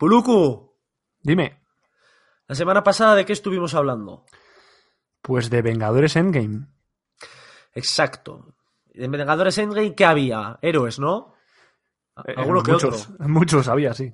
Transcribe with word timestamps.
Puluku, 0.00 0.78
Dime, 1.20 1.60
la 2.48 2.54
semana 2.54 2.82
pasada 2.82 3.14
de 3.14 3.26
qué 3.26 3.34
estuvimos 3.34 3.74
hablando? 3.74 4.24
pues 5.20 5.50
de 5.50 5.60
Vengadores 5.60 6.16
Endgame. 6.16 6.68
Exacto. 7.74 8.54
En 8.94 9.10
Vengadores 9.10 9.58
Endgame, 9.58 9.94
¿qué 9.94 10.06
había? 10.06 10.58
Héroes, 10.62 10.98
¿no? 10.98 11.34
Eh, 12.26 12.32
Alguno 12.34 12.62
que 12.62 12.72
muchos, 12.72 13.10
otro. 13.10 13.28
Muchos 13.28 13.68
había, 13.68 13.92
sí. 13.92 14.10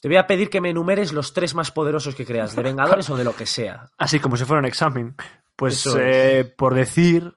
Te 0.00 0.08
voy 0.08 0.16
a 0.16 0.26
pedir 0.26 0.48
que 0.48 0.62
me 0.62 0.70
enumeres 0.70 1.12
los 1.12 1.34
tres 1.34 1.54
más 1.54 1.70
poderosos 1.70 2.14
que 2.14 2.24
creas, 2.24 2.56
de 2.56 2.62
Vengadores 2.62 3.10
o 3.10 3.18
de 3.18 3.24
lo 3.24 3.36
que 3.36 3.44
sea. 3.44 3.90
Así 3.98 4.18
como 4.18 4.38
si 4.38 4.46
fuera 4.46 4.60
un 4.60 4.66
examen. 4.66 5.14
Pues 5.56 5.86
eh, 5.94 6.54
por 6.56 6.74
decir 6.74 7.36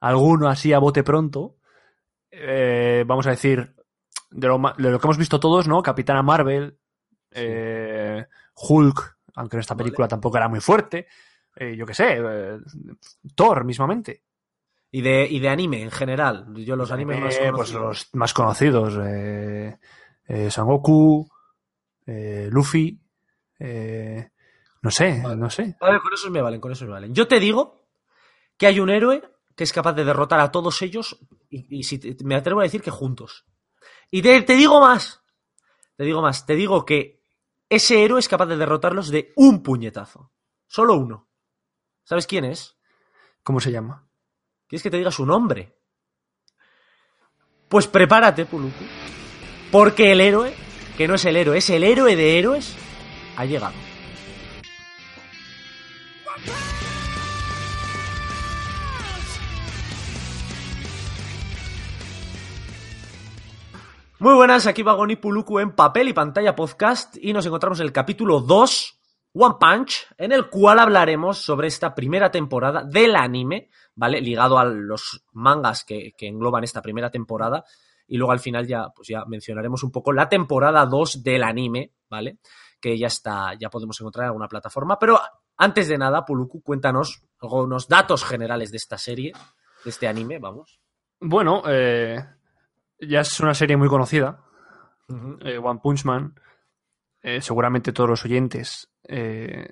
alguno 0.00 0.48
así 0.48 0.72
a 0.72 0.78
bote 0.78 1.02
pronto, 1.04 1.58
eh, 2.30 3.04
vamos 3.06 3.26
a 3.26 3.30
decir 3.30 3.74
de 4.32 4.48
lo, 4.48 4.58
de 4.78 4.90
lo 4.90 4.98
que 4.98 5.06
hemos 5.06 5.18
visto 5.18 5.38
todos, 5.40 5.68
¿no? 5.68 5.82
Capitana 5.82 6.22
Marvel, 6.22 6.78
eh, 7.30 8.26
Hulk, 8.54 9.16
aunque 9.36 9.56
en 9.56 9.60
esta 9.60 9.74
Vale. 9.74 9.84
película 9.84 10.08
tampoco 10.08 10.36
era 10.36 10.48
muy 10.48 10.60
fuerte, 10.60 11.06
eh, 11.56 11.76
yo 11.76 11.86
qué 11.86 11.94
sé, 11.94 12.16
eh, 12.18 12.58
Thor 13.34 13.64
mismamente. 13.64 14.22
Y 14.90 15.00
de, 15.00 15.26
y 15.30 15.40
de 15.40 15.48
anime 15.48 15.82
en 15.82 15.90
general. 15.90 16.52
Yo 16.56 16.76
los 16.76 16.90
animes 16.92 17.18
más 17.18 17.34
Eh, 17.36 17.38
pues 17.54 17.70
conocidos. 17.72 17.82
los 17.82 18.08
más 18.14 18.34
conocidos, 18.34 18.94
eh, 19.02 19.78
eh, 20.26 20.50
Son 20.50 20.66
Goku, 20.66 21.26
eh, 22.06 22.48
Luffy, 22.50 23.00
no 24.82 24.90
sé, 24.90 25.20
Vale. 25.22 25.36
no 25.36 25.48
sé. 25.50 25.76
Vale, 25.80 26.00
con 26.00 26.12
esos 26.12 26.30
me 26.30 26.42
valen, 26.42 26.60
con 26.60 26.72
esos 26.72 26.86
me 26.86 26.92
valen. 26.94 27.14
Yo 27.14 27.26
te 27.28 27.38
digo 27.40 27.86
que 28.58 28.66
hay 28.66 28.80
un 28.80 28.90
héroe 28.90 29.22
que 29.56 29.64
es 29.64 29.72
capaz 29.72 29.92
de 29.94 30.04
derrotar 30.04 30.40
a 30.40 30.50
todos 30.50 30.82
ellos 30.82 31.18
y, 31.48 31.78
y 31.78 31.84
si 31.84 31.98
te- 31.98 32.24
me 32.24 32.34
atrevo 32.34 32.60
a 32.60 32.64
decir 32.64 32.82
que 32.82 32.90
juntos. 32.90 33.46
Y 34.14 34.20
te, 34.20 34.42
te 34.42 34.56
digo 34.56 34.78
más, 34.78 35.22
te 35.96 36.04
digo 36.04 36.20
más, 36.20 36.44
te 36.44 36.54
digo 36.54 36.84
que 36.84 37.22
ese 37.70 38.04
héroe 38.04 38.20
es 38.20 38.28
capaz 38.28 38.44
de 38.44 38.58
derrotarlos 38.58 39.08
de 39.08 39.32
un 39.36 39.62
puñetazo. 39.62 40.30
Solo 40.66 40.94
uno. 40.94 41.30
¿Sabes 42.04 42.26
quién 42.26 42.44
es? 42.44 42.76
¿Cómo 43.42 43.58
se 43.58 43.72
llama? 43.72 44.06
¿Quieres 44.68 44.82
que 44.82 44.90
te 44.90 44.98
diga 44.98 45.10
su 45.10 45.24
nombre? 45.24 45.78
Pues 47.70 47.86
prepárate, 47.86 48.44
Puluku. 48.44 48.84
Porque 49.70 50.12
el 50.12 50.20
héroe, 50.20 50.52
que 50.98 51.08
no 51.08 51.14
es 51.14 51.24
el 51.24 51.36
héroe, 51.36 51.56
es 51.56 51.70
el 51.70 51.82
héroe 51.82 52.14
de 52.14 52.38
héroes, 52.38 52.76
ha 53.38 53.46
llegado. 53.46 53.91
Muy 64.22 64.34
buenas, 64.34 64.68
aquí 64.68 64.84
va 64.84 64.92
Goni 64.92 65.16
Puluku 65.16 65.58
en 65.58 65.72
papel 65.72 66.06
y 66.06 66.12
pantalla 66.12 66.54
podcast 66.54 67.16
y 67.20 67.32
nos 67.32 67.44
encontramos 67.44 67.80
en 67.80 67.86
el 67.86 67.92
capítulo 67.92 68.38
2, 68.38 69.00
One 69.32 69.56
Punch, 69.58 70.06
en 70.16 70.30
el 70.30 70.48
cual 70.48 70.78
hablaremos 70.78 71.38
sobre 71.38 71.66
esta 71.66 71.92
primera 71.92 72.30
temporada 72.30 72.84
del 72.84 73.16
anime, 73.16 73.68
¿vale? 73.96 74.20
Ligado 74.20 74.60
a 74.60 74.64
los 74.64 75.24
mangas 75.32 75.82
que, 75.82 76.12
que 76.16 76.28
engloban 76.28 76.62
esta 76.62 76.80
primera 76.80 77.10
temporada 77.10 77.64
y 78.06 78.16
luego 78.16 78.30
al 78.30 78.38
final 78.38 78.64
ya, 78.64 78.90
pues 78.94 79.08
ya 79.08 79.24
mencionaremos 79.24 79.82
un 79.82 79.90
poco 79.90 80.12
la 80.12 80.28
temporada 80.28 80.86
2 80.86 81.24
del 81.24 81.42
anime, 81.42 81.90
¿vale? 82.08 82.38
Que 82.80 82.96
ya 82.96 83.08
está, 83.08 83.54
ya 83.58 83.70
podemos 83.70 84.00
encontrar 84.00 84.26
en 84.26 84.28
alguna 84.28 84.46
plataforma, 84.46 85.00
pero 85.00 85.18
antes 85.56 85.88
de 85.88 85.98
nada, 85.98 86.24
Puluku, 86.24 86.62
cuéntanos 86.62 87.24
algunos 87.40 87.88
datos 87.88 88.24
generales 88.24 88.70
de 88.70 88.76
esta 88.76 88.98
serie, 88.98 89.32
de 89.82 89.90
este 89.90 90.06
anime, 90.06 90.38
vamos. 90.38 90.78
Bueno, 91.18 91.64
eh, 91.66 92.24
ya 93.08 93.20
es 93.20 93.38
una 93.40 93.54
serie 93.54 93.76
muy 93.76 93.88
conocida, 93.88 94.44
eh, 95.44 95.58
One 95.58 95.80
Punch 95.82 96.04
Man. 96.04 96.34
Eh, 97.24 97.40
seguramente 97.40 97.92
todos 97.92 98.10
los 98.10 98.24
oyentes 98.24 98.92
eh, 99.08 99.68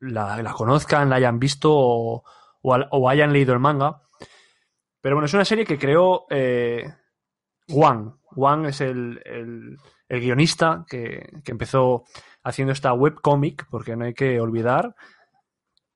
la, 0.00 0.40
la 0.42 0.52
conozcan, 0.52 1.10
la 1.10 1.16
hayan 1.16 1.38
visto 1.38 1.70
o, 1.72 2.24
o 2.62 2.74
al- 2.74 2.88
o 2.90 3.08
hayan 3.08 3.32
leído 3.32 3.52
el 3.52 3.60
manga. 3.60 4.02
Pero 5.02 5.16
bueno, 5.16 5.26
es 5.26 5.34
una 5.34 5.44
serie 5.44 5.64
que 5.66 5.78
creó 5.78 6.26
One. 7.68 8.12
One 8.36 8.68
es 8.68 8.80
el, 8.80 9.20
el- 9.24 9.76
el 10.08 10.20
guionista 10.20 10.84
que, 10.88 11.40
que 11.44 11.52
empezó 11.52 12.04
haciendo 12.42 12.72
esta 12.72 12.92
webcomic, 12.94 13.66
porque 13.70 13.94
no 13.96 14.04
hay 14.06 14.14
que 14.14 14.40
olvidar 14.40 14.94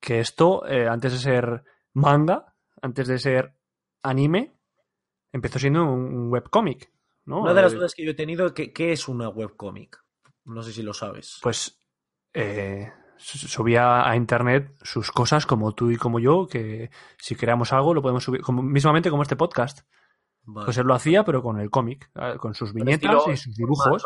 que 0.00 0.20
esto, 0.20 0.62
antes 0.64 1.12
de 1.12 1.18
ser 1.18 1.64
manga, 1.94 2.54
antes 2.82 3.08
de 3.08 3.18
ser 3.18 3.54
anime, 4.02 4.53
empezó 5.34 5.58
siendo 5.58 5.84
un, 5.84 6.30
webcomic. 6.32 6.90
¿no? 7.26 7.40
Una 7.42 7.52
de 7.54 7.62
las 7.62 7.72
Eh, 7.72 7.76
dudas 7.76 7.94
que 7.94 8.04
yo 8.04 8.12
he 8.12 8.14
tenido 8.14 8.46
es 8.46 8.52
que, 8.52 8.72
¿qué 8.72 8.92
es 8.92 9.08
una 9.08 9.28
webcomic? 9.28 9.98
No 10.44 10.62
sé 10.62 10.72
si 10.72 10.82
lo 10.82 10.92
sabes. 10.94 11.38
pues 11.42 11.78
eh, 12.34 12.92
su- 13.16 13.38
subía 13.48 14.08
a 14.08 14.16
internet 14.16 14.74
sus 14.82 15.10
cosas 15.10 15.46
como 15.46 15.72
tú 15.74 15.90
y 15.90 15.96
como 15.96 16.18
yo, 16.20 16.46
que 16.46 16.90
si 17.18 17.34
creamos 17.34 17.72
algo 17.72 17.94
lo 17.94 18.02
podemos 18.02 18.22
subir, 18.24 18.40
como, 18.42 18.62
mismamente 18.62 19.10
como 19.10 19.22
este 19.22 19.36
podcast. 19.36 19.80
Vale. 20.42 20.66
Pues 20.66 20.76
él 20.78 20.86
lo 20.86 20.94
hacía, 20.94 21.24
pero 21.24 21.42
con 21.42 21.58
el 21.58 21.70
cómic, 21.70 22.10
eh, 22.14 22.34
con 22.38 22.54
sus 22.54 22.72
viñetas 22.74 23.26
y 23.28 23.36
sus 23.36 23.56
dibujos. 23.56 24.04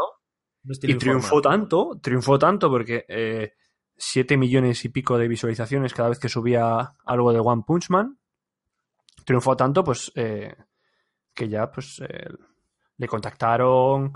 Y 0.82 0.94
triunfó 0.96 1.40
tanto, 1.40 1.98
triunfó 2.02 2.38
tanto 2.38 2.70
porque 2.70 3.04
eh, 3.08 3.52
7 3.96 4.36
millones 4.36 4.84
y 4.84 4.88
pico 4.90 5.18
de 5.18 5.26
visualizaciones 5.28 5.92
cada 5.94 6.10
vez 6.10 6.18
que 6.20 6.28
subía 6.28 6.92
algo 7.04 7.32
de 7.32 7.40
One 7.40 7.62
Punch 7.66 7.90
Man. 7.90 8.18
Triunfó 9.24 9.56
tanto, 9.56 9.82
pues, 9.82 10.12
eh, 10.14 10.54
que 11.38 11.48
ya, 11.48 11.70
pues, 11.70 12.00
eh, 12.00 12.28
le 12.96 13.06
contactaron, 13.06 14.12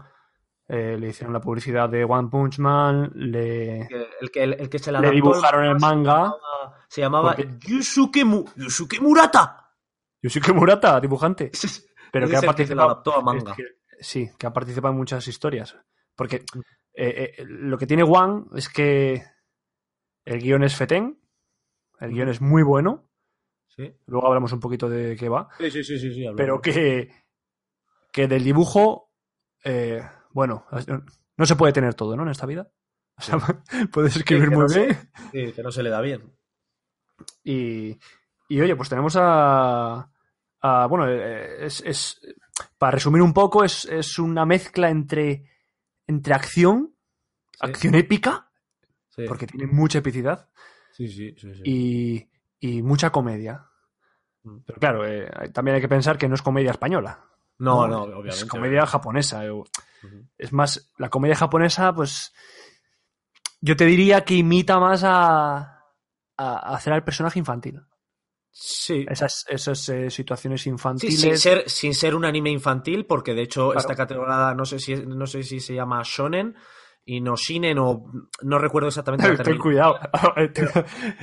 eh, 0.68 0.96
le 0.98 1.08
hicieron 1.08 1.32
la 1.32 1.40
publicidad 1.40 1.88
de 1.88 2.04
One 2.04 2.28
Punch 2.28 2.58
Man, 2.58 3.10
le... 3.14 3.86
Que- 3.88 4.08
El 4.20 4.30
que, 4.30 4.42
el, 4.42 4.52
el 4.54 4.68
que 4.68 4.78
se 4.78 4.90
la 4.90 5.00
Le 5.00 5.10
dibujaron 5.10 5.64
el 5.64 5.78
manga. 5.78 6.34
Se 6.88 7.00
llamaba 7.00 7.36
Yusuke, 7.60 8.24
Mu- 8.24 8.44
Yusuke 8.56 9.00
Murata. 9.00 9.58
Yoshiki 10.20 10.52
Murata, 10.52 11.00
dibujante. 11.00 11.50
Pero 12.12 12.28
que 12.28 12.36
ha 12.36 12.40
que 12.40 12.46
participado. 12.46 12.90
adaptó 12.90 13.16
a 13.16 13.22
manga. 13.22 13.52
es 13.52 13.56
que- 13.56 14.04
sí, 14.04 14.30
que 14.38 14.46
ha 14.46 14.52
participado 14.52 14.92
en 14.92 14.98
muchas 14.98 15.26
historias. 15.28 15.76
Porque 16.14 16.36
eh, 16.94 17.34
eh, 17.38 17.44
lo 17.46 17.78
que 17.78 17.86
tiene 17.86 18.02
One 18.02 18.44
es 18.54 18.68
que 18.68 19.22
el 20.24 20.38
guion 20.40 20.62
es 20.64 20.76
fetén, 20.76 21.18
el 22.00 22.10
guion 22.12 22.28
es 22.28 22.40
muy 22.40 22.62
bueno. 22.62 23.08
Sí, 23.76 23.90
Luego 24.06 24.26
hablamos 24.28 24.52
un 24.52 24.60
poquito 24.60 24.88
de 24.88 25.16
qué 25.16 25.28
va. 25.28 25.48
sí, 25.58 25.70
sí, 25.70 25.82
sí, 25.82 25.98
sí, 25.98 26.12
sí. 26.14 26.24
Pero 26.36 26.60
que, 26.60 27.10
que 28.12 28.28
del 28.28 28.44
dibujo, 28.44 29.10
eh, 29.64 30.02
bueno, 30.30 30.66
no 31.36 31.46
se 31.46 31.56
puede 31.56 31.72
tener 31.72 31.94
todo, 31.94 32.14
¿no? 32.16 32.22
En 32.24 32.28
esta 32.28 32.46
vida. 32.46 32.70
O 33.16 33.22
sea, 33.22 33.38
puedes 33.92 34.16
escribir 34.16 34.48
que 34.50 34.54
muy 34.54 34.62
no 34.64 34.68
se- 34.68 34.86
bien. 34.86 35.10
Sí, 35.32 35.52
que 35.52 35.62
no 35.62 35.70
se 35.72 35.82
le 35.82 35.90
da 35.90 36.00
bien. 36.00 36.34
Y, 37.44 37.98
y, 38.48 38.60
oye, 38.60 38.76
pues 38.76 38.88
tenemos 38.88 39.16
a. 39.16 40.10
a- 40.60 40.86
bueno, 40.86 41.08
eh, 41.08 41.64
es, 41.66 41.80
es- 41.86 42.20
Para 42.78 42.92
resumir 42.92 43.22
un 43.22 43.32
poco, 43.32 43.64
es, 43.64 43.84
es 43.86 44.18
una 44.18 44.44
mezcla 44.44 44.90
entre. 44.90 45.44
Entre 46.06 46.34
acción, 46.34 46.94
acción 47.60 47.94
épica, 47.94 48.50
Sí, 49.08 49.22
porque 49.28 49.46
tiene 49.46 49.66
mucha 49.72 49.98
epicidad, 50.00 50.48
sí, 50.90 51.06
sí, 51.08 51.34
sí, 51.38 51.54
sí. 51.54 51.62
y, 51.64 52.30
y 52.62 52.80
mucha 52.82 53.10
comedia. 53.10 53.66
Mm. 54.44 54.58
Pero 54.64 54.78
claro, 54.78 55.06
eh, 55.06 55.28
también 55.52 55.74
hay 55.74 55.80
que 55.80 55.88
pensar 55.88 56.16
que 56.16 56.28
no 56.28 56.34
es 56.36 56.42
comedia 56.42 56.70
española. 56.70 57.24
No, 57.58 57.86
no, 57.88 58.02
obviamente. 58.04 58.30
Es 58.36 58.44
comedia 58.46 58.86
japonesa. 58.86 59.44
eh. 59.44 59.52
Es 60.38 60.52
más, 60.52 60.92
la 60.96 61.10
comedia 61.10 61.36
japonesa, 61.36 61.92
pues. 61.94 62.32
Yo 63.60 63.76
te 63.76 63.84
diría 63.84 64.24
que 64.24 64.34
imita 64.34 64.78
más 64.80 65.02
a. 65.04 65.80
a 66.36 66.74
hacer 66.74 66.92
al 66.92 67.04
personaje 67.04 67.38
infantil. 67.38 67.80
Sí. 68.50 69.06
Esas, 69.08 69.44
esas 69.48 69.88
eh, 69.88 70.10
situaciones 70.10 70.62
Sí, 70.62 70.68
infantiles. 70.70 71.20
sin 71.20 71.38
ser, 71.38 71.68
sin 71.70 71.94
ser 71.94 72.14
un 72.14 72.24
anime 72.24 72.50
infantil, 72.50 73.06
porque 73.06 73.34
de 73.34 73.42
hecho 73.42 73.66
Claro. 73.70 73.80
esta 73.80 73.94
categoría 73.96 74.54
no 74.54 74.64
sé 74.66 74.78
si 74.78 74.94
no 74.96 75.26
sé 75.26 75.42
si 75.42 75.58
se 75.60 75.74
llama 75.74 76.02
shonen 76.04 76.54
y 77.04 77.20
no 77.20 78.04
no 78.42 78.58
recuerdo 78.58 78.88
exactamente 78.88 79.28
la 79.28 79.36
ten 79.44 79.58
cuidado. 79.58 79.96
ten, 80.54 80.68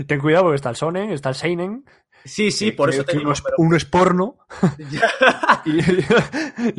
ten 0.08 0.20
cuidado 0.20 0.44
porque 0.46 0.56
está 0.58 0.70
el 0.70 0.76
sonen, 0.76 1.12
está 1.12 1.30
el 1.30 1.36
seinen. 1.36 1.86
Sí, 2.26 2.52
sí, 2.52 2.72
que- 2.72 2.78
por 2.78 2.90
que- 2.90 2.96
eso 2.98 3.06
te 3.06 3.14
que 3.14 3.18
digo, 3.20 3.28
uno, 3.30 3.34
es, 3.34 3.42
pero- 3.42 3.56
uno 3.60 3.76
es 3.78 3.86
porno 3.86 4.38
y, 5.66 5.80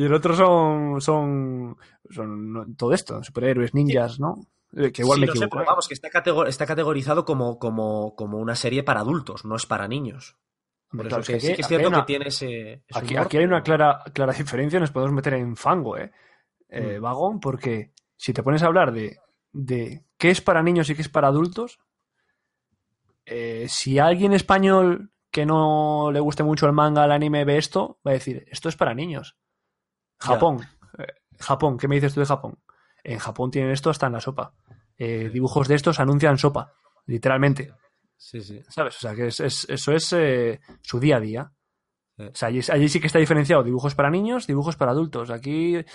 y 0.01 0.05
el 0.05 0.13
otro 0.13 0.35
son, 0.35 1.01
son, 1.01 1.77
son 2.09 2.75
todo 2.75 2.93
esto, 2.93 3.23
superhéroes, 3.23 3.73
ninjas, 3.73 4.19
¿no? 4.19 4.35
Eh, 4.75 4.91
Que 4.91 5.01
igual 5.01 5.15
Sí, 5.17 5.21
me 5.21 5.27
sé, 5.27 5.31
equivoco. 5.33 5.49
pero 5.51 5.63
¿eh? 5.63 5.67
vamos, 5.67 5.87
que 5.87 5.93
está, 5.95 6.09
está 6.47 6.65
categorizado 6.65 7.25
como, 7.25 7.57
como, 7.59 8.15
como 8.15 8.37
una 8.37 8.55
serie 8.55 8.83
para 8.83 9.01
adultos, 9.01 9.43
no 9.45 9.55
es 9.55 9.65
para 9.65 9.87
niños. 9.87 10.37
Por 10.89 10.99
Hombre, 11.01 11.07
eso 11.07 11.09
claro, 11.09 11.21
es 11.21 11.27
que 11.27 11.33
que 11.33 11.39
sí 11.39 11.55
que 11.55 11.61
es 11.61 11.67
cierto 11.67 11.87
una- 11.87 11.99
que 12.01 12.05
tiene 12.05 12.27
ese. 12.27 12.71
ese 12.87 12.99
Aquí, 12.99 13.13
humor, 13.15 13.25
aquí 13.25 13.37
hay 13.37 13.45
una 13.45 13.63
clara, 13.63 14.03
clara 14.13 14.33
diferencia, 14.33 14.79
nos 14.79 14.91
podemos 14.91 15.13
meter 15.15 15.33
en 15.35 15.55
fango, 15.55 15.97
¿eh? 15.97 16.11
Eh, 16.69 16.97
Mm. 16.99 17.01
Vagón, 17.01 17.39
porque 17.39 17.91
si 18.21 18.33
te 18.33 18.43
pones 18.43 18.61
a 18.61 18.67
hablar 18.67 18.91
de, 18.91 19.17
de 19.51 20.03
qué 20.19 20.29
es 20.29 20.41
para 20.41 20.61
niños 20.61 20.87
y 20.91 20.95
qué 20.95 21.01
es 21.01 21.09
para 21.09 21.29
adultos, 21.29 21.79
eh, 23.25 23.65
si 23.67 23.97
alguien 23.97 24.33
español 24.33 25.11
que 25.31 25.45
no 25.45 26.11
le 26.11 26.19
guste 26.19 26.43
mucho 26.43 26.67
el 26.67 26.73
manga, 26.73 27.03
el 27.05 27.11
anime, 27.11 27.45
ve 27.45 27.57
esto, 27.57 27.99
va 28.05 28.11
a 28.11 28.13
decir, 28.13 28.45
esto 28.51 28.69
es 28.69 28.75
para 28.75 28.93
niños. 28.93 29.37
Japón, 30.19 30.59
eh, 30.99 31.07
Japón, 31.39 31.77
¿qué 31.79 31.87
me 31.87 31.95
dices 31.95 32.13
tú 32.13 32.19
de 32.19 32.25
Japón? 32.27 32.59
En 33.03 33.17
Japón 33.17 33.49
tienen 33.49 33.71
esto 33.71 33.89
hasta 33.89 34.05
en 34.05 34.13
la 34.13 34.21
sopa. 34.21 34.53
Eh, 34.97 35.29
dibujos 35.33 35.67
de 35.67 35.73
estos 35.75 35.99
anuncian 35.99 36.37
sopa, 36.37 36.73
literalmente. 37.07 37.73
Sí, 38.17 38.41
sí. 38.41 38.61
¿Sabes? 38.69 38.97
O 38.97 38.99
sea, 38.99 39.15
que 39.15 39.27
es, 39.27 39.39
es- 39.39 39.65
eso 39.67 39.93
es 39.93 40.15
su 40.83 40.99
día 40.99 41.17
a 41.17 41.19
día. 41.19 41.51
O 42.19 42.35
sea, 42.35 42.49
allí, 42.49 42.59
allí 42.71 42.87
sí 42.87 42.99
que 42.99 43.07
está 43.07 43.17
diferenciado 43.17 43.63
dibujos 43.63 43.95
para 43.95 44.11
niños, 44.11 44.45
dibujos 44.45 44.75
para 44.75 44.91
adultos. 44.91 45.31
Aquí 45.31 45.77
Ujú. 45.77 45.85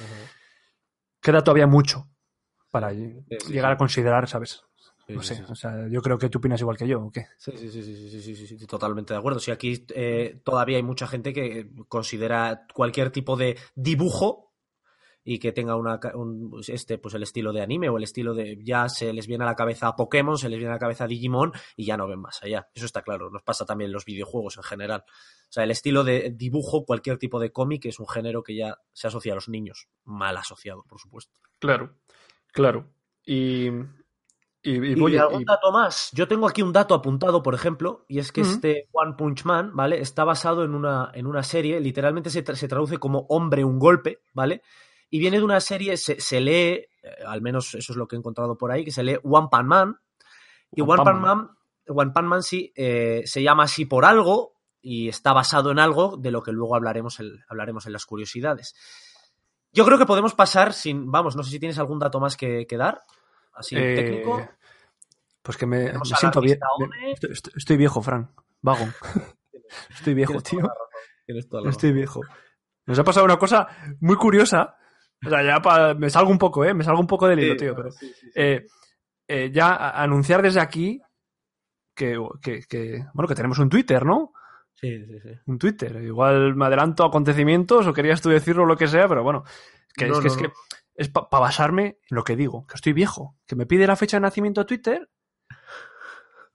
queda 1.20 1.44
todavía 1.44 1.68
mucho 1.68 2.08
para 2.76 2.92
llegar 2.92 3.72
a 3.72 3.76
considerar, 3.78 4.28
¿sabes? 4.28 4.62
no 5.08 5.22
sé, 5.22 5.42
o 5.48 5.54
sea, 5.54 5.88
yo 5.88 6.02
creo 6.02 6.18
que 6.18 6.28
tú 6.28 6.38
opinas 6.38 6.60
igual 6.60 6.76
que 6.76 6.86
yo, 6.86 7.00
¿o 7.00 7.10
qué? 7.10 7.26
Sí, 7.38 7.52
sí, 7.56 7.70
sí, 7.70 7.82
sí, 8.10 8.34
sí, 8.36 8.46
sí, 8.46 8.66
totalmente 8.66 9.14
de 9.14 9.18
acuerdo. 9.18 9.38
Si 9.38 9.50
aquí 9.50 9.86
eh, 9.94 10.42
todavía 10.44 10.76
hay 10.76 10.82
mucha 10.82 11.06
gente 11.06 11.32
que 11.32 11.70
considera 11.88 12.66
cualquier 12.74 13.10
tipo 13.10 13.34
de 13.34 13.56
dibujo 13.74 14.52
y 15.24 15.38
que 15.38 15.52
tenga 15.52 15.74
una, 15.76 15.98
un, 16.16 16.50
pues, 16.50 16.68
este, 16.68 16.98
pues 16.98 17.14
el 17.14 17.22
estilo 17.22 17.50
de 17.54 17.62
anime 17.62 17.88
o 17.88 17.96
el 17.96 18.04
estilo 18.04 18.34
de 18.34 18.58
ya 18.62 18.90
se 18.90 19.10
les 19.14 19.26
viene 19.26 19.44
a 19.44 19.46
la 19.46 19.56
cabeza 19.56 19.96
Pokémon, 19.96 20.36
se 20.36 20.50
les 20.50 20.58
viene 20.58 20.72
a 20.72 20.74
la 20.74 20.80
cabeza 20.80 21.06
Digimon 21.06 21.52
y 21.76 21.86
ya 21.86 21.96
no 21.96 22.06
ven 22.06 22.20
más 22.20 22.42
allá. 22.42 22.68
Eso 22.74 22.84
está 22.84 23.00
claro, 23.00 23.30
nos 23.30 23.42
pasa 23.42 23.64
también 23.64 23.88
en 23.88 23.94
los 23.94 24.04
videojuegos 24.04 24.58
en 24.58 24.64
general. 24.64 25.04
O 25.06 25.52
sea, 25.52 25.64
el 25.64 25.70
estilo 25.70 26.04
de 26.04 26.34
dibujo, 26.36 26.84
cualquier 26.84 27.16
tipo 27.16 27.40
de 27.40 27.52
cómic 27.52 27.86
es 27.86 27.98
un 27.98 28.06
género 28.06 28.42
que 28.42 28.54
ya 28.54 28.76
se 28.92 29.06
asocia 29.06 29.32
a 29.32 29.36
los 29.36 29.48
niños, 29.48 29.88
mal 30.04 30.36
asociado, 30.36 30.84
por 30.86 31.00
supuesto. 31.00 31.40
Claro 31.58 31.96
claro. 32.56 32.88
Y, 33.24 33.66
y, 33.68 33.72
y, 34.72 34.92
¿Y 34.98 35.00
oye, 35.02 35.18
algún 35.20 35.44
dato 35.44 35.70
más? 35.70 36.10
Yo 36.12 36.26
tengo 36.26 36.48
aquí 36.48 36.62
un 36.62 36.72
dato 36.72 36.94
apuntado, 36.94 37.42
por 37.42 37.54
ejemplo, 37.54 38.04
y 38.08 38.18
es 38.18 38.32
que 38.32 38.40
este 38.40 38.88
One 38.92 39.14
Punch 39.16 39.44
Man, 39.44 39.70
¿vale? 39.74 40.00
Está 40.00 40.24
basado 40.24 40.64
en 40.64 40.74
una, 40.74 41.10
en 41.14 41.26
una 41.26 41.42
serie, 41.42 41.78
literalmente 41.80 42.30
se, 42.30 42.44
tra- 42.44 42.54
se 42.56 42.66
traduce 42.66 42.98
como 42.98 43.26
hombre 43.28 43.62
un 43.64 43.78
golpe, 43.78 44.20
¿vale? 44.32 44.62
Y 45.10 45.18
viene 45.20 45.38
de 45.38 45.44
una 45.44 45.60
serie, 45.60 45.96
se, 45.96 46.20
se 46.20 46.40
lee, 46.40 46.52
eh, 46.52 46.88
al 47.26 47.42
menos 47.42 47.74
eso 47.74 47.92
es 47.92 47.96
lo 47.96 48.08
que 48.08 48.16
he 48.16 48.18
encontrado 48.18 48.56
por 48.58 48.72
ahí, 48.72 48.84
que 48.84 48.90
se 48.90 49.04
lee 49.04 49.18
One 49.22 49.48
Pan 49.50 49.66
Man. 49.68 50.00
Y 50.72 50.80
One 50.80 50.90
One 50.92 50.96
Pan 50.96 51.04
Pan 51.04 51.20
Man, 51.20 51.50
One 51.88 52.10
Pan 52.12 52.26
Man 52.26 52.42
sí, 52.42 52.72
eh, 52.74 53.22
se 53.24 53.42
llama 53.42 53.64
así 53.64 53.84
por 53.86 54.04
algo 54.04 54.54
y 54.80 55.08
está 55.08 55.32
basado 55.32 55.70
en 55.70 55.78
algo 55.78 56.16
de 56.16 56.30
lo 56.32 56.42
que 56.42 56.50
luego 56.52 56.74
hablaremos, 56.74 57.20
el- 57.20 57.44
hablaremos 57.48 57.86
en 57.86 57.92
las 57.92 58.04
curiosidades. 58.06 58.74
Yo 59.76 59.84
creo 59.84 59.98
que 59.98 60.06
podemos 60.06 60.34
pasar 60.34 60.72
sin, 60.72 61.10
vamos, 61.12 61.36
no 61.36 61.42
sé 61.42 61.50
si 61.50 61.60
tienes 61.60 61.78
algún 61.78 61.98
dato 61.98 62.18
más 62.18 62.36
que, 62.36 62.66
que 62.66 62.76
dar, 62.78 63.00
así 63.52 63.76
eh, 63.76 63.94
técnico. 63.94 64.48
Pues 65.42 65.56
que 65.58 65.66
me, 65.66 65.92
siento 66.16 66.40
bien. 66.40 66.58
Estoy, 67.54 67.76
viejo, 67.76 68.00
Fran. 68.02 68.30
Vago. 68.62 68.88
estoy 69.90 70.14
viejo, 70.14 70.40
tío. 70.40 70.60
Estoy 71.68 71.92
viejo. 71.92 72.22
Nos 72.86 72.98
ha 72.98 73.04
pasado 73.04 73.26
una 73.26 73.36
cosa 73.38 73.68
muy 74.00 74.16
curiosa. 74.16 74.76
O 75.24 75.28
sea, 75.28 75.42
ya 75.44 75.60
pa- 75.60 75.94
me 75.94 76.08
salgo 76.08 76.30
un 76.30 76.38
poco, 76.38 76.64
¿eh? 76.64 76.72
Me 76.72 76.82
salgo 76.84 77.00
un 77.00 77.06
poco 77.06 77.28
del 77.28 77.40
hilo, 77.40 77.52
Sí, 77.54 77.58
tío. 77.58 77.74
Pero, 77.76 77.90
sí, 77.90 78.06
sí, 78.08 78.14
sí. 78.20 78.30
eh, 78.34 78.66
eh, 79.28 79.50
ya 79.52 79.90
anunciar 79.90 80.40
desde 80.40 80.60
aquí 80.60 81.00
que, 81.94 82.18
que, 82.42 82.60
que- 82.68 83.04
bueno, 83.12 83.28
que 83.28 83.34
tenemos 83.34 83.58
un 83.58 83.68
Twitter, 83.68 84.04
¿no? 84.04 84.32
Sí, 84.76 85.04
sí, 85.06 85.20
sí. 85.20 85.30
Un 85.46 85.58
Twitter. 85.58 86.02
Igual 86.02 86.54
me 86.54 86.66
adelanto 86.66 87.02
a 87.02 87.08
acontecimientos 87.08 87.86
o 87.86 87.92
querías 87.92 88.20
tú 88.20 88.28
decirlo 88.28 88.62
o 88.62 88.66
lo 88.66 88.76
que 88.76 88.86
sea, 88.86 89.08
pero 89.08 89.22
bueno. 89.22 89.44
Que 89.94 90.06
No, 90.06 90.18
es 90.18 90.18
que 90.20 90.28
no, 90.28 90.34
es 90.34 90.36
que 90.36 90.52
es 90.96 91.08
para 91.08 91.26
basarme 91.30 91.98
en 92.08 92.16
lo 92.16 92.24
que 92.24 92.36
digo, 92.36 92.66
que 92.66 92.74
estoy 92.74 92.92
viejo, 92.92 93.36
que 93.46 93.56
me 93.56 93.66
pide 93.66 93.86
la 93.86 93.96
fecha 93.96 94.16
de 94.16 94.22
nacimiento 94.22 94.60
a 94.60 94.66
Twitter 94.66 95.10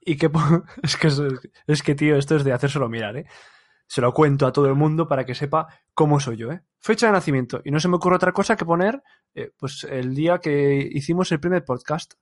y 0.00 0.16
que 0.16 0.30
es 0.82 0.96
que 0.96 1.08
es, 1.08 1.22
es 1.66 1.82
que 1.82 1.94
tío, 1.94 2.16
esto 2.16 2.36
es 2.36 2.44
de 2.44 2.52
hacérselo 2.52 2.88
mirar, 2.88 3.16
¿eh? 3.16 3.26
Se 3.86 4.00
lo 4.00 4.12
cuento 4.14 4.46
a 4.46 4.52
todo 4.52 4.66
el 4.68 4.74
mundo 4.74 5.06
para 5.06 5.26
que 5.26 5.34
sepa 5.34 5.66
cómo 5.92 6.18
soy 6.18 6.36
yo, 6.36 6.50
¿eh? 6.50 6.62
Fecha 6.78 7.06
de 7.06 7.12
nacimiento 7.12 7.60
y 7.64 7.70
no 7.70 7.78
se 7.78 7.88
me 7.88 7.96
ocurre 7.96 8.16
otra 8.16 8.32
cosa 8.32 8.56
que 8.56 8.64
poner 8.64 9.02
eh, 9.34 9.52
pues 9.56 9.84
el 9.84 10.14
día 10.14 10.38
que 10.38 10.88
hicimos 10.90 11.30
el 11.32 11.40
primer 11.40 11.64
podcast. 11.64 12.14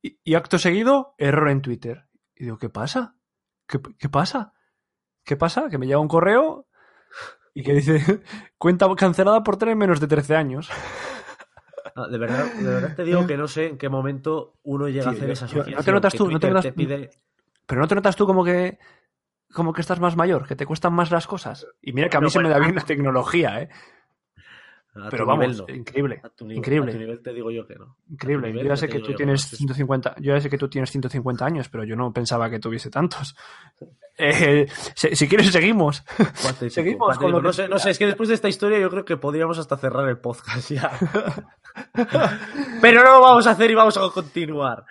Y, 0.00 0.18
y 0.22 0.34
acto 0.34 0.58
seguido, 0.58 1.14
error 1.18 1.50
en 1.50 1.60
Twitter. 1.60 2.08
Y 2.36 2.44
digo, 2.44 2.58
¿qué 2.58 2.68
pasa? 2.68 3.16
¿Qué, 3.66 3.80
qué 3.98 4.08
pasa? 4.08 4.52
¿Qué 5.28 5.36
pasa? 5.36 5.68
Que 5.68 5.76
me 5.76 5.86
llega 5.86 5.98
un 5.98 6.08
correo 6.08 6.66
y 7.52 7.62
que 7.62 7.74
dice 7.74 8.00
cuenta 8.58 8.88
cancelada 8.96 9.42
por 9.44 9.58
tener 9.58 9.76
menos 9.76 10.00
de 10.00 10.06
13 10.06 10.34
años. 10.34 10.70
Ah, 11.94 12.06
de, 12.08 12.16
verdad, 12.16 12.46
de 12.54 12.64
verdad 12.64 12.96
te 12.96 13.04
digo 13.04 13.26
que 13.26 13.36
no 13.36 13.46
sé 13.46 13.66
en 13.66 13.76
qué 13.76 13.90
momento 13.90 14.54
uno 14.62 14.88
llega 14.88 15.10
a 15.10 15.12
Tío, 15.12 15.18
hacer 15.18 15.30
esa 15.30 15.46
yo- 15.46 15.58
¿no 15.58 15.64
te 15.64 15.68
asociación. 15.70 15.94
notas 15.94 16.14
tú? 16.14 16.30
¿No 16.30 16.40
te 16.40 16.50
notas- 16.50 16.72
pide... 16.72 17.10
Pero 17.66 17.80
¿no 17.82 17.88
te 17.88 17.94
notas 17.94 18.16
tú 18.16 18.26
como 18.26 18.42
que 18.42 18.78
como 19.52 19.72
que 19.74 19.82
estás 19.82 20.00
más 20.00 20.16
mayor, 20.16 20.46
que 20.48 20.56
te 20.56 20.64
cuestan 20.64 20.94
más 20.94 21.10
las 21.10 21.26
cosas? 21.26 21.66
Y 21.82 21.92
mira 21.92 22.08
que 22.08 22.16
a 22.16 22.20
mí 22.20 22.24
Bueno, 22.26 22.30
se 22.30 22.40
me 22.40 22.48
da 22.48 22.58
bien 22.58 22.74
la 22.74 22.82
tecnología, 22.84 23.60
¿eh? 23.60 23.68
A 25.06 25.10
Pero 25.10 25.26
vamos, 25.26 25.46
nivel 25.48 25.56
no. 25.68 25.74
increíble, 25.74 26.20
A 26.22 26.28
tu 26.30 26.44
nivel, 26.44 26.58
increíble. 26.58 26.90
A 26.90 26.94
tu 26.94 26.98
nivel 26.98 27.22
te 27.22 27.32
digo 27.32 27.50
yo 27.50 27.66
que 27.66 27.74
no. 27.76 27.96
increíble. 28.10 28.52
Yo 28.52 28.62
ya 28.62 28.76
sé 28.76 28.88
que 28.88 29.00
tú 29.00 29.10
yo, 29.10 29.16
tienes 29.16 29.46
pues, 29.46 29.58
150, 29.58 30.16
yo 30.18 30.34
ya 30.34 30.40
sé 30.40 30.50
que 30.50 30.58
tú 30.58 30.68
tienes 30.68 30.90
150 30.90 31.44
años, 31.44 31.68
pero 31.68 31.84
yo 31.84 31.96
no 31.96 32.12
pensaba 32.12 32.48
que 32.50 32.58
tuviese 32.58 32.90
tantos. 32.90 33.34
Eh, 34.20 34.66
si, 34.96 35.14
si 35.14 35.28
quieres 35.28 35.52
seguimos. 35.52 36.02
Seguimos 36.70 37.16
con 37.18 37.30
lo 37.30 37.38
que- 37.38 37.42
no, 37.44 37.52
sé, 37.52 37.68
no 37.68 37.78
sé, 37.78 37.90
es 37.90 37.98
que 38.00 38.06
después 38.06 38.28
de 38.28 38.34
esta 38.34 38.48
historia 38.48 38.80
yo 38.80 38.90
creo 38.90 39.04
que 39.04 39.16
podríamos 39.16 39.58
hasta 39.60 39.76
cerrar 39.76 40.08
el 40.08 40.18
podcast 40.18 40.72
ya. 40.72 40.90
Pero 42.80 43.04
no 43.04 43.12
lo 43.12 43.20
vamos 43.20 43.46
a 43.46 43.52
hacer 43.52 43.70
y 43.70 43.74
vamos 43.74 43.96
a 43.96 44.00
continuar. 44.10 44.84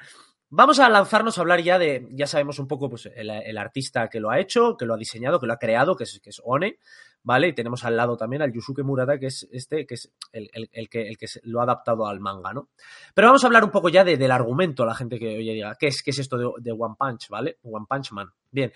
Vamos 0.50 0.80
a 0.80 0.88
lanzarnos 0.88 1.38
a 1.38 1.42
hablar 1.42 1.60
ya 1.62 1.78
de, 1.78 2.08
ya 2.12 2.26
sabemos 2.26 2.58
un 2.60 2.68
poco, 2.70 2.90
pues, 2.90 3.10
el, 3.14 3.30
el 3.30 3.58
artista 3.58 4.08
que 4.08 4.22
lo 4.22 4.30
ha 4.30 4.40
hecho, 4.40 4.78
que 4.78 4.86
lo 4.86 4.94
ha 4.94 4.98
diseñado, 4.98 5.40
que 5.42 5.46
lo 5.48 5.54
ha 5.54 5.58
creado, 5.60 5.96
que 5.98 6.06
es, 6.06 6.22
que 6.24 6.30
es 6.30 6.42
One, 6.44 6.80
¿vale? 7.28 7.50
Y 7.50 7.54
tenemos 7.54 7.84
al 7.84 7.98
lado 7.98 8.16
también 8.16 8.42
al 8.42 8.54
Yusuke 8.54 8.84
Murata, 8.84 9.20
que 9.20 9.26
es 9.26 9.46
este, 9.52 9.86
que 9.86 9.96
es 9.96 10.10
el, 10.32 10.50
el- 10.72 10.88
que, 10.90 11.10
el 11.10 11.18
que 11.18 11.26
lo 11.44 11.60
ha 11.60 11.64
adaptado 11.64 12.08
al 12.08 12.22
manga, 12.22 12.54
¿no? 12.54 12.70
Pero 13.14 13.28
vamos 13.28 13.44
a 13.44 13.48
hablar 13.48 13.66
un 13.66 13.70
poco 13.70 13.90
ya 13.90 14.06
de- 14.06 14.16
del 14.16 14.32
argumento, 14.32 14.86
la 14.86 14.96
gente 14.96 15.20
que 15.20 15.36
oye 15.38 15.54
diga, 15.54 15.76
¿qué 15.78 15.88
es, 15.88 16.02
qué 16.02 16.12
es 16.12 16.20
esto 16.20 16.38
de, 16.38 16.50
de 16.60 16.72
One 16.72 16.96
Punch, 16.98 17.28
¿vale? 17.28 17.58
One 17.64 17.86
Punch 17.90 18.14
Man. 18.14 18.30
Bien. 18.50 18.72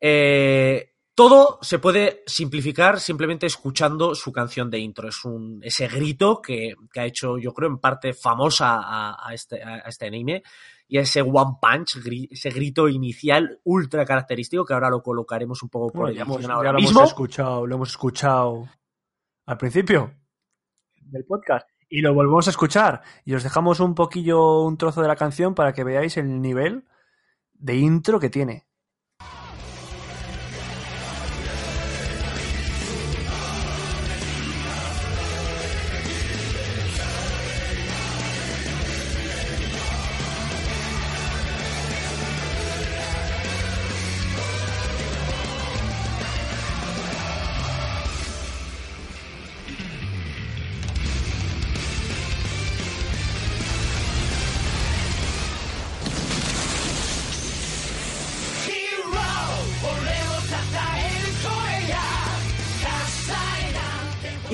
Eh, 0.00 0.92
todo 1.16 1.58
se 1.62 1.80
puede 1.80 2.22
simplificar 2.26 3.00
simplemente 3.00 3.46
escuchando 3.46 4.14
su 4.14 4.30
canción 4.32 4.70
de 4.70 4.78
intro. 4.78 5.08
Es 5.08 5.24
un, 5.24 5.58
ese 5.62 5.88
grito 5.88 6.40
que, 6.40 6.74
que 6.92 7.00
ha 7.00 7.04
hecho, 7.06 7.38
yo 7.38 7.52
creo, 7.52 7.68
en 7.70 7.78
parte 7.78 8.12
famosa 8.14 8.78
a 9.28 9.34
este, 9.34 9.62
a 9.62 9.78
este 9.88 10.06
anime. 10.06 10.42
Y 10.92 10.98
ese 10.98 11.22
One 11.22 11.58
Punch, 11.62 12.00
ese 12.32 12.50
grito 12.50 12.88
inicial 12.88 13.60
ultra 13.62 14.04
característico, 14.04 14.64
que 14.64 14.74
ahora 14.74 14.90
lo 14.90 15.04
colocaremos 15.04 15.62
un 15.62 15.68
poco 15.68 15.92
por 15.92 16.00
Bueno, 16.02 16.16
ya 16.16 16.22
hemos, 16.22 16.38
edición 16.38 16.50
ya 16.50 16.56
ahora 16.56 16.72
lo 16.72 16.78
mismo. 16.80 16.98
hemos 16.98 17.10
escuchado, 17.10 17.64
lo 17.64 17.76
hemos 17.76 17.90
escuchado 17.90 18.68
al 19.46 19.56
principio 19.56 20.12
del 21.00 21.24
podcast 21.24 21.68
y 21.88 22.00
lo 22.00 22.12
volvemos 22.12 22.48
a 22.48 22.50
escuchar 22.50 23.02
y 23.24 23.34
os 23.34 23.44
dejamos 23.44 23.78
un 23.78 23.94
poquillo 23.94 24.62
un 24.62 24.78
trozo 24.78 25.00
de 25.00 25.06
la 25.06 25.14
canción 25.14 25.54
para 25.54 25.72
que 25.72 25.84
veáis 25.84 26.16
el 26.16 26.42
nivel 26.42 26.84
de 27.54 27.76
intro 27.76 28.18
que 28.18 28.28
tiene. 28.28 28.66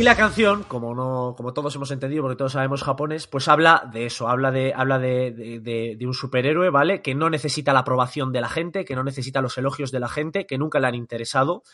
La 0.07 0.17
canción, 0.17 0.63
como 0.63 0.95
no, 0.95 1.35
como 1.37 1.53
todos 1.53 1.75
hemos 1.75 1.91
entendido, 1.91 2.23
porque 2.23 2.37
todos 2.37 2.53
sabemos 2.53 2.85
japonés, 2.85 3.27
pues 3.27 3.49
habla 3.49 3.91
de 3.93 4.07
eso, 4.07 4.29
habla 4.29 4.53
de, 4.53 5.99
un 6.01 6.15
superhéroe, 6.15 6.71
¿vale? 6.71 7.03
Que 7.03 7.17
no 7.17 7.29
necesita 7.29 7.73
la 7.73 7.81
aprobación 7.81 8.31
de 8.31 8.41
la 8.41 8.49
gente, 8.49 8.85
que 8.85 8.95
no 8.95 9.03
necesita 9.03 9.41
los 9.41 9.59
elogios 9.59 9.91
de 9.91 9.99
la 9.99 10.09
gente, 10.09 10.47
que 10.47 10.59
nunca 10.59 10.79
le 10.79 10.87
han 10.87 10.95
interesado, 10.95 11.65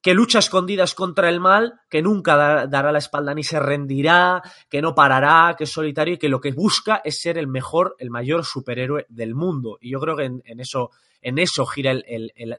que 0.00 0.14
lucha 0.14 0.38
escondidas 0.38 0.94
contra 0.94 1.28
el 1.28 1.40
mal, 1.40 1.80
que 1.90 2.00
nunca 2.00 2.36
da- 2.36 2.66
dará 2.68 2.92
la 2.92 2.98
espalda 2.98 3.34
ni 3.34 3.42
se 3.42 3.58
rendirá, 3.58 4.40
que 4.70 4.80
no 4.80 4.94
parará, 4.94 5.56
que 5.58 5.64
es 5.64 5.72
solitario 5.72 6.14
y 6.14 6.18
que 6.18 6.28
lo 6.28 6.40
que 6.40 6.52
busca 6.52 7.00
es 7.04 7.20
ser 7.20 7.38
el 7.38 7.48
mejor, 7.48 7.96
el 7.98 8.10
mayor 8.10 8.44
superhéroe 8.44 9.04
del 9.08 9.34
mundo. 9.34 9.78
Y 9.80 9.90
yo 9.90 9.98
creo 9.98 10.16
que 10.16 10.26
en, 10.26 10.42
eso, 10.60 11.66
gira 11.66 11.92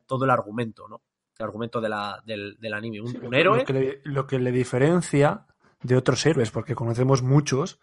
todo 0.08 0.26
el 0.26 0.32
argumento, 0.32 0.90
¿no? 0.90 1.02
El 1.38 1.46
argumento 1.46 1.82
de 1.82 1.90
la- 1.90 2.22
del, 2.26 2.58
del 2.60 2.74
anime. 2.74 3.02
Un, 3.02 3.26
un 3.26 3.34
héroe. 3.36 3.60
Lo 3.60 3.66
que, 3.66 3.74
le, 3.74 4.02
lo 4.06 4.28
que 4.28 4.40
le 4.40 4.52
diferencia 4.52 5.46
de 5.82 5.96
otros 5.98 6.26
héroes, 6.26 6.52
porque 6.52 6.76
conocemos 6.76 7.22
muchos, 7.22 7.80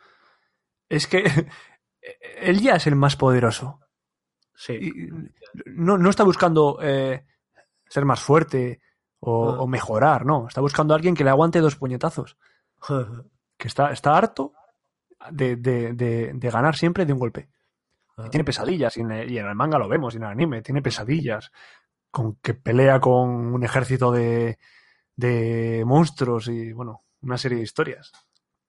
es 0.88 1.06
que 1.06 1.24
él 2.40 2.60
ya 2.60 2.76
es 2.76 2.86
el 2.86 2.96
más 2.96 3.16
poderoso. 3.16 3.80
Sí. 4.54 4.72
Y 4.74 5.08
no, 5.66 5.98
no 5.98 6.10
está 6.10 6.24
buscando 6.24 6.78
eh, 6.82 7.24
ser 7.88 8.04
más 8.04 8.20
fuerte 8.20 8.80
o, 9.20 9.50
Ah. 9.50 9.60
o 9.60 9.66
mejorar, 9.66 10.24
no. 10.26 10.48
Está 10.48 10.60
buscando 10.60 10.94
a 10.94 10.96
alguien 10.96 11.14
que 11.14 11.24
le 11.24 11.30
aguante 11.30 11.60
dos 11.60 11.76
puñetazos. 11.76 12.36
Que 13.58 13.68
está, 13.68 13.92
está 13.92 14.16
harto 14.16 14.54
de, 15.30 15.54
de- 15.54 15.92
de- 15.92 16.32
de 16.34 16.50
ganar 16.50 16.74
siempre 16.74 17.06
de 17.06 17.12
un 17.12 17.20
golpe. 17.20 17.48
Y 18.26 18.28
tiene 18.28 18.42
pesadillas, 18.44 18.96
y 18.96 19.02
en, 19.02 19.12
el, 19.12 19.30
y 19.30 19.38
en 19.38 19.46
el 19.46 19.54
manga 19.54 19.78
lo 19.78 19.88
vemos, 19.88 20.14
y 20.14 20.16
en 20.16 20.24
el 20.24 20.30
anime, 20.30 20.62
tiene 20.62 20.82
pesadillas. 20.82 21.52
Con 22.12 22.36
que 22.36 22.54
pelea 22.54 23.00
con 23.00 23.28
un 23.52 23.64
ejército 23.64 24.12
de, 24.12 24.58
de 25.16 25.82
monstruos 25.84 26.46
y, 26.46 26.72
bueno, 26.72 27.00
una 27.22 27.38
serie 27.38 27.58
de 27.58 27.64
historias. 27.64 28.12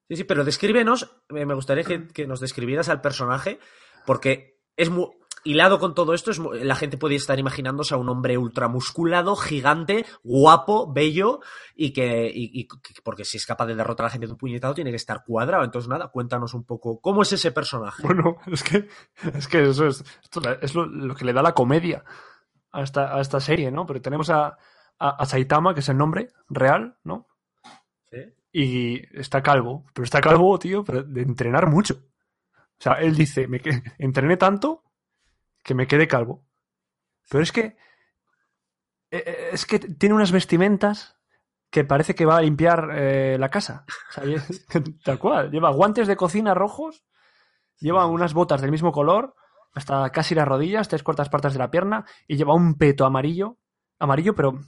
Sí, 0.08 0.16
sí, 0.18 0.24
pero 0.24 0.44
descríbenos, 0.44 1.16
me 1.30 1.54
gustaría 1.54 1.84
que, 1.84 2.08
que 2.08 2.26
nos 2.26 2.40
describieras 2.40 2.90
al 2.90 3.02
personaje, 3.02 3.60
porque 4.06 4.60
es 4.76 4.90
muy... 4.90 5.08
Hilado 5.46 5.78
con 5.78 5.94
todo 5.94 6.14
esto, 6.14 6.32
es 6.32 6.40
la 6.40 6.76
gente 6.76 6.98
puede 6.98 7.16
estar 7.16 7.38
imaginándose 7.38 7.94
a 7.94 7.98
un 7.98 8.08
hombre 8.08 8.38
ultramusculado, 8.38 9.36
gigante, 9.36 10.06
guapo, 10.24 10.94
bello, 10.94 11.42
y 11.76 11.92
que, 11.92 12.32
y- 12.34 12.62
y 12.62 12.66
que- 12.70 13.02
porque 13.04 13.26
si 13.26 13.36
es 13.36 13.46
capaz 13.46 13.66
de 13.66 13.76
derrotar 13.76 14.06
a 14.06 14.08
la 14.08 14.12
gente 14.12 14.26
de 14.28 14.32
un 14.32 14.38
puñetado, 14.38 14.74
tiene 14.74 14.92
que 14.92 14.96
estar 14.96 15.26
cuadrado. 15.26 15.66
Entonces, 15.66 15.90
nada, 15.90 16.08
cuéntanos 16.08 16.54
un 16.54 16.64
poco 16.64 17.02
cómo 17.02 17.24
es 17.24 17.34
ese 17.34 17.52
personaje. 17.52 18.02
Bueno, 18.04 18.38
es 18.50 18.64
que, 18.64 18.88
es 19.38 19.50
que 19.50 19.64
eso 19.64 19.86
es, 19.88 20.06
esto 20.24 20.42
es 20.62 20.76
lo, 20.76 20.86
lo 20.86 21.14
que 21.14 21.26
le 21.26 21.34
da 21.34 21.42
la 21.42 21.54
comedia 21.54 22.06
a 22.74 22.82
esta, 22.84 23.16
a 23.16 23.22
esta 23.22 23.40
serie, 23.40 23.72
¿no? 23.72 23.86
Pero 23.86 24.02
tenemos 24.02 24.30
a, 24.30 24.58
a, 25.00 25.10
a 25.10 25.26
Saitama, 25.26 25.74
que 25.74 25.80
es 25.82 25.90
el 25.90 25.98
nombre 25.98 26.34
real, 26.50 26.98
¿no? 27.04 27.28
¿Sí? 28.12 28.18
Y 28.52 29.18
está 29.20 29.42
calvo. 29.44 29.86
Pero 29.94 30.04
está 30.06 30.22
calvo, 30.22 30.60
tío, 30.60 30.84
pero 30.84 31.04
de 31.04 31.22
entrenar 31.22 31.68
mucho. 31.70 31.96
O 32.80 32.84
sea, 32.84 32.94
él 32.96 33.16
dice, 33.16 33.48
me 33.48 33.60
que- 33.62 33.82
entrené 34.00 34.38
tanto 34.38 34.84
que 35.64 35.76
me 35.76 35.88
quedé 35.88 36.08
calvo. 36.08 36.46
Pero 37.30 37.44
es 37.44 37.52
que. 37.52 37.78
eh, 39.12 39.24
eh, 39.26 39.50
Es 39.54 39.66
que 39.66 39.80
tiene 39.80 40.16
unas 40.16 40.32
vestimentas 40.32 41.18
que 41.70 41.84
parece 41.84 42.14
que 42.16 42.26
va 42.26 42.38
a 42.38 42.42
limpiar 42.42 42.90
eh, 42.94 43.38
la 43.40 43.50
casa. 43.50 43.86
O 44.10 44.14
sea, 44.14 44.24
tal 45.04 45.20
cual. 45.20 45.52
Lleva 45.52 45.72
guantes 45.72 46.08
de 46.08 46.16
cocina 46.16 46.54
rojos, 46.54 47.04
lleva 47.80 48.06
unas 48.08 48.34
botas 48.34 48.62
del 48.62 48.72
mismo 48.72 48.92
color, 48.92 49.36
hasta 49.74 50.10
casi 50.12 50.36
las 50.36 50.48
rodillas, 50.48 50.88
tres 50.88 51.04
cuartas 51.04 51.30
partes 51.30 51.54
de 51.54 51.60
la 51.60 51.72
pierna, 51.72 52.06
y 52.28 52.36
lleva 52.38 52.54
un 52.54 52.76
peto 52.76 53.06
amarillo. 53.06 53.58
Amarillo, 54.00 54.36
pero. 54.36 54.60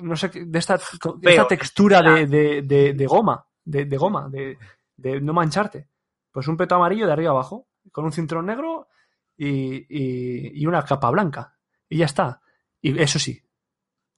No 0.00 0.14
sé, 0.16 0.30
qué- 0.30 0.44
de 0.44 0.58
esta, 0.58 0.76
de 0.76 1.30
esta 1.30 1.46
textura 1.48 2.02
de, 2.02 2.26
de- 2.26 2.62
de- 2.62 2.92
de 2.92 3.06
goma. 3.06 3.46
De, 3.64 3.84
de 3.86 3.96
goma, 3.96 4.28
de, 4.28 4.58
de 4.96 5.20
no 5.20 5.32
mancharte. 5.32 5.88
Pues 6.30 6.46
un 6.48 6.56
peto 6.56 6.74
amarillo 6.74 7.06
de 7.06 7.12
arriba 7.12 7.30
abajo, 7.30 7.66
con 7.92 8.04
un 8.04 8.12
cinturón 8.12 8.46
negro 8.46 8.88
y, 9.36 9.76
y- 9.88 10.60
y 10.62 10.66
una 10.66 10.84
capa 10.84 11.10
blanca. 11.10 11.56
Y 11.88 11.98
ya 11.98 12.04
está. 12.04 12.40
Y 12.80 13.00
eso 13.00 13.18
sí, 13.18 13.42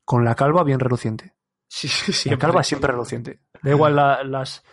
con 0.04 0.24
la 0.24 0.34
calva 0.34 0.64
bien 0.64 0.80
reluciente. 0.80 1.34
Sí, 1.68 1.86
sí, 1.88 2.10
La 2.12 2.16
siempre. 2.16 2.38
calva 2.38 2.62
siempre 2.64 2.90
reluciente. 2.92 3.40
Da 3.62 3.70
igual 3.70 3.94
la- 3.96 4.24
las, 4.24 4.64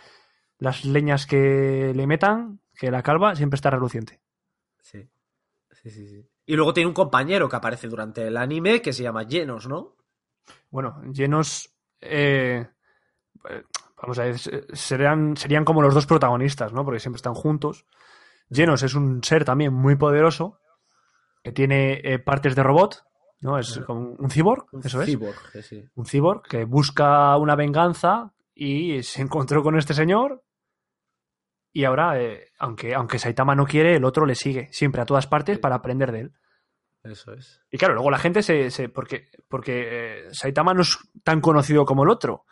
las 0.58 0.84
leñas 0.84 1.26
que 1.26 1.92
le 1.94 2.06
metan, 2.06 2.60
que 2.74 2.90
la 2.90 3.02
calva 3.02 3.34
siempre 3.36 3.56
está 3.56 3.70
reluciente. 3.70 4.20
Sí. 4.90 5.08
Sí, 5.72 5.90
sí, 5.90 6.06
sí. 6.08 6.28
Y 6.46 6.54
luego 6.54 6.72
tiene 6.72 6.86
un 6.88 6.94
compañero 6.94 7.48
que 7.48 7.56
aparece 7.56 7.88
durante 7.88 8.26
el 8.26 8.36
anime 8.36 8.80
que 8.80 8.92
se 8.92 9.02
llama 9.02 9.24
Genos, 9.28 9.66
¿no? 9.68 9.96
Bueno, 10.70 11.02
llenos. 11.12 11.74
eh, 12.00 12.68
vamos 14.00 14.18
a 14.18 14.24
ver, 14.24 14.38
se- 14.38 14.64
serían, 14.74 15.36
serían 15.36 15.64
como 15.64 15.82
los 15.82 15.92
dos 15.94 16.06
protagonistas, 16.06 16.72
¿no? 16.72 16.84
Porque 16.84 17.00
siempre 17.00 17.16
están 17.16 17.34
juntos. 17.34 17.84
Llenos 18.48 18.82
es 18.84 18.94
un 18.94 19.22
ser 19.24 19.44
también 19.44 19.72
muy 19.74 19.96
poderoso 19.96 20.60
que 21.42 21.50
tiene 21.52 22.00
eh, 22.04 22.18
partes 22.20 22.54
de 22.54 22.62
robot, 22.62 23.02
¿no? 23.40 23.58
Es 23.58 23.80
como 23.86 24.12
un 24.12 24.30
cyborg, 24.30 24.66
eso 24.84 25.00
es. 25.02 25.06
Cyborg, 25.06 25.62
sí. 25.62 25.84
Un 25.96 26.06
cyborg 26.06 26.42
que 26.42 26.64
busca 26.64 27.36
una 27.36 27.56
venganza 27.56 28.32
y 28.54 29.02
se 29.02 29.22
encontró 29.22 29.62
con 29.64 29.76
este 29.76 29.94
señor. 29.94 30.44
Y 31.78 31.84
ahora, 31.84 32.18
eh, 32.18 32.52
aunque, 32.58 32.94
aunque 32.94 33.18
Saitama 33.18 33.54
no 33.54 33.66
quiere, 33.66 33.96
el 33.96 34.04
otro 34.06 34.24
le 34.24 34.34
sigue 34.34 34.68
siempre 34.72 35.02
a 35.02 35.04
todas 35.04 35.26
partes 35.26 35.58
para 35.58 35.74
aprender 35.74 36.10
de 36.10 36.20
él. 36.20 36.32
Eso 37.04 37.34
es. 37.34 37.60
Y 37.70 37.76
claro, 37.76 37.92
luego 37.92 38.10
la 38.10 38.18
gente 38.18 38.42
se. 38.42 38.70
se- 38.70 38.88
porque 38.88 39.28
porque 39.46 39.84
eh, 39.90 40.28
Saitama 40.32 40.72
no 40.72 40.80
es 40.80 40.96
tan 41.22 41.42
conocido 41.42 41.84
como 41.84 42.04
el 42.04 42.08
otro. 42.08 42.46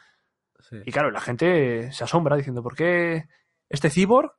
Sí. 0.61 0.76
Y 0.85 0.93
claro, 0.93 1.11
la 1.11 1.21
gente 1.21 1.90
se 1.90 2.04
asombra 2.04 2.37
diciendo, 2.37 2.62
¿por 2.62 2.76
qué 2.76 3.25
este 3.71 3.88
cyborg, 3.88 4.33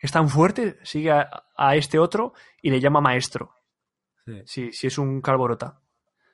es 0.00 0.10
tan 0.12 0.30
fuerte, 0.30 0.78
sigue 0.82 1.10
a, 1.10 1.28
a 1.54 1.76
este 1.76 1.98
otro 1.98 2.32
y 2.62 2.70
le 2.70 2.80
llama 2.80 3.02
maestro? 3.02 3.54
Sí. 4.24 4.42
Si, 4.46 4.72
si 4.72 4.86
es 4.86 4.96
un 4.96 5.20
calborota. 5.20 5.82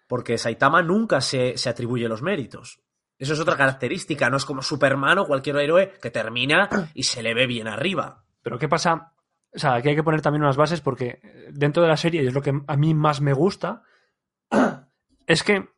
Porque 0.07 0.39
Saitama 0.39 0.83
nunca 0.83 1.21
se, 1.21 1.59
se 1.59 1.69
atribuye 1.69 2.09
los 2.09 2.23
méritos. 2.23 2.81
Eso 3.19 3.33
es 3.33 3.41
otra 3.41 3.57
característica, 3.57 4.31
no 4.31 4.37
es 4.37 4.45
como 4.45 4.63
Superman 4.63 5.19
o 5.19 5.27
cualquier 5.27 5.57
héroe 5.57 5.93
que 6.01 6.11
termina 6.11 6.69
y 6.95 7.03
se 7.03 7.23
le 7.23 7.35
ve 7.35 7.47
bien 7.47 7.67
arriba. 7.67 8.25
Pero 8.43 8.59
¿qué 8.59 8.69
pasa? 8.69 9.13
O 9.55 9.59
sea, 9.59 9.75
aquí 9.75 9.89
hay 9.89 9.97
que 9.97 10.03
poner 10.05 10.23
también 10.23 10.43
unas 10.43 10.57
bases 10.57 10.81
porque 10.81 11.21
dentro 11.53 11.83
de 11.83 11.89
la 11.89 11.97
serie, 11.97 12.23
y 12.23 12.27
es 12.29 12.35
lo 12.35 12.43
que 12.43 12.53
a 12.67 12.77
mí 12.77 12.95
más 12.95 13.21
me 13.21 13.33
gusta, 13.33 13.83
es 15.27 15.43
que 15.43 15.69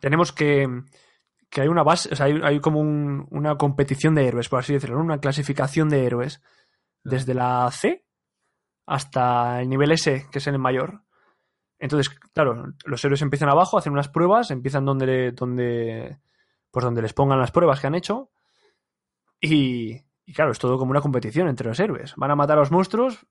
tenemos 0.00 0.32
que, 0.32 0.66
que 1.50 1.60
hay 1.60 1.68
una 1.68 1.82
base, 1.82 2.08
o 2.12 2.16
sea, 2.16 2.26
hay, 2.26 2.40
hay 2.42 2.60
como 2.60 2.80
un- 2.80 3.26
una 3.30 3.56
competición 3.56 4.14
de 4.14 4.26
héroes, 4.26 4.48
por 4.48 4.60
así 4.60 4.72
decirlo, 4.72 4.96
¿no? 4.96 5.04
una 5.04 5.18
clasificación 5.20 5.88
de 5.90 6.06
héroes, 6.06 6.42
desde 7.04 7.34
la 7.34 7.70
C 7.70 8.06
hasta 8.86 9.60
el 9.60 9.68
nivel 9.68 9.92
S, 9.92 10.26
que 10.30 10.38
es 10.38 10.46
el 10.46 10.58
mayor. 10.58 11.02
Entonces, 11.78 12.08
claro, 12.32 12.72
los 12.84 13.04
héroes 13.04 13.22
empiezan 13.22 13.48
abajo, 13.50 13.76
hacen 13.78 13.92
unas 13.92 14.08
pruebas, 14.08 14.50
empiezan 14.50 14.84
donde, 14.84 15.32
donde, 15.32 16.18
pues 16.72 16.84
donde 16.84 17.02
les 17.02 17.12
pongan 17.12 17.38
las 17.38 17.52
pruebas 17.52 17.78
que 17.78 17.86
han 17.86 17.94
hecho. 17.94 18.32
Y, 19.40 20.00
y 20.24 20.32
claro, 20.32 20.50
es 20.50 20.58
todo 20.58 20.78
como 20.78 20.90
una 20.90 21.00
competición 21.00 21.46
entre 21.46 21.68
los 21.68 21.78
héroes. 21.78 22.14
Van 22.16 22.30
a 22.30 22.36
matar 22.36 22.56
a 22.56 22.60
los 22.60 22.72
monstruos, 22.72 23.26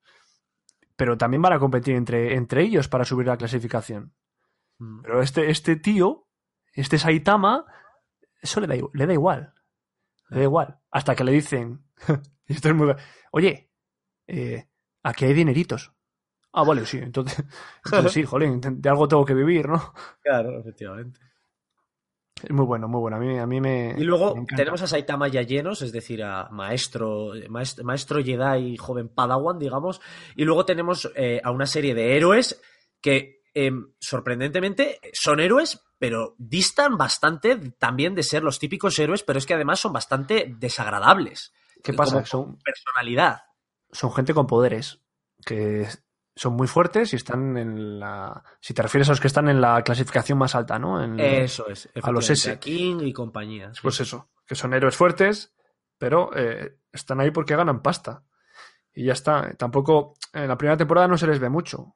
pero 0.95 1.17
también 1.17 1.41
van 1.41 1.53
a 1.53 1.59
competir 1.59 1.95
entre, 1.95 2.35
entre 2.35 2.61
ellos 2.61 2.87
para 2.87 3.03
subir 3.03 3.27
la 3.27 3.37
clasificación. 3.37 4.13
Mm. 4.77 5.01
Pero 5.01 5.21
este, 5.21 5.49
este 5.49 5.75
tío, 5.75 6.27
este 6.73 6.99
Saitama, 6.99 7.65
eso 8.39 8.61
le 8.61 8.67
da, 8.67 8.75
le 8.93 9.07
da 9.07 9.13
igual. 9.13 9.53
Le 10.29 10.37
da 10.37 10.43
igual. 10.43 10.79
Hasta 10.91 11.15
que 11.15 11.23
le 11.23 11.31
dicen, 11.31 11.83
esto 12.45 12.69
es 12.69 12.75
muy... 12.75 12.93
Oye, 13.31 13.71
eh, 14.27 14.69
aquí 15.01 15.25
hay 15.25 15.33
dineritos. 15.33 15.91
Ah, 16.53 16.63
vale, 16.63 16.85
sí. 16.85 16.99
Entonces, 16.99 17.43
entonces 17.85 18.11
sí, 18.11 18.23
jolín, 18.23 18.61
de 18.61 18.89
algo 18.89 19.07
tengo 19.07 19.25
que 19.25 19.33
vivir, 19.33 19.67
¿no? 19.67 19.93
Claro, 20.21 20.59
efectivamente. 20.59 21.19
Es 22.43 22.51
muy 22.51 22.65
bueno, 22.65 22.87
muy 22.87 22.99
bueno. 22.99 23.17
A 23.17 23.19
mí, 23.19 23.37
a 23.37 23.45
mí 23.45 23.61
me... 23.61 23.95
Y 23.97 24.03
luego 24.03 24.35
me 24.35 24.45
tenemos 24.45 24.81
a 24.81 24.87
Saitama 24.87 25.27
ya 25.27 25.41
llenos, 25.41 25.81
es 25.81 25.91
decir, 25.91 26.23
a 26.23 26.49
maestro, 26.49 27.31
maestro, 27.49 27.83
maestro 27.83 28.23
Jedi, 28.23 28.77
joven 28.77 29.09
Padawan, 29.09 29.59
digamos. 29.59 30.01
Y 30.35 30.43
luego 30.43 30.65
tenemos 30.65 31.11
eh, 31.15 31.41
a 31.43 31.51
una 31.51 31.65
serie 31.65 31.93
de 31.93 32.15
héroes 32.15 32.61
que, 33.01 33.43
em, 33.53 33.93
sorprendentemente, 33.99 34.99
son 35.13 35.39
héroes, 35.39 35.81
pero 35.99 36.35
distan 36.37 36.97
bastante 36.97 37.55
también 37.77 38.15
de 38.15 38.23
ser 38.23 38.43
los 38.43 38.59
típicos 38.59 38.97
héroes, 38.97 39.23
pero 39.23 39.39
es 39.39 39.45
que 39.45 39.53
además 39.53 39.79
son 39.79 39.93
bastante 39.93 40.55
desagradables. 40.57 41.53
¿Qué 41.83 41.93
pasa? 41.93 42.13
Como 42.15 42.25
Son, 42.25 42.57
personalidad. 42.59 43.41
son 43.91 44.11
gente 44.13 44.33
con 44.33 44.47
poderes 44.47 44.99
que 45.45 45.87
son 46.35 46.53
muy 46.53 46.67
fuertes 46.67 47.13
y 47.13 47.15
están 47.17 47.57
en 47.57 47.99
la. 47.99 48.43
Si 48.59 48.73
te 48.73 48.81
refieres 48.81 49.09
a 49.09 49.11
los 49.11 49.19
que 49.21 49.27
están 49.27 49.49
en 49.49 49.59
la 49.61 49.81
clasificación 49.83 50.37
más 50.37 50.55
alta, 50.55 50.79
¿no? 50.79 51.03
En- 51.03 51.19
Eso 51.19 51.67
es. 51.67 51.89
a 52.01 52.11
los 52.11 52.29
S. 52.29 52.57
King 52.59 52.99
y 53.01 53.13
compañía. 53.13 53.73
sí. 53.73 53.79
Pues 53.83 53.99
eso, 53.99 54.29
que 54.45 54.55
son 54.55 54.73
héroes 54.73 54.95
fuertes, 54.95 55.53
pero 55.97 56.29
eh, 56.35 56.77
están 56.91 57.19
ahí 57.19 57.31
porque 57.31 57.55
ganan 57.55 57.81
pasta. 57.81 58.23
Y 58.93 59.05
ya 59.05 59.13
está. 59.13 59.53
Tampoco 59.55 60.15
en 60.33 60.47
la 60.47 60.57
primera 60.57 60.77
temporada 60.77 61.07
no 61.07 61.17
se 61.17 61.27
les 61.27 61.39
ve 61.39 61.49
mucho. 61.49 61.93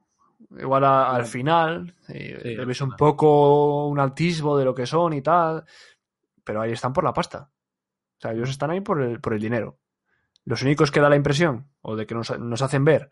Igual 0.58 0.84
a- 0.84 1.15
al 1.15 1.25
final, 1.25 1.96
eh, 2.10 2.39
Sí, 2.42 2.56
ves 2.65 2.82
un 2.82 2.96
poco 2.96 3.88
un 3.88 4.00
altismo 4.00 4.58
de 4.58 4.65
lo 4.65 4.75
que 4.75 4.86
son 4.86 5.13
y 5.13 5.22
tal, 5.22 5.63
pero 6.44 6.62
ahí 6.62 6.72
están 6.74 6.94
por 6.94 7.04
la 7.04 7.13
pasta. 7.13 7.50
O 8.18 8.22
sea, 8.22 8.32
ellos 8.34 8.50
están 8.50 8.70
ahí 8.72 8.82
por 8.82 9.01
el, 9.01 9.20
por 9.20 9.34
el 9.34 9.39
dinero. 9.42 9.80
Los 10.46 10.62
únicos 10.62 10.92
que 10.92 11.00
da 11.00 11.10
la 11.10 11.15
impresión, 11.15 11.70
o 11.82 11.96
de 11.96 12.06
que 12.06 12.15
nos, 12.15 12.38
nos 12.39 12.62
hacen 12.62 12.86
ver 12.86 13.10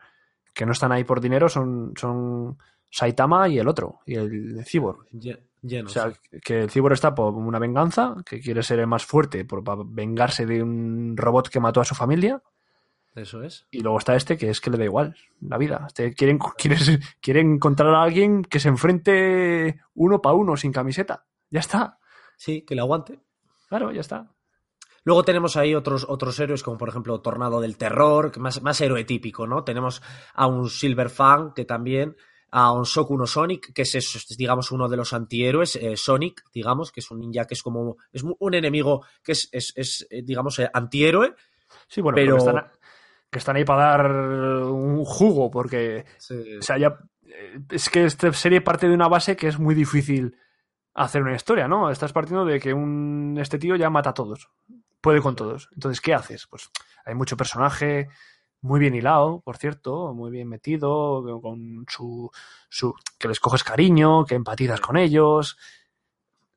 que 0.53 0.65
no 0.65 0.71
están 0.71 0.91
ahí 0.91 1.03
por 1.03 1.21
dinero, 1.21 1.49
son, 1.49 1.93
son, 1.97 2.57
Saitama 2.89 3.49
y 3.49 3.57
el 3.57 3.67
otro, 3.67 4.01
y 4.05 4.15
el 4.15 4.63
Cyborg. 4.65 5.07
O 5.07 5.89
sea, 5.89 6.13
que 6.43 6.61
el 6.61 6.69
Cyborg 6.69 6.93
está 6.93 7.15
por 7.15 7.33
una 7.33 7.57
venganza, 7.57 8.15
que 8.23 8.39
quiere 8.39 8.61
ser 8.61 8.79
el 8.79 8.87
más 8.87 9.03
fuerte 9.03 9.45
por, 9.45 9.63
para 9.63 9.81
vengarse 9.83 10.45
de 10.45 10.61
un 10.61 11.17
robot 11.17 11.49
que 11.49 11.59
mató 11.59 11.81
a 11.81 11.85
su 11.85 11.95
familia. 11.95 12.41
Eso 13.15 13.41
es. 13.43 13.65
Y 13.71 13.79
luego 13.81 13.97
está 13.97 14.15
este 14.15 14.37
que 14.37 14.49
es 14.49 14.61
que 14.61 14.69
le 14.69 14.77
da 14.77 14.83
igual 14.83 15.15
la 15.41 15.57
vida. 15.57 15.85
Este, 15.87 16.13
quieren, 16.13 16.37
quieren, 16.57 16.79
quieren 17.19 17.53
encontrar 17.53 17.93
a 17.95 18.03
alguien 18.03 18.43
que 18.43 18.59
se 18.59 18.69
enfrente 18.69 19.79
uno 19.95 20.21
para 20.21 20.35
uno 20.35 20.55
sin 20.55 20.71
camiseta. 20.71 21.25
Ya 21.49 21.61
está. 21.61 21.97
Sí, 22.37 22.61
que 22.61 22.75
le 22.75 22.81
aguante. 22.81 23.19
Claro, 23.69 23.91
ya 23.91 24.01
está. 24.01 24.31
Luego 25.03 25.23
tenemos 25.23 25.57
ahí 25.57 25.75
otros, 25.75 26.05
otros 26.07 26.39
héroes, 26.39 26.63
como 26.63 26.77
por 26.77 26.89
ejemplo 26.89 27.19
Tornado 27.19 27.59
del 27.59 27.77
Terror, 27.77 28.37
más, 28.39 28.61
más 28.61 28.79
héroe 28.79 29.03
típico, 29.03 29.45
¿no? 29.45 29.63
Tenemos 29.63 30.01
a 30.33 30.47
un 30.47 30.69
Silver 30.69 31.09
Fang, 31.09 31.53
que 31.53 31.65
también, 31.65 32.15
a 32.51 32.71
un 32.71 32.85
Soku 32.85 33.17
no 33.17 33.27
Sonic, 33.27 33.73
que 33.73 33.81
es, 33.81 34.35
digamos, 34.37 34.71
uno 34.71 34.87
de 34.87 34.95
los 34.95 35.11
antihéroes, 35.11 35.75
eh, 35.75 35.97
Sonic, 35.97 36.43
digamos, 36.53 36.91
que 36.91 37.01
es 37.01 37.11
un 37.11 37.19
ninja 37.19 37.45
que 37.45 37.55
es 37.55 37.63
como, 37.63 37.97
es 38.11 38.23
un 38.23 38.53
enemigo 38.53 39.05
que 39.23 39.33
es, 39.33 39.49
es, 39.51 39.73
es 39.75 40.07
eh, 40.09 40.21
digamos, 40.23 40.59
eh, 40.59 40.69
antihéroe. 40.71 41.33
Sí, 41.87 42.01
bueno, 42.01 42.15
pero... 42.15 42.37
Están, 42.37 42.71
que 43.29 43.39
están 43.39 43.55
ahí 43.55 43.65
para 43.65 43.97
dar 43.97 44.11
un 44.11 45.03
jugo, 45.05 45.49
porque, 45.49 46.05
o 46.29 46.61
sea, 46.61 46.77
ya, 46.77 46.99
es 47.71 47.89
que 47.89 48.05
esta 48.05 48.31
serie 48.31 48.61
parte 48.61 48.87
de 48.87 48.93
una 48.93 49.07
base 49.07 49.35
que 49.35 49.47
es 49.47 49.57
muy 49.57 49.73
difícil 49.73 50.37
hacer 50.93 51.23
una 51.23 51.35
historia, 51.35 51.67
¿no? 51.67 51.89
Estás 51.89 52.13
partiendo 52.13 52.45
de 52.45 52.59
que 52.59 52.75
un, 52.75 53.35
este 53.41 53.57
tío 53.57 53.75
ya 53.75 53.89
mata 53.89 54.11
a 54.11 54.13
todos 54.13 54.51
puede 55.03 55.21
con 55.21 55.35
todos. 55.35 55.69
Entonces, 55.73 55.99
¿qué 55.99 56.13
haces? 56.13 56.47
Pues 56.47 56.71
hay 57.05 57.13
mucho 57.13 57.35
personaje 57.35 58.07
muy 58.61 58.79
bien 58.79 58.95
hilado, 58.95 59.41
por 59.41 59.57
cierto, 59.57 60.13
muy 60.13 60.31
bien 60.31 60.47
metido, 60.47 61.21
con 61.41 61.85
su, 61.89 62.31
su 62.69 62.95
que 63.19 63.27
les 63.27 63.41
coges 63.41 63.65
cariño, 63.65 64.23
que 64.23 64.35
empatizas 64.35 64.79
con 64.79 64.95
ellos. 64.95 65.57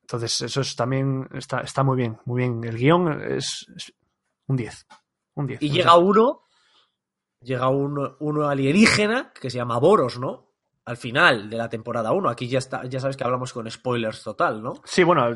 Entonces, 0.03 0.41
eso 0.43 0.61
es 0.61 0.76
también 0.76 1.29
está, 1.35 1.61
está 1.61 1.83
muy 1.83 1.97
bien, 1.97 2.19
muy 2.25 2.43
bien. 2.43 2.62
El 2.62 2.76
guion 2.76 3.21
es, 3.21 3.67
un 4.47 4.57
10. 4.57 4.87
Un 5.35 5.47
10. 5.49 5.62
Y 5.62 5.71
llega 5.71 5.97
uno, 5.97 6.43
llega 7.41 7.69
uno, 7.69 8.17
uno 8.21 8.49
alienígena 8.49 9.33
que 9.33 9.50
se 9.50 9.57
llama 9.57 9.81
Boros, 9.81 10.21
¿no? 10.21 10.53
Al 10.85 10.97
final 10.97 11.50
de 11.50 11.57
la 11.57 11.69
temporada 11.69 12.12
1. 12.12 12.29
Aquí 12.29 12.47
ya 12.47 12.59
está, 12.59 12.85
ya 12.85 13.00
sabes 13.00 13.17
que 13.17 13.25
hablamos 13.25 13.53
con 13.53 13.69
spoilers 13.69 14.23
total, 14.23 14.62
¿no? 14.62 14.75
Sí, 14.85 15.03
bueno, 15.03 15.35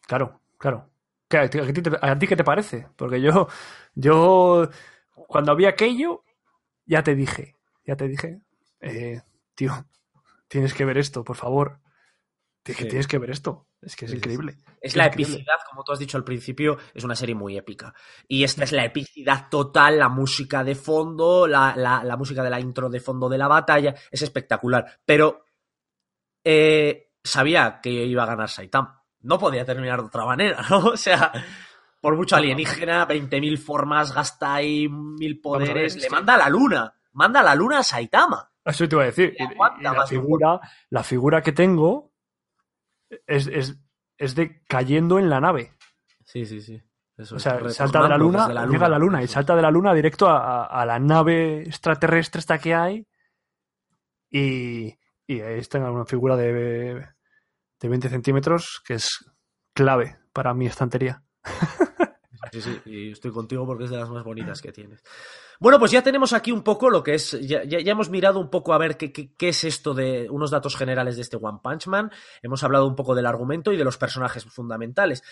claro, 0.00 0.40
claro. 0.58 0.90
¿A 1.30 2.18
ti, 2.18 2.26
qué 2.26 2.36
te 2.36 2.44
parece? 2.44 2.88
Porque 2.96 3.20
yo, 3.20 3.48
yo, 3.94 4.68
cuando 5.10 5.54
vi 5.54 5.66
aquello, 5.66 6.24
ya 6.86 7.02
te 7.02 7.14
dije, 7.14 7.56
ya 7.84 7.96
te 7.96 8.08
dije, 8.08 8.40
eh, 8.80 9.20
tío, 9.54 9.72
tienes 10.48 10.72
que 10.72 10.86
ver 10.86 10.96
esto, 10.96 11.24
por 11.24 11.36
favor. 11.36 11.80
Tienes 12.62 13.06
que 13.06 13.18
ver 13.18 13.30
esto. 13.30 13.66
Es 13.80 13.96
que 13.96 14.06
es 14.06 14.12
increíble. 14.12 14.58
Es, 14.80 14.96
la 14.96 15.06
epicidad, 15.06 15.56
como 15.68 15.84
tú 15.84 15.92
has 15.92 15.98
dicho 15.98 16.18
al 16.18 16.24
principio, 16.24 16.76
es 16.92 17.04
una 17.04 17.14
serie 17.14 17.34
muy 17.34 17.56
épica. 17.56 17.94
Y 18.26 18.44
esta 18.44 18.64
es 18.64 18.72
la 18.72 18.84
epicidad 18.84 19.48
total, 19.48 19.98
la 19.98 20.08
música 20.08 20.64
de 20.64 20.74
fondo, 20.74 21.46
la, 21.46 21.74
la, 21.76 22.16
música 22.16 22.42
de 22.42 22.50
la 22.50 22.60
intro 22.60 22.90
de 22.90 23.00
fondo 23.00 23.28
de 23.28 23.38
la 23.38 23.48
batalla, 23.48 23.94
es 24.10 24.20
espectacular. 24.20 24.98
Pero 25.04 25.44
eh, 26.44 27.12
sabía 27.22 27.80
que 27.82 27.90
iba 27.90 28.24
a 28.24 28.26
ganar 28.26 28.50
Saitama 28.50 28.97
no 29.28 29.38
podía 29.38 29.64
terminar 29.64 30.00
de 30.00 30.06
otra 30.06 30.24
manera, 30.24 30.64
¿no? 30.70 30.78
O 30.88 30.96
sea, 30.96 31.30
por 32.00 32.16
mucho 32.16 32.34
alienígena, 32.34 33.06
20.000 33.06 33.58
formas, 33.58 34.14
gasta 34.14 34.54
ahí 34.54 34.88
mil 34.88 35.40
poderes, 35.40 35.96
le 35.96 36.08
manda 36.08 36.34
a 36.34 36.38
la 36.38 36.48
luna, 36.48 36.94
manda 37.12 37.40
a 37.40 37.42
la 37.42 37.54
luna 37.54 37.80
a 37.80 37.82
Saitama. 37.82 38.50
Eso 38.64 38.88
te 38.88 38.96
iba 38.96 39.02
a 39.02 39.06
decir. 39.06 39.36
la, 39.80 40.06
figura, 40.06 40.60
la 40.90 41.02
figura 41.02 41.42
que 41.42 41.52
tengo 41.52 42.12
es, 43.26 43.46
es, 44.16 44.34
de 44.34 44.62
cayendo 44.64 45.18
en 45.18 45.28
la 45.28 45.40
nave. 45.40 45.72
Sí, 46.24 46.46
sí, 46.46 46.60
sí. 46.60 46.82
o 47.18 47.38
sea, 47.38 47.68
salta 47.70 48.02
de 48.02 48.08
la, 48.08 48.18
luna, 48.18 48.66
llega 48.66 48.86
a 48.86 48.90
la 48.90 48.98
luna 48.98 49.22
y 49.22 49.26
salta 49.26 49.54
de 49.56 49.62
la 49.62 49.70
luna 49.70 49.92
directo 49.94 50.26
a, 50.28 50.84
la 50.86 50.98
nave 50.98 51.62
extraterrestre 51.62 52.40
esta 52.40 52.58
que 52.58 52.74
hay 52.74 53.06
y, 54.30 54.98
y 55.26 55.40
ahí 55.40 55.58
está 55.58 55.78
una 55.78 56.04
figura 56.04 56.36
de 56.36 57.17
de 57.80 57.88
20 57.88 58.08
centímetros, 58.08 58.82
que 58.84 58.94
es 58.94 59.24
clave 59.74 60.18
para 60.32 60.54
mi 60.54 60.66
estantería. 60.66 61.22
Sí, 62.52 62.62
sí, 62.62 62.80
y 62.86 63.12
estoy 63.12 63.30
contigo 63.30 63.66
porque 63.66 63.84
es 63.84 63.90
de 63.90 63.98
las 63.98 64.08
más 64.08 64.24
bonitas 64.24 64.62
que 64.62 64.72
tienes. 64.72 65.02
Bueno, 65.60 65.78
pues 65.78 65.90
ya 65.90 66.02
tenemos 66.02 66.32
aquí 66.32 66.52
un 66.52 66.62
poco 66.62 66.88
lo 66.88 67.02
que 67.02 67.14
es, 67.14 67.38
ya, 67.40 67.62
hemos 67.62 68.10
mirado 68.10 68.38
un 68.40 68.48
poco 68.48 68.72
a 68.72 68.78
ver 68.78 68.96
qué, 68.96 69.12
qué, 69.12 69.48
es 69.48 69.64
esto 69.64 69.92
de 69.92 70.28
unos 70.30 70.50
datos 70.50 70.76
generales 70.76 71.16
de 71.16 71.22
este 71.22 71.36
One 71.36 71.58
Punch 71.62 71.88
Man, 71.88 72.10
hemos 72.42 72.62
hablado 72.62 72.86
un 72.86 72.94
poco 72.94 73.14
del 73.14 73.26
argumento 73.26 73.72
y 73.72 73.76
de 73.76 73.84
los 73.84 73.98
personajes 73.98 74.44
fundamentales. 74.44 75.22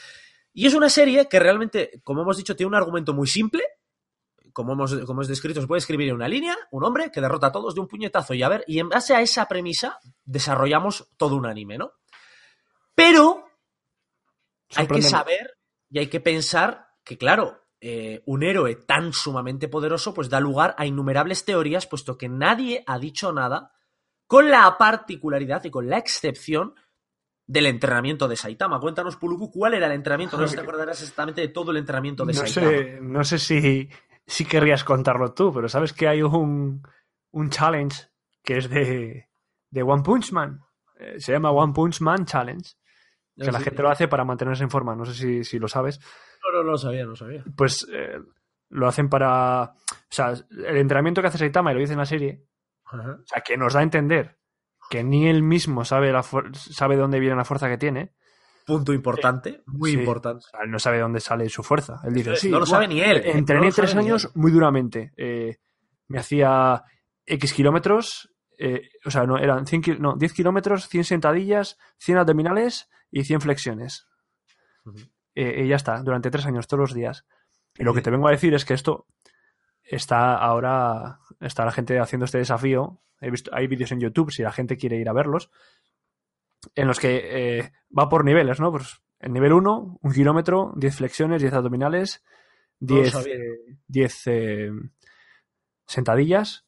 Y 0.52 0.66
es 0.66 0.74
una 0.74 0.88
serie 0.88 1.28
que 1.28 1.38
realmente, 1.38 2.00
como 2.02 2.22
hemos 2.22 2.36
dicho, 2.36 2.56
tiene 2.56 2.68
un 2.68 2.74
argumento 2.74 3.14
muy 3.14 3.28
simple, 3.28 3.62
como 4.52 4.72
hemos, 4.72 4.94
como 5.04 5.22
descrito, 5.22 5.60
se 5.60 5.66
puede 5.66 5.80
escribir 5.80 6.08
en 6.08 6.14
una 6.14 6.28
línea, 6.28 6.56
un 6.70 6.82
hombre 6.82 7.10
que 7.12 7.20
derrota 7.20 7.48
a 7.48 7.52
todos 7.52 7.74
de 7.74 7.80
un 7.82 7.88
puñetazo 7.88 8.32
y 8.32 8.42
a 8.42 8.48
ver, 8.48 8.64
y 8.66 8.78
en 8.78 8.88
base 8.88 9.14
a 9.14 9.20
esa 9.20 9.46
premisa 9.46 9.98
desarrollamos 10.24 11.10
todo 11.18 11.36
un 11.36 11.44
anime, 11.44 11.76
¿no? 11.76 11.92
Pero 12.96 13.46
hay 14.74 14.88
que 14.88 15.02
saber 15.02 15.58
y 15.88 16.00
hay 16.00 16.08
que 16.08 16.18
pensar 16.20 16.88
que, 17.04 17.16
claro, 17.16 17.60
eh, 17.80 18.22
un 18.26 18.42
héroe 18.42 18.74
tan 18.74 19.12
sumamente 19.12 19.68
poderoso 19.68 20.12
pues 20.14 20.30
da 20.30 20.40
lugar 20.40 20.74
a 20.78 20.86
innumerables 20.86 21.44
teorías, 21.44 21.86
puesto 21.86 22.16
que 22.18 22.28
nadie 22.28 22.82
ha 22.86 22.98
dicho 22.98 23.32
nada 23.32 23.72
con 24.26 24.50
la 24.50 24.76
particularidad 24.78 25.62
y 25.64 25.70
con 25.70 25.88
la 25.88 25.98
excepción 25.98 26.74
del 27.46 27.66
entrenamiento 27.66 28.26
de 28.26 28.36
Saitama. 28.36 28.80
Cuéntanos, 28.80 29.16
Puluku, 29.16 29.52
¿cuál 29.52 29.74
era 29.74 29.86
el 29.86 29.92
entrenamiento? 29.92 30.36
No 30.36 30.44
sé 30.44 30.52
si 30.52 30.56
te 30.56 30.62
acordarás 30.62 31.00
exactamente 31.00 31.42
de 31.42 31.48
todo 31.48 31.70
el 31.70 31.76
entrenamiento 31.76 32.24
de 32.24 32.34
Saitama. 32.34 32.68
Sé, 32.68 32.98
no 33.00 33.22
sé 33.22 33.38
si, 33.38 33.88
si 34.26 34.44
querrías 34.46 34.82
contarlo 34.82 35.32
tú, 35.32 35.52
pero 35.52 35.68
sabes 35.68 35.92
que 35.92 36.08
hay 36.08 36.22
un, 36.22 36.82
un 37.30 37.50
challenge 37.50 38.08
que 38.42 38.56
es 38.56 38.70
de, 38.70 39.28
de 39.70 39.82
One 39.82 40.02
Punch 40.02 40.32
Man. 40.32 40.60
Eh, 40.98 41.20
se 41.20 41.32
llama 41.32 41.50
One 41.50 41.72
Punch 41.74 42.00
Man 42.00 42.24
Challenge. 42.24 42.68
Que 43.38 43.52
la 43.52 43.60
gente 43.60 43.82
lo 43.82 43.90
hace 43.90 44.08
para 44.08 44.24
mantenerse 44.24 44.64
en 44.64 44.70
forma. 44.70 44.96
No 44.96 45.04
sé 45.04 45.44
si, 45.44 45.58
lo 45.58 45.68
sabes. 45.68 46.00
No, 46.42 46.58
no, 46.58 46.64
no 46.64 46.70
lo 46.72 46.78
sabía, 46.78 47.04
no 47.04 47.10
lo 47.10 47.16
sabía. 47.16 47.44
Pues 47.54 47.86
eh, 47.92 48.18
lo 48.70 48.88
hacen 48.88 49.08
para. 49.08 49.62
O 49.62 50.08
sea, 50.08 50.32
el 50.32 50.76
entrenamiento 50.76 51.20
que 51.20 51.28
hace 51.28 51.38
Saitama, 51.38 51.70
y 51.70 51.74
lo 51.74 51.80
dice 51.80 51.92
en 51.92 51.98
la 51.98 52.06
serie, 52.06 52.44
o 52.92 53.26
sea, 53.26 53.42
que 53.42 53.56
nos 53.56 53.74
da 53.74 53.80
a 53.80 53.82
entender 53.82 54.38
que 54.88 55.04
ni 55.04 55.28
él 55.28 55.42
mismo 55.42 55.84
sabe, 55.84 56.12
la 56.12 56.22
sabe 56.22 56.94
de 56.94 57.02
dónde 57.02 57.20
viene 57.20 57.36
la 57.36 57.44
fuerza 57.44 57.68
que 57.68 57.78
tiene. 57.78 58.14
Punto 58.64 58.92
importante, 58.92 59.62
muy 59.66 59.92
importante. 59.92 60.44
O 60.44 60.50
sea, 60.50 60.60
él 60.64 60.70
no 60.70 60.78
sabe 60.78 60.98
dónde 60.98 61.20
sale 61.20 61.48
su 61.48 61.62
fuerza. 61.62 62.00
Él 62.04 62.14
dice, 62.14 62.36
sí. 62.36 62.50
No 62.50 62.58
lo 62.58 62.66
sabe 62.66 62.88
ni 62.88 63.00
él. 63.00 63.18
¿eh? 63.18 63.32
Entrené 63.32 63.70
tres 63.70 63.94
años 63.94 64.30
muy 64.34 64.50
duramente. 64.50 65.12
Eh, 65.16 65.58
me 66.08 66.18
hacía 66.18 66.82
X 67.24 67.52
kilómetros. 67.52 68.28
O 69.04 69.10
sea, 69.10 69.24
no, 69.26 69.38
eran 69.38 69.66
100, 69.66 70.00
no, 70.00 70.16
10 70.16 70.32
kilómetros, 70.32 70.88
100 70.88 71.04
sentadillas, 71.04 71.78
100 71.98 72.18
abdominales 72.18 72.88
y 73.10 73.24
100 73.24 73.40
flexiones. 73.40 74.06
Eh, 75.34 75.64
y 75.64 75.68
ya 75.68 75.76
está, 75.76 76.02
durante 76.02 76.30
tres 76.30 76.46
años, 76.46 76.66
todos 76.66 76.80
los 76.80 76.94
días. 76.94 77.26
Y 77.76 77.84
lo 77.84 77.92
que 77.92 78.02
te 78.02 78.10
vengo 78.10 78.28
a 78.28 78.30
decir 78.30 78.54
es 78.54 78.64
que 78.64 78.74
esto 78.74 79.06
está 79.82 80.36
ahora, 80.36 81.20
está 81.40 81.64
la 81.64 81.72
gente 81.72 81.98
haciendo 81.98 82.24
este 82.24 82.38
desafío. 82.38 83.02
He 83.20 83.30
visto, 83.30 83.50
hay 83.54 83.66
vídeos 83.66 83.92
en 83.92 84.00
YouTube 84.00 84.32
si 84.32 84.42
la 84.42 84.52
gente 84.52 84.76
quiere 84.76 84.96
ir 84.96 85.08
a 85.08 85.12
verlos, 85.12 85.50
en 86.74 86.86
los 86.86 86.98
que 86.98 87.58
eh, 87.58 87.72
va 87.96 88.08
por 88.08 88.24
niveles, 88.24 88.60
¿no? 88.60 88.70
Pues 88.70 89.00
el 89.20 89.32
nivel 89.32 89.52
1, 89.52 89.98
un 90.00 90.12
kilómetro, 90.12 90.72
10 90.76 90.96
flexiones, 90.96 91.42
10 91.42 91.54
abdominales, 91.54 92.24
10, 92.80 93.14
10 93.88 94.26
eh, 94.26 94.70
sentadillas 95.86 96.65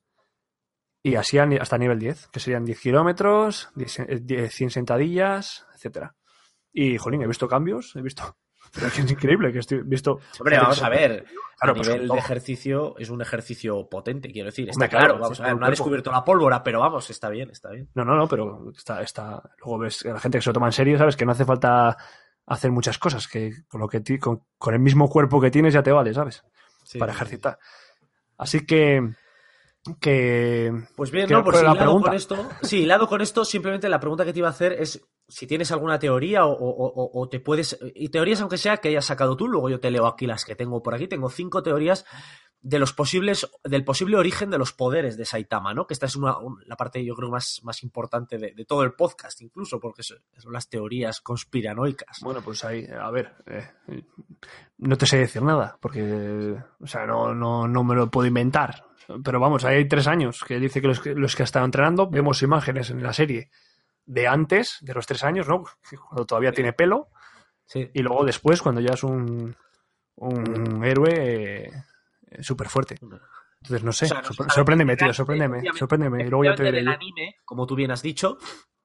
y 1.08 1.16
así 1.16 1.38
hasta 1.38 1.78
nivel 1.78 1.98
10, 1.98 2.28
que 2.28 2.40
serían 2.40 2.64
10 2.64 2.80
kilómetros, 2.80 3.70
100 3.76 4.70
sentadillas, 4.70 5.66
etcétera. 5.74 6.14
Y, 6.72 6.98
jolín, 6.98 7.22
he 7.22 7.26
visto 7.26 7.48
cambios, 7.48 7.96
he 7.96 8.02
visto... 8.02 8.36
es 8.76 8.98
increíble 9.10 9.50
que 9.50 9.60
estoy 9.60 9.80
visto... 9.82 10.20
Hombre, 10.38 10.58
vamos 10.58 10.82
a 10.82 10.88
ver, 10.90 11.24
a 11.60 11.72
pues 11.72 11.88
nivel 11.88 12.08
de 12.08 12.18
ejercicio 12.18 12.94
es 12.98 13.08
un 13.08 13.22
ejercicio 13.22 13.88
potente, 13.88 14.30
quiero 14.30 14.46
decir. 14.46 14.68
Está 14.68 14.88
claro, 14.88 15.18
vamos 15.18 15.40
a 15.40 15.44
ver, 15.44 15.56
no 15.56 15.66
ha 15.66 15.70
descubierto 15.70 16.12
la 16.12 16.22
pólvora, 16.22 16.62
pero 16.62 16.80
vamos, 16.80 17.08
está 17.08 17.30
bien, 17.30 17.48
está 17.50 17.70
bien. 17.70 17.88
No, 17.94 18.04
no, 18.04 18.14
no, 18.14 18.28
pero 18.28 18.70
está, 18.76 19.00
está... 19.02 19.42
Luego 19.58 19.78
ves 19.78 20.04
a 20.04 20.12
la 20.12 20.20
gente 20.20 20.38
que 20.38 20.42
se 20.42 20.50
lo 20.50 20.54
toma 20.54 20.66
en 20.66 20.72
serio, 20.72 20.98
¿sabes? 20.98 21.16
Que 21.16 21.24
no 21.24 21.32
hace 21.32 21.46
falta 21.46 21.96
hacer 22.44 22.70
muchas 22.70 22.98
cosas, 22.98 23.26
que 23.26 23.52
con, 23.66 23.80
lo 23.80 23.88
que 23.88 24.02
con, 24.18 24.74
el 24.74 24.80
mismo 24.80 25.08
cuerpo 25.08 25.40
que 25.40 25.50
tienes 25.50 25.72
ya 25.72 25.82
te 25.82 25.92
vale, 25.92 26.12
¿sabes? 26.12 26.44
Para 26.98 27.12
ejercitar. 27.12 27.58
Así 28.36 28.64
que 28.64 29.02
que 30.00 30.72
pues 30.96 31.10
bien 31.10 31.28
no 31.30 31.44
por 31.44 31.54
si 31.56 31.64
lado 31.64 32.00
con 32.00 32.14
esto 32.14 32.48
sí 32.62 32.86
lado 32.86 33.08
con 33.08 33.20
esto 33.20 33.44
simplemente 33.44 33.88
la 33.88 34.00
pregunta 34.00 34.24
que 34.24 34.32
te 34.32 34.38
iba 34.40 34.48
a 34.48 34.52
hacer 34.52 34.72
es 34.72 35.00
si 35.26 35.46
tienes 35.46 35.70
alguna 35.72 35.98
teoría 35.98 36.46
o, 36.46 37.28
te 37.30 37.38
puedes 37.40 37.78
y 37.94 38.08
teorías 38.08 38.40
aunque 38.40 38.56
sea 38.58 38.78
que 38.78 38.88
hayas 38.88 39.04
sacado 39.04 39.36
tú 39.36 39.46
luego 39.48 39.68
yo 39.68 39.78
te 39.80 39.90
leo 39.90 40.06
aquí 40.06 40.26
las 40.26 40.44
que 40.44 40.54
tengo 40.56 40.82
por 40.82 40.94
aquí 40.94 41.06
tengo 41.06 41.28
cinco 41.30 41.62
teorías 41.62 42.04
de 42.60 42.80
los 42.80 42.92
posibles, 42.92 43.48
del 43.62 43.84
posible 43.84 44.16
origen 44.16 44.50
de 44.50 44.58
los 44.58 44.72
poderes 44.72 45.16
de 45.16 45.24
Saitama, 45.24 45.74
¿no? 45.74 45.86
Que 45.86 45.94
esta 45.94 46.06
es 46.06 46.16
una, 46.16 46.38
un- 46.38 46.60
la 46.66 46.74
parte, 46.74 47.04
yo 47.04 47.14
creo, 47.14 47.30
más, 47.30 47.60
más 47.62 47.84
importante 47.84 48.36
de, 48.36 48.52
de 48.52 48.64
todo 48.64 48.82
el 48.82 48.94
podcast, 48.94 49.40
incluso, 49.42 49.78
porque 49.78 50.02
son, 50.02 50.18
son 50.36 50.52
las 50.52 50.68
teorías 50.68 51.20
conspiranoicas. 51.20 52.18
Bueno, 52.20 52.40
pues 52.44 52.64
ahí, 52.64 52.84
a 52.84 53.08
ver, 53.12 53.32
eh, 53.46 54.02
no 54.78 54.98
te 54.98 55.06
sé 55.06 55.18
decir 55.18 55.40
nada, 55.40 55.78
porque, 55.80 56.56
o 56.80 56.86
sea, 56.88 57.06
no, 57.06 57.32
no, 57.32 57.68
no 57.68 57.84
me 57.84 57.94
lo 57.94 58.10
puedo 58.10 58.26
inventar. 58.26 58.87
Pero 59.24 59.40
vamos, 59.40 59.64
ahí 59.64 59.76
hay 59.78 59.88
tres 59.88 60.06
años 60.06 60.44
que 60.46 60.58
dice 60.60 60.80
que 60.82 60.88
los, 60.88 61.00
que 61.00 61.14
los 61.14 61.34
que 61.34 61.42
ha 61.42 61.44
estado 61.44 61.64
entrenando, 61.64 62.08
vemos 62.10 62.42
imágenes 62.42 62.90
en 62.90 63.02
la 63.02 63.12
serie 63.12 63.50
de 64.04 64.26
antes, 64.28 64.78
de 64.82 64.94
los 64.94 65.06
tres 65.06 65.24
años, 65.24 65.48
¿no? 65.48 65.64
Cuando 66.08 66.26
todavía 66.26 66.52
tiene 66.52 66.72
pelo, 66.72 67.08
Sí. 67.66 67.90
y 67.92 68.00
luego 68.00 68.24
después, 68.24 68.62
cuando 68.62 68.80
ya 68.80 68.94
es 68.94 69.02
un, 69.04 69.54
un 70.16 70.84
héroe 70.84 71.70
súper 72.40 72.68
fuerte. 72.68 72.96
Entonces, 73.00 73.84
no 73.84 73.92
sé, 73.92 74.06
O 74.06 74.08
sea, 74.08 74.18
no 74.22 74.22
sorpre- 74.22 74.30
se 74.30 74.36
sabe 74.36 74.50
sorpréndeme, 74.54 74.96
tío, 74.96 75.12
sorpréndeme. 75.12 76.24
Y 76.24 76.28
luego 76.30 76.44
ya 76.44 76.54
te 76.54 76.62
diré 76.62 76.78
Efectivamente, 76.78 76.80
yo. 76.80 76.80
del 76.80 76.88
anime, 76.88 77.36
como 77.44 77.66
tú 77.66 77.74
bien 77.74 77.90
has 77.90 78.00
dicho, 78.02 78.38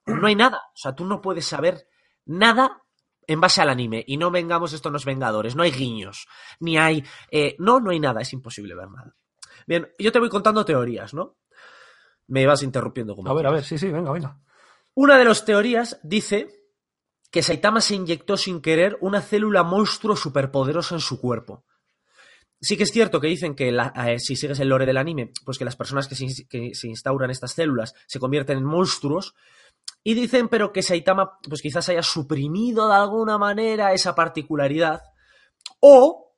no 0.06 0.28
hay 0.28 0.36
nada. 0.36 0.58
O 0.74 0.76
sea, 0.76 0.94
tú 0.96 1.06
no 1.06 1.22
puedes 1.22 1.46
saber 1.46 1.88
nada 2.26 2.82
en 3.26 3.40
base 3.40 3.62
al 3.62 3.70
anime. 3.70 4.04
Y 4.06 4.18
no 4.18 4.32
vengamos 4.32 4.74
estos 4.74 4.92
los 4.92 5.06
Vengadores. 5.06 5.56
No 5.56 5.64
hay 5.64 5.72
guiños. 5.72 6.28
Ni 6.60 6.78
hay. 6.78 7.06
eh, 7.32 7.56
no, 7.60 7.80
no 7.80 7.92
hay 7.92 8.02
nada. 8.02 8.20
Es 8.22 8.34
imposible 8.34 8.76
ver 8.76 8.90
nada. 8.90 9.16
Bien, 9.68 9.90
yo 10.00 10.12
te 10.12 10.20
voy 10.20 10.30
contando 10.30 10.66
teorías, 10.66 11.14
¿no? 11.14 11.38
Me 12.28 12.46
vas 12.46 12.64
interrumpiendo 12.64 13.16
como 13.16 13.30
A 13.30 13.34
ver, 13.34 13.48
a 13.48 13.52
ver, 13.52 13.64
sí, 13.64 13.78
sí, 13.78 13.90
venga, 13.90 14.12
venga. 14.12 14.40
Una 14.96 15.18
de 15.18 15.26
las 15.26 15.46
teorías 15.46 16.00
dice 16.04 16.50
que 17.32 17.44
Saitama 17.44 17.82
se 17.82 17.96
inyectó 17.96 18.38
sin 18.38 18.62
querer 18.62 18.98
una 19.02 19.22
célula 19.22 19.64
monstruo 19.64 20.16
superpoderosa 20.16 20.96
en 20.96 21.02
su 21.02 21.20
cuerpo. 21.20 21.66
Sí 22.62 22.78
que 22.78 22.84
es 22.84 22.92
cierto 22.92 23.20
que 23.20 23.28
dicen 23.28 23.56
que 23.56 23.72
la- 23.72 23.92
eh, 24.08 24.20
si 24.20 24.36
sigues 24.36 24.60
el 24.60 24.70
lore 24.70 24.86
del 24.86 24.98
anime, 24.98 25.32
pues 25.44 25.58
que 25.58 25.66
las 25.66 25.76
personas 25.76 26.08
que 26.08 26.16
se, 26.16 26.48
que 26.48 26.74
se 26.74 26.88
instauran 26.88 27.30
estas 27.32 27.52
células 27.54 27.94
se 28.08 28.20
convierten 28.20 28.60
en 28.60 28.64
monstruos. 28.66 29.34
Y 30.04 30.14
dicen, 30.14 30.48
pero 30.50 30.72
que 30.72 30.82
Saitama, 30.84 31.40
pues 31.48 31.62
quizás 31.62 31.90
haya 31.90 32.04
suprimido 32.04 32.88
de 32.90 32.96
alguna 32.96 33.38
manera 33.38 33.94
esa 33.94 34.16
particularidad. 34.16 35.02
O 35.82 36.36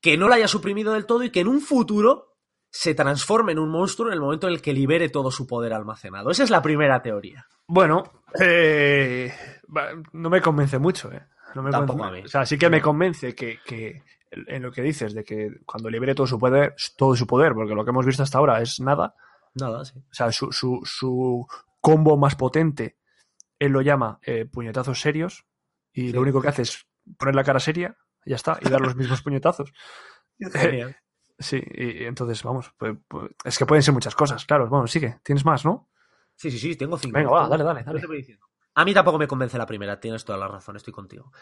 que 0.00 0.16
no 0.16 0.28
la 0.28 0.36
haya 0.36 0.48
suprimido 0.48 0.92
del 0.92 1.06
todo 1.06 1.24
y 1.24 1.30
que 1.30 1.40
en 1.40 1.48
un 1.48 1.60
futuro 1.60 2.29
se 2.70 2.94
transforme 2.94 3.52
en 3.52 3.58
un 3.58 3.68
monstruo 3.70 4.08
en 4.08 4.14
el 4.14 4.20
momento 4.20 4.46
en 4.46 4.54
el 4.54 4.62
que 4.62 4.72
libere 4.72 5.08
todo 5.08 5.30
su 5.30 5.46
poder 5.46 5.72
almacenado. 5.72 6.30
Esa 6.30 6.44
es 6.44 6.50
la 6.50 6.62
primera 6.62 7.02
teoría. 7.02 7.46
Bueno, 7.66 8.02
eh, 8.40 9.32
no 10.12 10.30
me 10.30 10.40
convence 10.40 10.78
mucho, 10.78 11.10
¿eh? 11.12 11.22
No 11.54 11.62
me 11.62 11.70
Tampoco 11.70 11.98
convence- 12.00 12.08
a 12.08 12.20
mí. 12.20 12.22
O 12.24 12.28
sea, 12.28 12.46
sí 12.46 12.56
que 12.58 12.70
me 12.70 12.80
convence 12.80 13.34
que, 13.34 13.58
que 13.66 14.02
en 14.30 14.62
lo 14.62 14.70
que 14.70 14.82
dices, 14.82 15.14
de 15.14 15.24
que 15.24 15.50
cuando 15.66 15.90
libere 15.90 16.14
todo 16.14 16.26
su 16.28 16.38
poder, 16.38 16.74
todo 16.96 17.16
su 17.16 17.26
poder, 17.26 17.52
porque 17.54 17.74
lo 17.74 17.84
que 17.84 17.90
hemos 17.90 18.06
visto 18.06 18.22
hasta 18.22 18.38
ahora 18.38 18.60
es 18.62 18.78
nada. 18.80 19.14
Nada, 19.54 19.84
sí. 19.84 19.98
O 19.98 20.14
sea, 20.14 20.30
su, 20.30 20.52
su, 20.52 20.80
su 20.84 21.44
combo 21.80 22.16
más 22.16 22.36
potente, 22.36 22.96
él 23.58 23.72
lo 23.72 23.80
llama 23.82 24.20
eh, 24.22 24.44
puñetazos 24.46 25.00
serios, 25.00 25.44
y 25.92 26.12
lo 26.12 26.20
único 26.20 26.40
que 26.40 26.48
hace 26.48 26.62
es 26.62 26.86
poner 27.18 27.34
la 27.34 27.42
cara 27.42 27.58
seria, 27.58 27.96
ya 28.24 28.36
está, 28.36 28.58
y 28.62 28.68
dar 28.68 28.80
los 28.80 28.94
mismos 28.94 29.22
puñetazos. 29.24 29.72
Genial. 30.38 30.96
Sí, 31.40 31.60
y, 31.72 32.04
entonces, 32.04 32.42
vamos, 32.42 32.70
pues, 32.76 32.96
pues, 33.08 33.30
es 33.44 33.58
que 33.58 33.64
pueden 33.64 33.82
ser 33.82 33.94
muchas 33.94 34.14
cosas, 34.14 34.44
claro. 34.44 34.68
Bueno, 34.68 34.86
sigue, 34.86 35.20
tienes 35.22 35.44
más, 35.44 35.64
¿no? 35.64 35.88
Sí, 36.36 36.50
sí, 36.50 36.58
sí, 36.58 36.76
tengo 36.76 36.98
cinco. 36.98 37.16
Venga, 37.16 37.30
va, 37.30 37.48
dale, 37.48 37.64
dale, 37.64 37.82
dale. 37.82 38.02
A 38.74 38.84
mí 38.84 38.94
tampoco 38.94 39.18
me 39.18 39.26
convence 39.26 39.58
la 39.58 39.66
primera, 39.66 39.98
tienes 39.98 40.24
toda 40.24 40.38
la 40.38 40.48
razón, 40.48 40.76
estoy 40.76 40.92
contigo. 40.92 41.32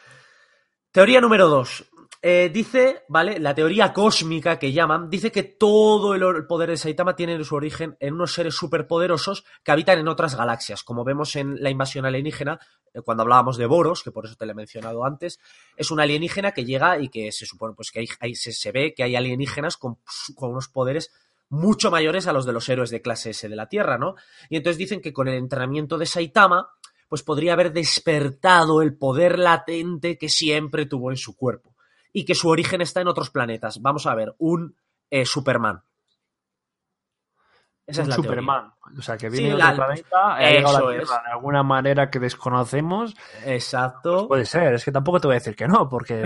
Teoría 0.92 1.20
número 1.20 1.48
dos. 1.48 1.84
Eh, 2.20 2.50
dice, 2.52 3.04
¿vale? 3.08 3.38
La 3.38 3.54
teoría 3.54 3.92
cósmica 3.92 4.58
que 4.58 4.72
llaman, 4.72 5.08
dice 5.08 5.30
que 5.30 5.44
todo 5.44 6.14
el, 6.14 6.46
poder 6.46 6.70
de 6.70 6.76
Saitama 6.76 7.14
tiene 7.14 7.42
su 7.44 7.54
origen 7.54 7.96
en 8.00 8.14
unos 8.14 8.32
seres 8.32 8.56
superpoderosos 8.56 9.44
que 9.62 9.70
habitan 9.70 10.00
en 10.00 10.08
otras 10.08 10.34
galaxias. 10.34 10.82
Como 10.82 11.04
vemos 11.04 11.36
en 11.36 11.62
la 11.62 11.70
invasión 11.70 12.06
alienígena, 12.06 12.58
eh, 12.92 13.02
cuando 13.02 13.22
hablábamos 13.22 13.56
de 13.56 13.66
Boros, 13.66 14.02
que 14.02 14.10
por 14.10 14.26
eso 14.26 14.34
te 14.34 14.46
lo 14.46 14.52
he 14.52 14.56
mencionado 14.56 15.04
antes, 15.04 15.38
es 15.76 15.92
un 15.92 16.00
alienígena 16.00 16.50
que 16.52 16.64
llega 16.64 16.98
y 16.98 17.08
que 17.08 17.30
se 17.30 17.46
supone 17.46 17.74
pues 17.74 17.92
que 17.92 18.04
hay, 18.18 18.34
se 18.34 18.72
ve 18.72 18.94
que 18.96 19.04
hay 19.04 19.14
alienígenas 19.14 19.76
con, 19.76 19.98
con 20.34 20.50
unos 20.50 20.66
poderes 20.68 21.12
mucho 21.50 21.90
mayores 21.90 22.26
a 22.26 22.32
los 22.32 22.44
de 22.44 22.52
los 22.52 22.68
héroes 22.68 22.90
de 22.90 23.00
clase 23.00 23.30
S 23.30 23.48
de 23.48 23.56
la 23.56 23.68
Tierra, 23.68 23.96
¿no? 23.96 24.16
Y 24.50 24.56
entonces 24.56 24.76
dicen 24.76 25.00
que 25.00 25.12
con 25.12 25.28
el 25.28 25.34
entrenamiento 25.34 25.96
de 25.96 26.06
Saitama, 26.06 26.68
pues 27.08 27.22
podría 27.22 27.54
haber 27.54 27.72
despertado 27.72 28.82
el 28.82 28.96
poder 28.96 29.38
latente 29.38 30.18
que 30.18 30.28
siempre 30.28 30.84
tuvo 30.84 31.10
en 31.10 31.16
su 31.16 31.36
cuerpo. 31.36 31.77
Y 32.12 32.24
que 32.24 32.34
su 32.34 32.48
origen 32.48 32.80
está 32.80 33.00
en 33.00 33.08
otros 33.08 33.30
planetas. 33.30 33.80
Vamos 33.82 34.06
a 34.06 34.14
ver, 34.14 34.34
un 34.38 34.76
eh, 35.10 35.24
Superman. 35.26 35.82
Esa 37.86 38.02
es 38.02 38.08
la 38.08 38.14
teoría. 38.16 38.30
Superman. 38.30 38.72
O 38.98 39.02
sea, 39.02 39.16
que 39.16 39.30
Sí, 39.30 39.38
viene 39.38 39.50
de 39.52 39.56
la- 39.58 39.70
otro 39.72 39.86
planeta, 39.86 40.34
ha 40.34 40.40
llegado 40.50 40.68
a 40.68 40.70
Eso 40.70 40.72
la 40.72 40.88
Tierra 40.90 41.02
es. 41.02 41.24
de 41.24 41.32
alguna 41.32 41.62
manera 41.62 42.10
que 42.10 42.18
desconocemos. 42.18 43.16
Exacto. 43.46 44.28
Puede 44.28 44.44
ser, 44.44 44.74
es 44.74 44.84
que 44.84 44.92
tampoco 44.92 45.20
te 45.20 45.26
voy 45.28 45.34
a 45.36 45.38
decir 45.38 45.56
que 45.56 45.66
no, 45.66 45.88
porque 45.88 46.22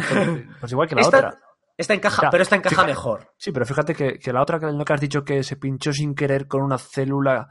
pues 0.60 0.72
igual 0.72 0.88
que 0.88 0.96
la 0.96 1.02
esta, 1.02 1.18
otra. 1.18 1.38
esta 1.76 1.94
encaja, 1.94 2.16
O 2.16 2.20
sea, 2.22 2.30
pero 2.30 2.42
esta 2.42 2.56
encaja 2.56 2.74
fíjate. 2.74 2.90
mejor. 2.90 3.32
Sí, 3.36 3.52
pero 3.52 3.64
fíjate 3.64 3.94
que, 3.94 4.18
que 4.18 4.32
la 4.32 4.42
otra 4.42 4.58
que 4.58 4.66
no 4.72 4.84
que 4.84 4.92
has 4.92 5.00
dicho 5.00 5.24
que 5.24 5.44
se 5.44 5.56
pinchó 5.56 5.92
sin 5.92 6.14
querer 6.16 6.48
con 6.48 6.62
una 6.62 6.78
célula, 6.78 7.48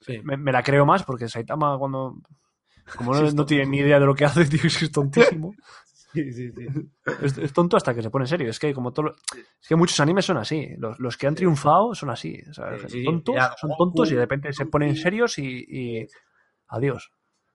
Sí. 0.00 0.18
me, 0.24 0.36
me 0.36 0.52
la 0.52 0.62
creo 0.62 0.86
más, 0.86 1.02
porque 1.02 1.28
Saitama 1.28 1.76
cuando... 1.78 2.14
Como 2.96 3.12
no, 3.14 3.30
no 3.30 3.44
tiene 3.46 3.66
ni 3.66 3.78
idea 3.78 4.00
de 4.00 4.06
lo 4.06 4.14
que 4.14 4.24
hace, 4.24 4.44
tío, 4.46 4.60
es 4.64 4.78
que 4.78 4.84
es 4.86 4.92
tontísimo. 4.92 5.52
Sí, 6.12 6.32
sí, 6.32 6.50
sí. 6.52 6.66
Es, 7.22 7.38
es 7.38 7.52
tonto 7.52 7.76
hasta 7.76 7.94
que 7.94 8.02
se 8.02 8.10
pone 8.10 8.26
serio. 8.26 8.50
Es 8.50 8.58
que 8.58 8.74
como 8.74 8.92
todo 8.92 9.14
es 9.34 9.68
que 9.68 9.76
muchos 9.76 9.98
animes 10.00 10.24
son 10.24 10.38
así. 10.38 10.68
Los, 10.78 10.98
los 10.98 11.16
que 11.16 11.26
han 11.26 11.34
triunfado 11.34 11.94
son 11.94 12.10
así. 12.10 12.40
Sí, 12.88 13.04
tontos, 13.04 13.34
ya, 13.34 13.54
son 13.56 13.70
Goku, 13.70 13.84
tontos 13.84 14.10
y 14.10 14.14
de 14.14 14.20
repente 14.20 14.52
se 14.52 14.66
ponen 14.66 14.96
serios 14.96 15.38
y, 15.38 15.64
y 15.68 16.06
adiós. 16.68 17.12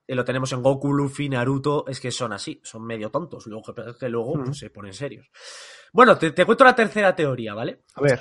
Y 0.08 0.14
lo 0.14 0.24
tenemos 0.24 0.52
en 0.52 0.62
Goku, 0.62 0.92
Luffy, 0.92 1.28
Naruto, 1.28 1.84
es 1.88 1.98
que 1.98 2.12
son 2.12 2.32
así, 2.32 2.60
son 2.62 2.86
medio 2.86 3.10
tontos, 3.10 3.46
luego 3.46 3.74
que, 3.98 4.08
luego 4.08 4.34
pues, 4.44 4.58
se 4.58 4.70
ponen 4.70 4.92
serios. 4.92 5.28
Bueno, 5.92 6.16
te, 6.16 6.30
te 6.30 6.44
cuento 6.44 6.62
la 6.64 6.76
tercera 6.76 7.14
teoría, 7.14 7.54
¿vale? 7.54 7.82
A 7.94 8.00
ver, 8.02 8.20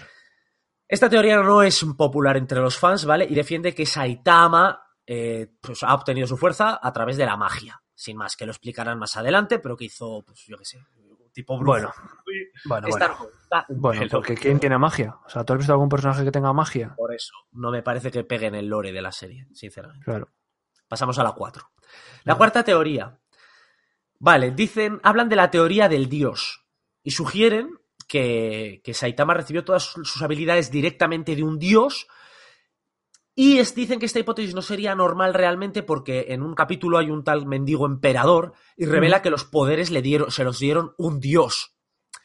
Esta 0.87 1.09
teoría 1.09 1.37
no 1.41 1.61
es 1.61 1.85
popular 1.95 2.37
entre 2.37 2.59
los 2.59 2.77
fans, 2.77 3.05
¿vale? 3.05 3.25
Y 3.29 3.35
defiende 3.35 3.75
que 3.75 3.85
Saitama 3.85 4.81
eh, 5.05 5.47
pues, 5.61 5.83
ha 5.83 5.93
obtenido 5.93 6.25
su 6.27 6.37
fuerza 6.37 6.79
a 6.81 6.91
través 6.91 7.17
de 7.17 7.25
la 7.25 7.37
magia. 7.37 7.81
Sin 7.95 8.17
más, 8.17 8.35
que 8.35 8.45
lo 8.45 8.51
explicarán 8.51 8.99
más 8.99 9.15
adelante, 9.15 9.59
pero 9.59 9.77
que 9.77 9.85
hizo, 9.85 10.21
pues 10.25 10.45
yo 10.47 10.57
qué 10.57 10.65
sé, 10.65 10.85
tipo 11.35 11.57
brujo. 11.57 11.71
Bueno, 11.71 11.93
bueno, 12.65 12.87
bueno. 12.89 13.17
un 13.69 13.81
Bueno, 13.81 14.01
porque 14.09 14.35
¿quién 14.35 14.59
tiene 14.59 14.77
magia? 14.77 15.17
O 15.25 15.29
sea, 15.29 15.43
¿tú 15.43 15.53
has 15.53 15.59
visto 15.59 15.73
algún 15.73 15.89
personaje 15.89 16.23
que 16.23 16.31
tenga 16.31 16.53
magia? 16.53 16.95
Por 16.95 17.13
eso, 17.13 17.33
no 17.51 17.71
me 17.71 17.83
parece 17.83 18.11
que 18.11 18.23
pegue 18.23 18.47
en 18.47 18.55
el 18.55 18.67
lore 18.67 18.91
de 18.91 19.01
la 19.01 19.11
serie, 19.11 19.47
sinceramente. 19.53 20.05
Claro. 20.05 20.29
Pasamos 20.87 21.19
a 21.19 21.23
la 21.23 21.33
4. 21.33 21.71
La 22.23 22.35
cuarta 22.35 22.63
teoría. 22.63 23.19
Vale, 24.19 24.51
dicen, 24.51 24.99
hablan 25.03 25.29
de 25.29 25.35
la 25.35 25.51
teoría 25.51 25.89
del 25.89 26.07
dios 26.07 26.65
y 27.03 27.11
sugieren 27.11 27.79
que, 28.07 28.81
que 28.83 28.93
Saitama 28.93 29.33
recibió 29.33 29.65
todas 29.65 29.83
sus 29.83 30.21
habilidades 30.21 30.71
directamente 30.71 31.35
de 31.35 31.43
un 31.43 31.59
dios 31.59 32.07
y 33.35 33.57
es- 33.59 33.75
dicen 33.75 33.99
que 33.99 34.05
esta 34.05 34.19
hipótesis 34.19 34.55
no 34.55 34.61
sería 34.61 34.95
normal 34.95 35.33
realmente 35.33 35.83
porque 35.83 36.27
en 36.29 36.41
un 36.41 36.55
capítulo 36.55 36.97
hay 36.97 37.11
un 37.11 37.23
tal 37.23 37.45
mendigo 37.45 37.85
emperador 37.85 38.53
y 38.77 38.85
revela 38.85 39.21
que 39.21 39.29
los 39.29 39.43
poderes 39.43 39.91
le 39.91 40.01
dieron, 40.01 40.31
se 40.31 40.43
los 40.43 40.57
dieron 40.59 40.93
un 40.97 41.19
dios. 41.19 41.73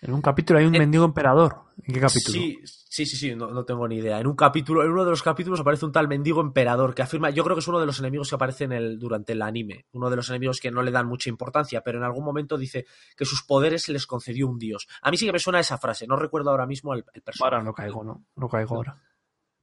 En 0.02 0.14
un 0.14 0.22
capítulo 0.22 0.58
hay 0.58 0.64
un 0.64 0.74
En- 0.74 0.80
mendigo 0.80 1.04
emperador. 1.04 1.56
¿En 1.82 1.92
qué 1.94 2.00
capítulo? 2.00 2.32
Sí, 2.38 2.58
sí, 2.64 3.04
sí, 3.06 3.16
sí, 3.16 3.34
no, 3.34 3.50
no 3.50 3.64
tengo 3.64 3.86
ni 3.88 3.96
idea. 3.96 4.18
En 4.18 4.26
un 4.26 4.34
capítulo, 4.36 4.82
en 4.82 4.90
uno 4.92 5.04
de 5.04 5.10
los 5.10 5.22
capítulos 5.22 5.60
aparece 5.60 5.84
un 5.84 5.92
tal 5.92 6.08
mendigo 6.08 6.40
emperador 6.40 6.94
que 6.94 7.02
afirma, 7.02 7.28
yo 7.30 7.42
creo 7.44 7.54
que 7.56 7.60
es 7.60 7.68
uno 7.68 7.80
de 7.80 7.84
los 7.86 7.98
enemigos 7.98 8.28
que 8.30 8.34
aparece 8.34 8.64
en 8.64 8.72
el, 8.72 8.98
durante 8.98 9.32
el 9.34 9.42
anime, 9.42 9.86
uno 9.92 10.08
de 10.08 10.16
los 10.16 10.28
enemigos 10.30 10.58
que 10.60 10.70
no 10.70 10.82
le 10.82 10.90
dan 10.90 11.06
mucha 11.06 11.28
importancia, 11.28 11.82
pero 11.82 11.98
en 11.98 12.04
algún 12.04 12.24
momento 12.24 12.56
dice 12.56 12.86
que 13.16 13.24
sus 13.26 13.42
poderes 13.42 13.82
se 13.82 13.92
les 13.92 14.06
concedió 14.06 14.46
un 14.48 14.58
dios. 14.58 14.88
A 15.02 15.10
mí 15.10 15.16
sí 15.18 15.26
que 15.26 15.32
me 15.32 15.38
suena 15.38 15.60
esa 15.60 15.76
frase, 15.76 16.06
no 16.06 16.16
recuerdo 16.16 16.50
ahora 16.50 16.66
mismo 16.66 16.94
el, 16.94 17.04
el 17.12 17.20
personaje. 17.22 17.54
Ahora 17.54 17.64
no 17.64 17.74
caigo, 17.74 18.02
¿no? 18.04 18.24
No 18.36 18.48
caigo 18.48 18.76
ahora. 18.76 18.96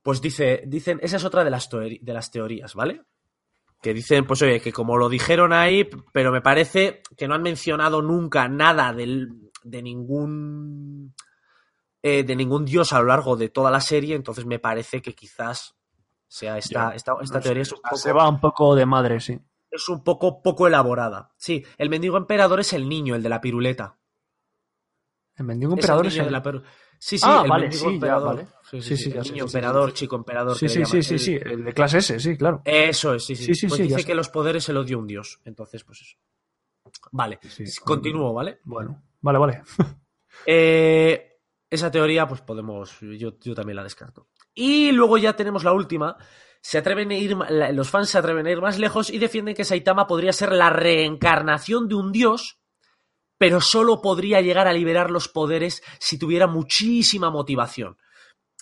Pues 0.08 0.22
dice, 0.22 0.63
dicen, 0.65 1.02
esa 1.04 1.17
es 1.17 1.26
otra 1.26 1.43
de 1.43 1.50
las, 1.50 1.70
teori- 1.70 2.00
de 2.02 2.13
las 2.13 2.32
teorías, 2.32 2.76
¿vale? 2.76 3.02
Que 3.82 3.93
dicen, 3.93 4.26
pues 4.26 4.41
oye, 4.41 4.62
que 4.62 4.72
como 4.72 4.96
lo 4.96 5.10
dijeron 5.10 5.52
ahí, 5.52 5.84
pero 6.13 6.32
me 6.32 6.39
parece 6.39 7.02
que 7.17 7.28
no 7.28 7.36
han 7.36 7.41
mencionado 7.41 8.02
nunca 8.02 8.48
nada 8.48 8.93
del- 8.93 9.52
de 9.65 9.82
ningún 9.82 11.13
eh, 12.02 12.24
de 12.24 12.36
ningún 12.38 12.63
dios 12.63 12.93
a 12.93 13.00
lo 13.02 13.08
largo 13.08 13.36
de 13.36 13.50
toda 13.50 13.70
la 13.70 13.82
serie, 13.82 14.15
entonces 14.15 14.46
me 14.46 14.60
parece 14.60 15.02
que 15.02 15.13
quizás 15.13 15.76
sea 16.26 16.58
esta, 16.58 16.91
Ya, 16.91 16.96
esta, 16.96 17.12
esta 17.22 17.39
No 17.39 17.43
teoría 17.43 17.65
sé, 17.65 17.70
es 17.70 17.74
un, 17.74 17.80
sea, 17.82 17.89
poco, 17.89 17.98
Se 18.02 18.13
va 18.13 18.30
un 18.30 18.39
poco 18.39 18.76
de 18.76 18.86
madre, 18.86 19.20
sí. 19.20 19.38
es 19.70 19.89
un 19.89 20.06
poco 20.06 20.41
poco 20.41 20.67
elaborada. 20.67 21.34
Sí, 21.36 21.65
el 21.78 21.89
mendigo 21.89 22.15
emperador 22.15 22.62
es 22.62 22.72
el 22.72 22.88
niño, 22.88 23.13
el 23.13 23.24
de 23.24 23.28
la 23.30 23.41
piruleta. 23.41 23.98
El 25.36 25.46
mendigo 25.46 25.74
Es 25.74 25.78
el 25.78 25.80
emperador 25.82 26.06
niño 26.06 26.13
es 26.13 26.20
el... 26.20 26.26
de 26.28 26.32
la 26.32 26.43
peru- 26.43 26.63
Sí, 26.99 27.17
sí, 27.17 27.25
Ah, 27.27 27.41
el 27.43 27.49
vale, 27.49 27.71
sí, 27.71 27.99
ya, 27.99 28.17
vale. 28.17 28.47
Sí, 28.69 28.81
sí, 28.81 29.12
el 29.12 29.21
niño 29.23 29.45
emperador, 29.45 29.93
chico 29.93 30.15
emperador. 30.15 30.57
Sí, 30.57 30.67
sí, 30.67 30.83
sí, 30.86 31.03
sí, 31.03 31.19
sí. 31.19 31.36
El 31.36 31.63
de 31.63 31.73
clase 31.73 31.99
S, 31.99 32.19
sí, 32.19 32.38
claro. 32.38 32.62
Eso 32.65 33.13
es, 33.13 33.25
sí, 33.25 33.36
sí. 33.36 33.45
Sí, 33.45 33.55
sí, 33.55 33.67
Pues 33.67 33.81
dice 33.81 34.03
que 34.03 34.15
los 34.15 34.29
poderes 34.29 34.63
se 34.63 34.73
los 34.73 34.86
dio 34.86 34.99
un 34.99 35.07
dios. 35.07 35.39
Entonces, 35.45 35.83
pues 35.83 36.01
eso. 36.01 36.17
Vale, 37.12 37.39
continúo, 37.83 38.33
¿vale? 38.33 38.60
Bueno, 38.63 39.03
vale, 39.21 39.39
vale. 39.39 39.62
Eh, 40.45 41.39
esa 41.67 41.89
teoría, 41.89 42.27
pues 42.27 42.41
podemos, 42.41 42.99
yo, 43.01 43.39
yo 43.39 43.55
también 43.55 43.75
la 43.75 43.83
descarto. 43.83 44.27
Y 44.53 44.91
luego 44.91 45.17
ya 45.17 45.36
tenemos 45.36 45.63
la 45.63 45.73
última. 45.73 46.15
Se 46.62 46.77
atreven 46.77 47.10
a 47.12 47.15
ir, 47.15 47.36
los 47.73 47.89
fans 47.89 48.10
se 48.10 48.19
atreven 48.19 48.45
a 48.45 48.51
ir 48.51 48.62
más 48.62 48.77
lejos 48.77 49.10
y 49.10 49.17
defienden 49.17 49.55
que 49.55 49.65
Saitama 49.65 50.05
podría 50.05 50.31
ser 50.31 50.51
la 50.51 50.69
reencarnación 50.69 51.88
de 51.88 51.95
un 51.95 52.12
dios, 52.12 52.57
pero 53.38 53.62
solo 53.62 54.02
podría 54.02 54.41
llegar 54.41 54.67
a 54.67 54.73
liberar 54.73 55.12
los 55.12 55.28
poderes 55.28 55.84
si 56.00 56.17
tuviera 56.17 56.47
muchísima 56.47 57.30
motivación. 57.30 57.97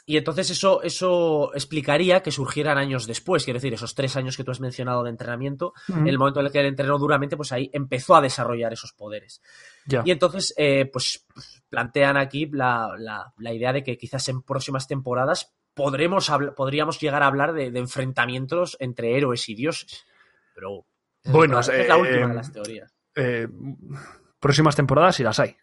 Y 0.07 0.17
entonces 0.17 0.51
eso, 0.51 0.83
eso 0.83 1.51
explicaría 1.55 2.21
que 2.21 2.29
surgieran 2.29 2.77
años 2.77 3.07
después, 3.07 3.43
quiero 3.43 3.57
decir, 3.57 3.73
esos 3.73 3.95
tres 3.95 4.15
años 4.15 4.37
que 4.37 4.43
tú 4.43 4.51
has 4.51 4.59
mencionado 4.59 5.03
de 5.03 5.09
entrenamiento, 5.09 5.73
en 5.87 6.07
el 6.07 6.19
momento 6.19 6.39
en 6.39 6.45
el 6.45 6.51
que 6.51 6.59
él 6.59 6.67
entrenó 6.67 6.99
duramente, 6.99 7.35
pues 7.35 7.51
ahí 7.51 7.71
empezó 7.73 8.15
a 8.15 8.21
desarrollar 8.21 8.71
esos 8.71 8.93
poderes. 8.93 9.41
Y 9.87 10.11
entonces, 10.11 10.53
eh, 10.57 10.85
pues 10.85 11.25
plantean 11.69 12.17
aquí 12.17 12.45
la, 12.51 12.93
la, 12.99 13.33
la, 13.37 13.53
idea 13.53 13.73
de 13.73 13.83
que 13.83 13.97
quizás 13.97 14.29
en 14.29 14.43
próximas 14.43 14.87
temporadas 14.87 15.55
podremos 15.73 16.31
podríamos 16.55 16.99
llegar 16.99 17.23
a 17.23 17.27
hablar 17.27 17.53
de, 17.53 17.71
de, 17.71 17.79
enfrentamientos 17.79 18.77
entre 18.79 19.17
héroes 19.17 19.49
y 19.49 19.55
dioses. 19.55 20.05
Pero 20.53 20.85
bueno, 21.23 21.59
es, 21.59 21.67
la, 21.67 21.77
es 21.77 21.87
la 21.87 21.97
última 21.97 22.27
de 22.27 22.33
las 22.35 22.51
teorías. 22.51 22.93
Próximas 24.45 24.75
temporadas 24.75 25.19
y 25.19 25.23
las 25.23 25.39
hay. 25.39 25.57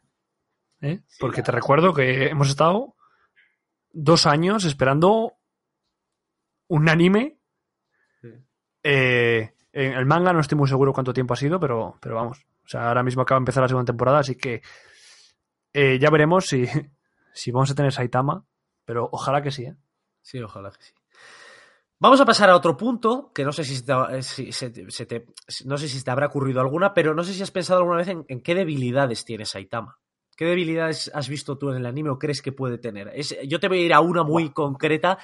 ¿eh? 0.81 1.03
Porque 1.21 1.41
te 1.41 1.53
recuerdo 1.53 1.95
que 1.95 2.27
hemos 2.27 2.49
estado 2.49 2.97
dos 3.93 4.27
años 4.27 4.65
esperando 4.65 5.35
un 6.67 6.89
anime. 6.89 7.39
Eh, 8.83 9.55
en 9.73 9.93
el 9.93 10.05
manga 10.05 10.33
no 10.33 10.41
estoy 10.41 10.59
muy 10.59 10.67
seguro 10.67 10.93
cuánto 10.93 11.13
tiempo 11.13 11.33
ha 11.33 11.37
sido, 11.37 11.61
pero, 11.61 11.97
pero 12.01 12.17
vamos. 12.17 12.45
O 12.65 12.69
sea, 12.69 12.89
ahora 12.89 13.05
mismo 13.05 13.23
acaba 13.23 13.39
de 13.39 13.43
empezar 13.43 13.63
la 13.63 13.69
segunda 13.69 13.87
temporada, 13.87 14.19
así 14.19 14.35
que 14.35 14.63
eh, 15.73 16.01
ya 16.01 16.11
veremos 16.11 16.47
si, 16.47 16.67
si 17.33 17.53
vamos 17.53 17.71
a 17.71 17.77
tener 17.77 17.93
Saitama, 17.93 18.45
pero 18.85 19.09
ojalá 19.13 19.43
que 19.43 19.53
sí. 19.53 19.67
¿eh? 19.67 19.77
Sí, 20.23 20.43
ojalá 20.43 20.73
que 20.73 20.83
sí. 20.83 20.93
Vamos 22.03 22.21
a 22.21 22.25
pasar 22.25 22.51
a 22.51 22.57
otro 22.57 22.77
punto, 22.77 23.31
que 23.33 23.45
no 23.45 23.53
sé 23.53 23.63
si, 23.63 23.81
te, 23.85 23.95
si 24.23 24.51
se, 24.51 24.73
se 24.91 25.07
te, 25.07 25.25
no 25.67 25.79
sé 25.79 25.87
si 25.87 26.03
te 26.03 26.11
habrá 26.11 26.27
ocurrido 26.27 26.61
alguna, 26.61 26.95
pero 26.95 27.15
no 27.15 27.23
sé 27.23 27.33
si 27.33 27.45
has 27.45 27.53
pensado 27.53 27.79
alguna 27.79 27.99
vez 27.99 28.09
en, 28.09 28.25
en 28.27 28.41
qué 28.41 28.57
debilidades 28.57 29.25
tiene 29.25 29.45
Saitama. 29.45 30.01
¿Qué 30.37 30.45
debilidades 30.45 31.13
has 31.15 31.29
visto 31.29 31.57
tú 31.59 31.71
en 31.71 31.77
el 31.77 31.87
anime 31.87 32.11
o 32.11 32.19
crees 32.19 32.43
que 32.43 32.51
puede 32.51 32.79
tener? 32.79 33.13
Es, 33.15 33.37
yo 33.47 33.61
te 33.61 33.69
voy 33.69 33.83
a 33.83 33.85
ir 33.85 33.95
a 33.95 34.01
una 34.01 34.25
muy 34.25 34.51
concreta 34.51 35.17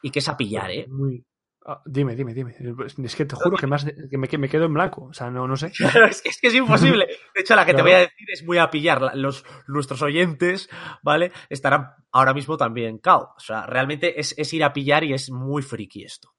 y 0.00 0.10
que 0.10 0.20
es 0.20 0.28
a 0.30 0.38
pillar, 0.38 0.70
¿eh? 0.70 0.86
Muy... 0.88 1.22
Ah, 1.64 1.80
dime, 1.84 2.16
dime, 2.16 2.34
dime. 2.34 2.56
Es 3.04 3.14
que 3.14 3.24
te 3.24 3.36
juro 3.36 3.56
que, 3.56 3.68
más, 3.68 3.84
que, 3.84 4.18
me, 4.18 4.26
que 4.26 4.36
me 4.36 4.48
quedo 4.48 4.64
en 4.64 4.74
blanco. 4.74 5.04
O 5.04 5.12
sea, 5.12 5.30
no, 5.30 5.46
no 5.46 5.56
sé. 5.56 5.70
Claro, 5.70 6.06
es, 6.10 6.20
que, 6.20 6.30
es, 6.30 6.40
que 6.40 6.48
es 6.48 6.54
imposible. 6.54 7.06
De 7.34 7.40
hecho, 7.40 7.54
la 7.54 7.64
que 7.64 7.72
claro. 7.72 7.84
te 7.84 7.90
voy 7.90 7.92
a 7.92 7.98
decir 7.98 8.28
es 8.32 8.42
muy 8.44 8.58
a 8.58 8.70
pillar. 8.70 9.12
Los, 9.14 9.44
nuestros 9.68 10.02
oyentes, 10.02 10.68
¿vale? 11.02 11.30
Estarán 11.48 11.90
ahora 12.10 12.34
mismo 12.34 12.56
también 12.56 12.98
cao. 12.98 13.34
O 13.36 13.40
sea, 13.40 13.66
realmente 13.66 14.18
es, 14.18 14.34
es 14.36 14.52
ir 14.52 14.64
a 14.64 14.72
pillar 14.72 15.04
y 15.04 15.12
es 15.12 15.30
muy 15.30 15.62
friki 15.62 16.02
esto. 16.02 16.30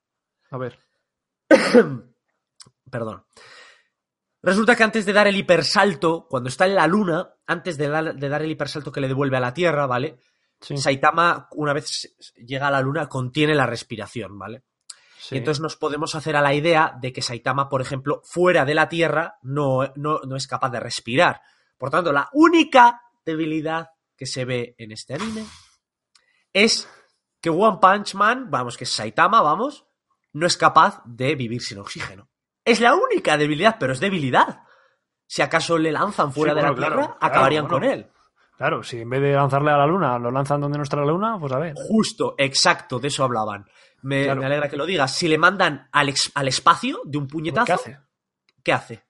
A 0.52 0.58
ver. 0.58 0.78
Perdón. 2.92 3.24
Resulta 4.42 4.76
que 4.76 4.84
antes 4.84 5.06
de 5.06 5.14
dar 5.14 5.28
el 5.28 5.38
hipersalto, 5.38 6.28
cuando 6.30 6.50
está 6.50 6.66
en 6.66 6.76
la 6.76 6.86
luna, 6.86 7.34
antes 7.48 7.78
de, 7.78 7.88
la, 7.88 8.04
de 8.04 8.30
dar 8.30 8.42
el 8.42 8.52
hipersalto 8.52 8.92
que 8.92 9.00
le 9.00 9.08
devuelve 9.08 9.38
a 9.38 9.40
la 9.40 9.54
Tierra, 9.54 9.88
¿vale? 9.88 10.20
Sí. 10.60 10.76
Saitama, 10.76 11.48
una 11.52 11.72
vez 11.72 12.14
llega 12.36 12.68
a 12.68 12.72
la 12.72 12.82
luna, 12.82 13.08
contiene 13.08 13.56
la 13.56 13.66
respiración, 13.66 14.38
¿vale? 14.38 14.64
Sí. 15.24 15.36
Y 15.36 15.38
entonces 15.38 15.62
nos 15.62 15.78
podemos 15.78 16.16
hacer 16.16 16.36
a 16.36 16.42
la 16.42 16.54
idea 16.54 16.98
de 17.00 17.14
que 17.14 17.22
Saitama, 17.22 17.70
por 17.70 17.80
ejemplo, 17.80 18.22
fuera 18.26 18.66
de 18.66 18.76
la 18.76 18.90
Tierra, 18.90 19.38
no, 19.42 19.90
no, 19.96 20.20
no 20.20 20.36
es 20.36 20.48
capaz 20.48 20.70
de 20.70 20.82
respirar. 20.82 21.42
Por 21.78 21.90
tanto, 21.90 22.12
la 22.12 22.28
única 22.34 23.04
debilidad 23.24 23.92
que 24.18 24.26
se 24.26 24.44
ve 24.44 24.76
en 24.78 24.92
este 24.92 25.14
anime 25.14 25.46
es 26.52 26.90
que 27.40 27.50
One 27.50 27.78
Punch 27.82 28.16
Man, 28.16 28.52
vamos, 28.52 28.76
que 28.76 28.86
Saitama, 28.86 29.42
vamos, 29.42 29.86
no 30.34 30.46
es 30.46 30.58
capaz 30.58 31.02
de 31.06 31.36
vivir 31.36 31.62
sin 31.62 31.78
oxígeno. 31.78 32.28
Es 32.66 32.82
la 32.82 32.94
única 32.94 33.38
debilidad, 33.38 33.78
pero 33.80 33.94
es 33.94 34.02
debilidad. 34.02 34.64
Si 35.26 35.42
acaso 35.42 35.78
le 35.78 35.94
lanzan 35.94 36.34
fuera 36.34 36.52
sí, 36.52 36.60
bueno, 36.60 36.76
de 36.76 36.82
la 36.82 36.88
Tierra, 36.88 37.04
claro, 37.06 37.18
acabarían 37.22 37.68
claro, 37.68 37.80
con 37.80 37.90
él. 37.90 38.12
Claro, 38.58 38.84
si 38.84 39.00
en 39.00 39.10
vez 39.10 39.22
de 39.22 39.32
lanzarle 39.32 39.72
a 39.72 39.78
la 39.78 39.88
Luna, 39.88 40.20
lo 40.20 40.32
lanzan 40.32 40.60
donde 40.60 40.78
nuestra 40.78 41.06
Luna, 41.06 41.38
pues 41.40 41.54
a 41.54 41.60
ver. 41.60 41.76
Justo, 41.76 42.36
exacto, 42.38 43.00
de 43.00 43.08
eso 43.08 43.24
hablaban. 43.24 43.66
Me, 44.04 44.26
claro. 44.26 44.42
me 44.42 44.46
alegra 44.46 44.70
que 44.70 44.78
lo 44.78 44.86
digas. 44.86 45.16
Si 45.16 45.28
le 45.28 45.38
mandan 45.38 45.90
al, 45.92 46.10
ex, 46.10 46.32
al 46.36 46.48
espacio 46.48 47.02
de 47.06 47.18
un 47.18 47.28
puñetazo, 47.28 47.66
¿qué 47.66 47.74
hace? 47.74 48.00
¿Qué 48.64 48.74
hace? 48.74 49.04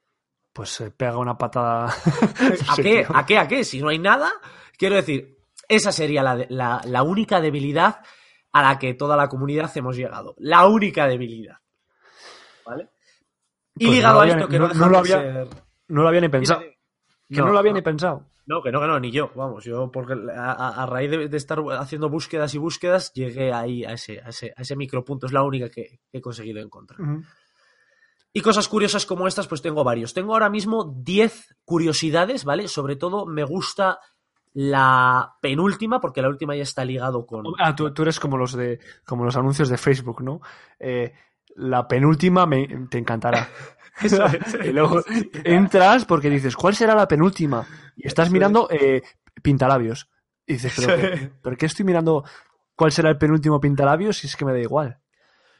Pues 0.54 0.70
se 0.70 0.92
pega 0.92 1.18
una 1.18 1.38
patada. 1.38 1.86
¿A 2.70 2.76
qué? 2.76 3.06
¿A 3.12 3.26
qué? 3.26 3.38
¿A 3.38 3.48
qué? 3.48 3.64
Si 3.64 3.82
no 3.82 3.90
hay 3.90 4.00
nada, 4.00 4.32
quiero 4.78 4.96
decir, 4.96 5.40
esa 5.68 5.92
sería 5.92 6.22
la, 6.24 6.46
la, 6.50 6.82
la 6.86 7.04
única 7.04 7.42
debilidad 7.42 8.02
a 8.52 8.62
la 8.62 8.80
que 8.80 8.94
toda 8.94 9.18
la 9.18 9.28
comunidad 9.28 9.72
hemos 9.76 9.96
llegado. 9.98 10.36
La 10.38 10.68
única 10.68 11.08
debilidad. 11.08 11.58
¿Vale? 12.66 12.90
Y 13.76 13.86
pues 13.86 13.98
ligado 13.98 14.16
no 14.16 14.22
a 14.22 14.28
esto, 14.28 14.48
que 14.48 14.60
no, 14.60 14.68
no, 14.70 14.90
lo 14.90 14.98
había, 15.00 15.20
ser... 15.20 15.48
no 15.88 16.04
lo 16.04 16.08
había 16.08 16.22
ni 16.22 16.30
pensado. 16.30 16.62
Que 17.30 17.38
no, 17.38 17.48
no 17.48 17.54
lo 17.54 17.60
había 17.60 17.74
ni 17.74 17.82
pensado. 17.82 18.26
No, 18.46 18.62
que 18.62 18.72
no, 18.72 18.82
que 18.82 18.88
no, 18.88 19.00
ni 19.00 19.12
yo. 19.12 19.32
Vamos, 19.36 19.64
yo 19.64 19.90
porque 19.92 20.16
a, 20.36 20.84
a 20.84 20.86
raíz 20.86 21.10
de, 21.10 21.30
de, 21.30 21.38
estar 21.38 21.60
haciendo 21.80 22.10
búsquedas 22.10 22.54
y 22.54 22.58
búsquedas 22.58 23.14
llegué 23.14 23.54
ahí 23.54 23.86
a 23.86 23.94
ese, 23.94 24.20
a 24.22 24.30
ese, 24.30 24.54
a 24.56 24.62
ese 24.62 24.76
micropunto. 24.76 25.26
Es 25.26 25.32
la 25.32 25.44
única 25.44 25.70
que, 25.70 26.00
que 26.12 26.18
he 26.18 26.22
conseguido 26.22 26.62
encontrar. 26.62 27.00
Uh 27.00 27.06
-huh. 27.06 27.26
Y 28.34 28.42
cosas 28.42 28.68
curiosas 28.68 29.06
como 29.06 29.28
estas, 29.28 29.48
pues 29.48 29.62
tengo 29.62 29.84
varios. 29.84 30.14
Tengo 30.14 30.34
ahora 30.34 30.50
mismo 30.50 30.92
10 31.04 31.56
curiosidades, 31.64 32.44
¿vale? 32.44 32.68
Sobre 32.68 32.96
todo 32.96 33.28
me 33.28 33.44
gusta 33.44 34.00
la 34.54 35.36
penúltima, 35.40 36.02
porque 36.02 36.22
la 36.22 36.30
última 36.30 36.56
ya 36.56 36.64
está 36.64 36.84
ligado 36.84 37.26
con. 37.26 37.46
Ah, 37.60 37.76
tú, 37.76 37.94
tú 37.94 38.02
eres 38.02 38.20
como 38.20 38.38
los 38.38 38.54
de. 38.54 38.80
como 39.06 39.24
los 39.24 39.38
anuncios 39.38 39.70
de 39.70 39.78
Facebook, 39.78 40.22
¿no? 40.22 40.42
Eh, 40.80 41.14
la 41.56 41.88
penúltima 41.88 42.46
me, 42.46 42.68
te 42.90 42.98
encantará. 42.98 43.48
Eso 44.02 44.26
es, 44.26 44.56
y 44.66 44.72
luego 44.74 45.02
entras 45.44 46.06
porque 46.06 46.30
dices, 46.30 46.56
¿cuál 46.56 46.76
será 46.76 46.96
la 46.96 47.08
penúltima? 47.08 47.66
Y 47.96 48.08
estás 48.08 48.28
Eso 48.28 48.34
mirando 48.34 48.68
eh, 48.72 49.04
pintalabios. 49.42 50.10
Y 50.46 50.54
dices, 50.54 50.74
¿pero, 50.76 50.96
qué, 50.96 51.32
¿pero 51.42 51.58
qué 51.58 51.66
estoy 51.68 51.86
mirando 51.86 52.24
cuál 52.76 52.92
será 52.92 53.10
el 53.10 53.18
penúltimo 53.18 53.62
pintalabios 53.62 54.18
si 54.18 54.28
es 54.28 54.36
que 54.36 54.46
me 54.46 54.52
da 54.52 54.60
igual? 54.60 55.00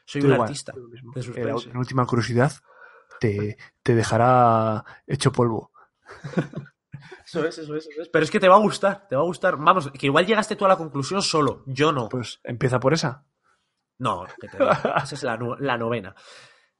Soy 0.04 0.20
Tú 0.20 0.26
un 0.26 0.34
igual. 0.34 0.48
artista. 0.48 0.72
Eh, 1.36 1.44
la 1.44 1.56
penúltima 1.56 2.04
curiosidad 2.06 2.52
te, 3.20 3.56
te 3.82 3.94
dejará 3.94 4.84
hecho 5.06 5.32
polvo. 5.32 5.70
Eso 7.26 7.44
es, 7.44 7.58
eso 7.58 7.74
es, 7.74 7.88
eso 7.88 8.02
es. 8.02 8.08
Pero 8.08 8.24
es 8.24 8.30
que 8.30 8.38
te 8.38 8.48
va 8.48 8.56
a 8.56 8.60
gustar, 8.60 9.08
te 9.08 9.16
va 9.16 9.22
a 9.22 9.24
gustar. 9.24 9.56
Vamos, 9.56 9.90
que 9.90 10.06
igual 10.06 10.26
llegaste 10.26 10.56
tú 10.56 10.66
a 10.66 10.68
la 10.68 10.76
conclusión 10.76 11.22
solo, 11.22 11.62
yo 11.66 11.90
no. 11.90 12.08
Pues 12.08 12.40
empieza 12.44 12.78
por 12.80 12.92
esa. 12.92 13.24
No, 13.98 14.26
que 14.40 14.48
te 14.48 14.56
esa 14.56 15.14
es 15.14 15.22
la, 15.22 15.38
la 15.58 15.78
novena. 15.78 16.14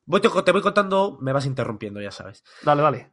Voy, 0.07 0.21
te, 0.21 0.29
te, 0.29 0.53
voy 0.53 0.61
contando, 0.61 1.19
me 1.21 1.33
vas 1.33 1.47
interrumpiendo, 1.47 2.01
ya 2.01 2.11
sabes. 2.11 2.45
Dale, 2.63 2.83
dale. 2.83 3.11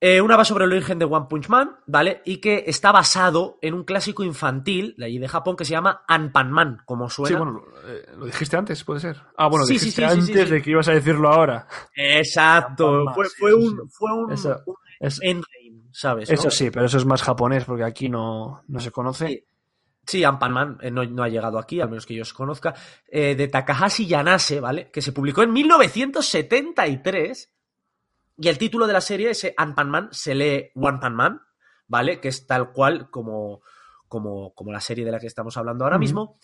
Eh, 0.00 0.20
una 0.20 0.36
va 0.36 0.44
sobre 0.44 0.64
el 0.64 0.72
origen 0.72 0.98
de 0.98 1.06
One 1.06 1.26
Punch 1.30 1.48
Man, 1.48 1.78
¿vale? 1.86 2.20
Y 2.26 2.36
que 2.36 2.64
está 2.66 2.92
basado 2.92 3.58
en 3.62 3.72
un 3.72 3.84
clásico 3.84 4.22
infantil 4.22 4.94
de 4.98 5.06
allí 5.06 5.18
de 5.18 5.28
Japón 5.28 5.56
que 5.56 5.64
se 5.64 5.70
llama 5.70 6.04
Anpan-Man, 6.06 6.82
como 6.84 7.08
suena. 7.08 7.28
Sí, 7.28 7.42
bueno, 7.42 7.62
eh, 7.86 8.06
lo 8.18 8.26
dijiste 8.26 8.56
antes, 8.56 8.84
puede 8.84 9.00
ser. 9.00 9.16
Ah, 9.36 9.48
bueno, 9.48 9.64
sí, 9.64 9.74
dijiste 9.74 10.02
sí, 10.02 10.20
sí, 10.20 10.32
antes 10.32 10.50
de 10.50 10.60
que 10.60 10.70
ibas 10.70 10.88
a 10.88 10.92
decirlo 10.92 11.30
ahora. 11.30 11.66
Exacto. 11.96 13.04
Fue, 13.14 13.26
fue, 13.38 13.54
un, 13.54 13.88
fue 13.88 14.12
un, 14.12 14.32
eso, 14.32 14.60
un 14.66 14.74
es, 15.00 15.20
endgame, 15.22 15.88
¿sabes? 15.90 16.28
Eso 16.28 16.44
¿no? 16.44 16.50
sí, 16.50 16.70
pero 16.70 16.84
eso 16.84 16.98
es 16.98 17.06
más 17.06 17.22
japonés 17.22 17.64
porque 17.64 17.84
aquí 17.84 18.10
no, 18.10 18.62
no 18.68 18.80
se 18.80 18.90
conoce. 18.90 19.46
Sí. 20.06 20.24
Ampan-Man 20.24 20.78
eh, 20.80 20.90
no, 20.90 21.04
no, 21.04 21.22
ha 21.22 21.28
llegado 21.28 21.58
aquí, 21.58 21.80
al 21.80 21.88
menos 21.88 22.06
que 22.06 22.14
yo 22.14 22.22
os 22.22 22.32
conozca, 22.32 22.74
eh, 23.08 23.34
de 23.34 23.48
Takahashi 23.48 24.06
Yanase, 24.06 24.60
¿vale? 24.60 24.90
Que 24.90 25.02
se 25.02 25.12
publicó 25.12 25.42
en 25.42 25.52
1973 25.52 27.54
y 28.36 28.48
el 28.48 28.58
título 28.58 28.86
de 28.86 28.92
la 28.92 29.00
serie, 29.00 29.30
ese 29.30 29.54
Ant-Man, 29.56 30.08
se 30.10 30.34
lee 30.34 30.70
One 30.74 30.98
Pan 30.98 31.14
Man, 31.14 31.40
¿vale? 31.86 32.20
Que 32.20 32.28
es 32.28 32.46
tal 32.46 32.72
cual 32.72 33.08
como, 33.10 33.62
como, 34.08 34.52
como 34.54 34.72
la 34.72 34.80
serie 34.80 35.04
de 35.04 35.12
la 35.12 35.20
que 35.20 35.28
estamos 35.28 35.56
hablando 35.56 35.84
ahora 35.84 35.98
mismo. 35.98 36.38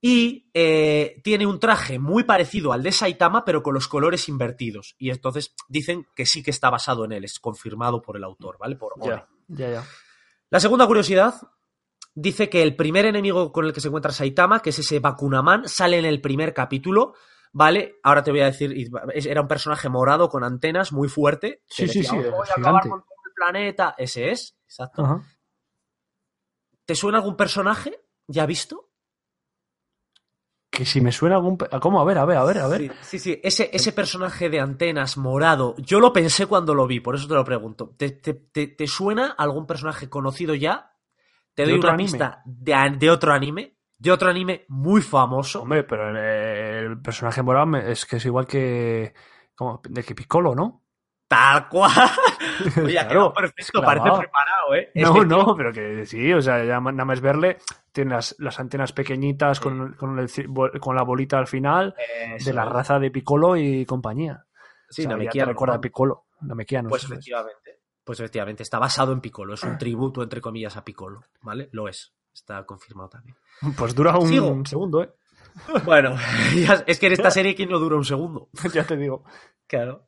Y 0.00 0.50
eh, 0.52 1.20
tiene 1.24 1.46
un 1.46 1.58
traje 1.58 1.98
muy 1.98 2.24
parecido 2.24 2.72
al 2.72 2.82
de 2.82 2.92
Saitama, 2.92 3.44
pero 3.44 3.62
con 3.62 3.74
los 3.74 3.88
colores 3.88 4.28
invertidos. 4.28 4.94
Y 4.98 5.10
entonces 5.10 5.54
dicen 5.68 6.06
que 6.14 6.26
sí 6.26 6.42
que 6.42 6.50
está 6.50 6.68
basado 6.68 7.04
en 7.04 7.12
él, 7.12 7.24
es 7.24 7.38
confirmado 7.38 8.02
por 8.02 8.16
el 8.16 8.24
autor, 8.24 8.58
¿vale? 8.58 8.76
Por 8.76 8.92
ya, 9.02 9.26
ya, 9.48 9.70
ya. 9.70 9.84
La 10.50 10.60
segunda 10.60 10.86
curiosidad 10.86 11.34
dice 12.16 12.48
que 12.48 12.62
el 12.62 12.74
primer 12.74 13.04
enemigo 13.04 13.52
con 13.52 13.66
el 13.66 13.72
que 13.72 13.80
se 13.80 13.88
encuentra 13.88 14.10
Saitama, 14.10 14.60
que 14.60 14.70
es 14.70 14.78
ese 14.78 14.98
Bakunaman, 14.98 15.68
sale 15.68 15.98
en 15.98 16.06
el 16.06 16.20
primer 16.20 16.54
capítulo, 16.54 17.14
¿vale? 17.52 18.00
Ahora 18.02 18.24
te 18.24 18.30
voy 18.30 18.40
a 18.40 18.46
decir, 18.46 18.90
era 19.14 19.42
un 19.42 19.48
personaje 19.48 19.88
morado 19.88 20.28
con 20.28 20.42
antenas 20.42 20.92
muy 20.92 21.08
fuerte. 21.08 21.62
Sí, 21.68 21.86
sí, 21.86 22.02
sí. 22.02 22.16
Voy 22.16 22.48
a 22.48 22.58
acabar 22.58 22.88
con 22.88 23.02
todo 23.02 23.22
el 23.26 23.32
planeta. 23.34 23.94
Ese 23.98 24.30
es, 24.30 24.56
exacto. 24.64 25.22
¿Te 26.86 26.94
suena 26.94 27.18
algún 27.18 27.36
personaje 27.36 28.00
ya 28.26 28.46
visto? 28.46 28.88
Que 30.70 30.86
si 30.86 31.00
me 31.00 31.12
suena 31.12 31.36
algún. 31.36 31.56
¿Cómo? 31.56 32.00
A 32.00 32.04
ver, 32.04 32.18
a 32.18 32.24
ver, 32.24 32.38
a 32.38 32.44
ver, 32.44 32.58
a 32.58 32.68
ver. 32.68 32.80
Sí, 32.80 32.90
sí, 33.02 33.18
sí. 33.18 33.40
Ese, 33.42 33.70
ese 33.72 33.92
personaje 33.92 34.48
de 34.48 34.60
antenas 34.60 35.16
morado, 35.16 35.74
yo 35.78 36.00
lo 36.00 36.12
pensé 36.12 36.46
cuando 36.46 36.74
lo 36.74 36.86
vi, 36.86 37.00
por 37.00 37.14
eso 37.14 37.28
te 37.28 37.34
lo 37.34 37.44
pregunto. 37.44 37.94
¿Te, 37.96 38.10
te, 38.10 38.34
te, 38.34 38.68
te 38.68 38.86
suena 38.86 39.32
algún 39.32 39.66
personaje 39.66 40.08
conocido 40.08 40.54
ya 40.54 40.95
Te 41.56 41.64
¿De 41.64 41.70
doy 41.70 41.80
una 41.80 41.94
anime? 41.94 42.04
pista 42.10 42.42
de, 42.44 43.10
otro 43.10 43.32
anime, 43.32 43.74
de 43.98 44.12
otro 44.12 44.28
anime 44.30 44.64
muy 44.68 45.02
famoso. 45.02 45.62
Hombre, 45.62 45.82
pero 45.82 46.10
el, 46.10 46.16
el 46.92 47.00
personaje 47.00 47.42
morado 47.42 47.66
me- 47.66 47.90
es 47.90 48.06
que 48.06 48.16
es 48.16 48.24
igual 48.26 48.46
que. 48.46 49.12
Como, 49.56 49.80
de 49.88 50.04
que 50.04 50.14
Piccolo, 50.14 50.54
¿no? 50.54 50.82
Tal 51.26 51.68
cual. 51.68 51.90
Oye, 52.84 52.92
Claro, 52.92 53.32
perfecto, 53.32 53.82
parece 53.82 54.04
preparado, 54.18 54.74
¿eh? 54.76 54.92
No, 54.94 55.14
que, 55.14 55.24
no, 55.26 55.56
pero 55.56 55.72
que 55.72 56.06
sí, 56.06 56.32
o 56.32 56.40
sea, 56.40 56.58
ya 56.62 56.78
nada 56.78 57.04
más 57.04 57.20
verle, 57.20 57.58
tiene 57.90 58.12
las, 58.14 58.36
las 58.38 58.60
antenas 58.60 58.92
pequeñitas 58.92 59.58
con, 59.58 59.94
con, 59.94 60.18
el 60.20 60.28
ci- 60.28 60.46
bo- 60.46 60.70
con 60.78 60.94
la 60.94 61.02
bolita 61.02 61.38
al 61.38 61.48
final, 61.48 61.96
Eso 62.36 62.44
de 62.50 62.54
la 62.54 62.64
raza 62.66 63.00
de 63.00 63.10
Piccolo 63.10 63.56
y 63.56 63.84
compañía. 63.86 64.44
Sí, 64.88 65.02
O 65.02 65.04
sea, 65.04 65.10
ya 65.10 65.16
Namekiano, 65.16 65.46
te 65.48 65.52
recuerda 65.52 65.74
¿no? 65.74 65.78
a 65.78 65.80
Piccolo, 65.80 66.24
Namekiano. 66.42 66.88
Pues 66.90 67.02
eso 67.02 67.14
es. 67.14 67.18
efectivamente. 67.18 67.65
Pues 68.06 68.20
efectivamente, 68.20 68.62
está 68.62 68.78
basado 68.78 69.12
en 69.12 69.20
Piccolo. 69.20 69.54
Es 69.54 69.64
un 69.64 69.76
tributo, 69.78 70.22
entre 70.22 70.40
comillas, 70.40 70.76
a 70.76 70.84
Piccolo. 70.84 71.24
¿Vale? 71.42 71.68
Lo 71.72 71.88
es. 71.88 72.12
Está 72.32 72.64
confirmado 72.64 73.08
también. 73.08 73.36
Pues 73.76 73.96
dura 73.96 74.16
un 74.16 74.28
Sigo. 74.28 74.62
segundo, 74.64 75.02
¿eh? 75.02 75.10
Bueno, 75.84 76.16
es 76.86 77.00
que 77.00 77.06
en 77.08 77.12
esta 77.14 77.32
serie, 77.32 77.56
¿quién 77.56 77.68
no 77.68 77.80
dura 77.80 77.96
un 77.96 78.04
segundo? 78.04 78.48
ya 78.72 78.84
te 78.84 78.96
digo. 78.96 79.24
Claro. 79.66 80.06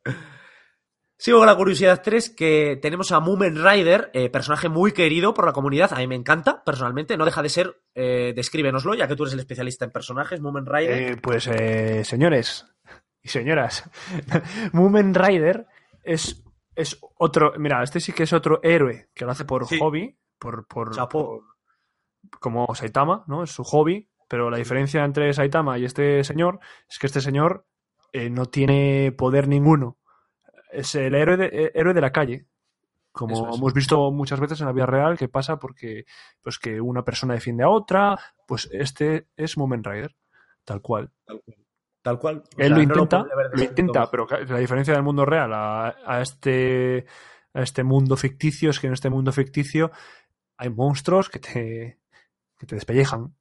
Sigo 1.17 1.39
con 1.39 1.47
la 1.47 1.57
curiosidad 1.57 2.01
3, 2.01 2.29
que 2.29 2.79
tenemos 2.81 3.11
a 3.11 3.19
Moomin 3.19 3.61
Rider, 3.61 4.11
eh, 4.13 4.29
personaje 4.29 4.69
muy 4.69 4.93
querido 4.93 5.33
por 5.33 5.45
la 5.45 5.51
comunidad. 5.51 5.91
A 5.91 5.97
mí 5.97 6.07
me 6.07 6.15
encanta, 6.15 6.63
personalmente. 6.63 7.17
No 7.17 7.25
deja 7.25 7.41
de 7.41 7.49
ser, 7.49 7.81
eh, 7.95 8.31
descríbenoslo, 8.33 8.93
ya 8.93 9.09
que 9.09 9.17
tú 9.17 9.23
eres 9.23 9.33
el 9.33 9.41
especialista 9.41 9.83
en 9.83 9.91
personajes, 9.91 10.39
Moomin 10.39 10.65
Rider. 10.65 11.01
Eh, 11.01 11.17
pues, 11.21 11.47
eh, 11.47 12.05
señores 12.05 12.65
y 13.21 13.27
señoras, 13.27 13.83
Moomin 14.71 15.13
Rider 15.13 15.67
es, 16.03 16.41
es 16.79 16.99
otro. 17.17 17.53
Mira, 17.57 17.83
este 17.83 17.99
sí 17.99 18.13
que 18.13 18.23
es 18.23 18.33
otro 18.33 18.59
héroe 18.63 19.09
que 19.13 19.25
lo 19.25 19.31
hace 19.31 19.45
por 19.45 19.65
Sí. 19.67 19.77
hobby, 19.79 20.17
por, 20.37 20.65
por, 20.67 20.91
como 22.39 22.73
Saitama, 22.75 23.23
¿no? 23.27 23.43
Es 23.43 23.51
su 23.51 23.63
hobby, 23.63 24.09
pero 24.27 24.49
la 24.49 24.57
diferencia 24.57 25.03
entre 25.03 25.33
Saitama 25.33 25.77
y 25.77 25.85
este 25.85 26.23
señor 26.23 26.59
es 26.89 26.99
que 26.99 27.07
este 27.07 27.21
señor 27.21 27.65
eh, 28.13 28.29
no 28.29 28.45
tiene 28.45 29.11
poder 29.17 29.47
ninguno. 29.47 29.97
Es 30.71 30.95
el 30.95 31.15
héroe 31.15 31.37
de, 31.37 31.45
eh, 31.47 31.71
héroe 31.75 31.93
de 31.93 32.01
la 32.01 32.11
calle. 32.11 32.45
Como 33.11 33.49
es. 33.49 33.57
hemos 33.57 33.73
visto 33.73 34.11
muchas 34.11 34.39
veces 34.39 34.59
en 34.61 34.67
la 34.67 34.71
vida 34.73 34.85
real, 34.85 35.17
que 35.17 35.27
pasa 35.27 35.57
porque 35.57 36.05
pues 36.41 36.59
que 36.59 36.79
una 36.79 37.03
persona 37.03 37.33
defiende 37.33 37.63
a 37.63 37.69
otra, 37.69 38.17
pues 38.47 38.69
este 38.71 39.27
es 39.35 39.57
Moomin 39.57 39.83
Rider, 39.83 40.15
tal 40.63 40.81
cual. 40.81 41.11
Tal 41.25 41.41
cual. 41.41 41.57
O 42.05 42.41
Él 42.57 42.67
sea, 42.67 42.69
lo 42.69 42.81
intenta, 42.81 43.25
lo 43.53 43.63
intenta, 43.63 44.09
pero 44.09 44.27
la 44.47 44.57
diferencia 44.59 44.93
del 44.93 45.03
mundo 45.03 45.25
real 45.25 45.53
a, 45.53 45.95
a 46.05 46.21
este, 46.21 47.05
a 47.53 47.61
este 47.61 47.83
mundo 47.83 48.15
ficticio 48.15 48.69
es 48.69 48.79
que 48.79 48.87
en 48.87 48.93
este 48.93 49.09
mundo 49.09 49.31
ficticio 49.31 49.91
hay 50.57 50.69
monstruos 50.69 51.29
que 51.29 51.39
te, 51.39 51.99
que 52.57 52.65
te 52.65 52.75
despellejan. 52.75 53.35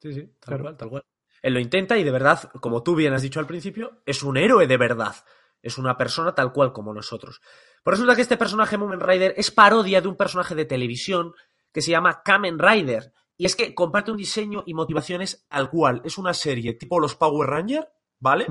Sí, 0.00 0.12
sí, 0.12 0.22
tal 0.38 0.48
Claro. 0.48 0.62
cual, 0.64 0.76
tal 0.76 0.88
cual. 0.90 1.04
Él 1.42 1.54
lo 1.54 1.60
intenta 1.60 1.96
y 1.96 2.04
de 2.04 2.10
verdad, 2.10 2.50
como 2.60 2.82
tú 2.82 2.94
bien 2.94 3.14
has 3.14 3.22
dicho 3.22 3.40
al 3.40 3.46
principio, 3.46 4.02
es 4.04 4.22
un 4.22 4.36
héroe 4.36 4.66
de 4.66 4.76
verdad. 4.76 5.14
Es 5.62 5.78
una 5.78 5.96
persona 5.96 6.34
tal 6.34 6.52
cual 6.52 6.72
como 6.72 6.92
nosotros. 6.94 7.40
Pues 7.82 7.94
resulta 7.96 8.16
que 8.16 8.22
este 8.22 8.36
personaje, 8.36 8.76
Moomin 8.78 9.00
Rider, 9.00 9.34
es 9.36 9.50
parodia 9.50 10.00
de 10.00 10.08
un 10.08 10.16
personaje 10.16 10.54
de 10.54 10.64
televisión 10.66 11.32
que 11.72 11.82
se 11.82 11.90
llama 11.90 12.22
Kamen 12.22 12.58
Rider. 12.58 13.12
Y 13.40 13.46
es 13.46 13.56
que 13.56 13.74
comparte 13.74 14.10
un 14.10 14.18
diseño 14.18 14.64
y 14.66 14.74
motivaciones 14.74 15.46
tal 15.48 15.70
cual. 15.70 16.02
Es 16.04 16.18
una 16.18 16.34
serie 16.34 16.74
tipo 16.74 17.00
los 17.00 17.14
Power 17.16 17.48
Rangers, 17.48 17.86
¿vale? 18.18 18.46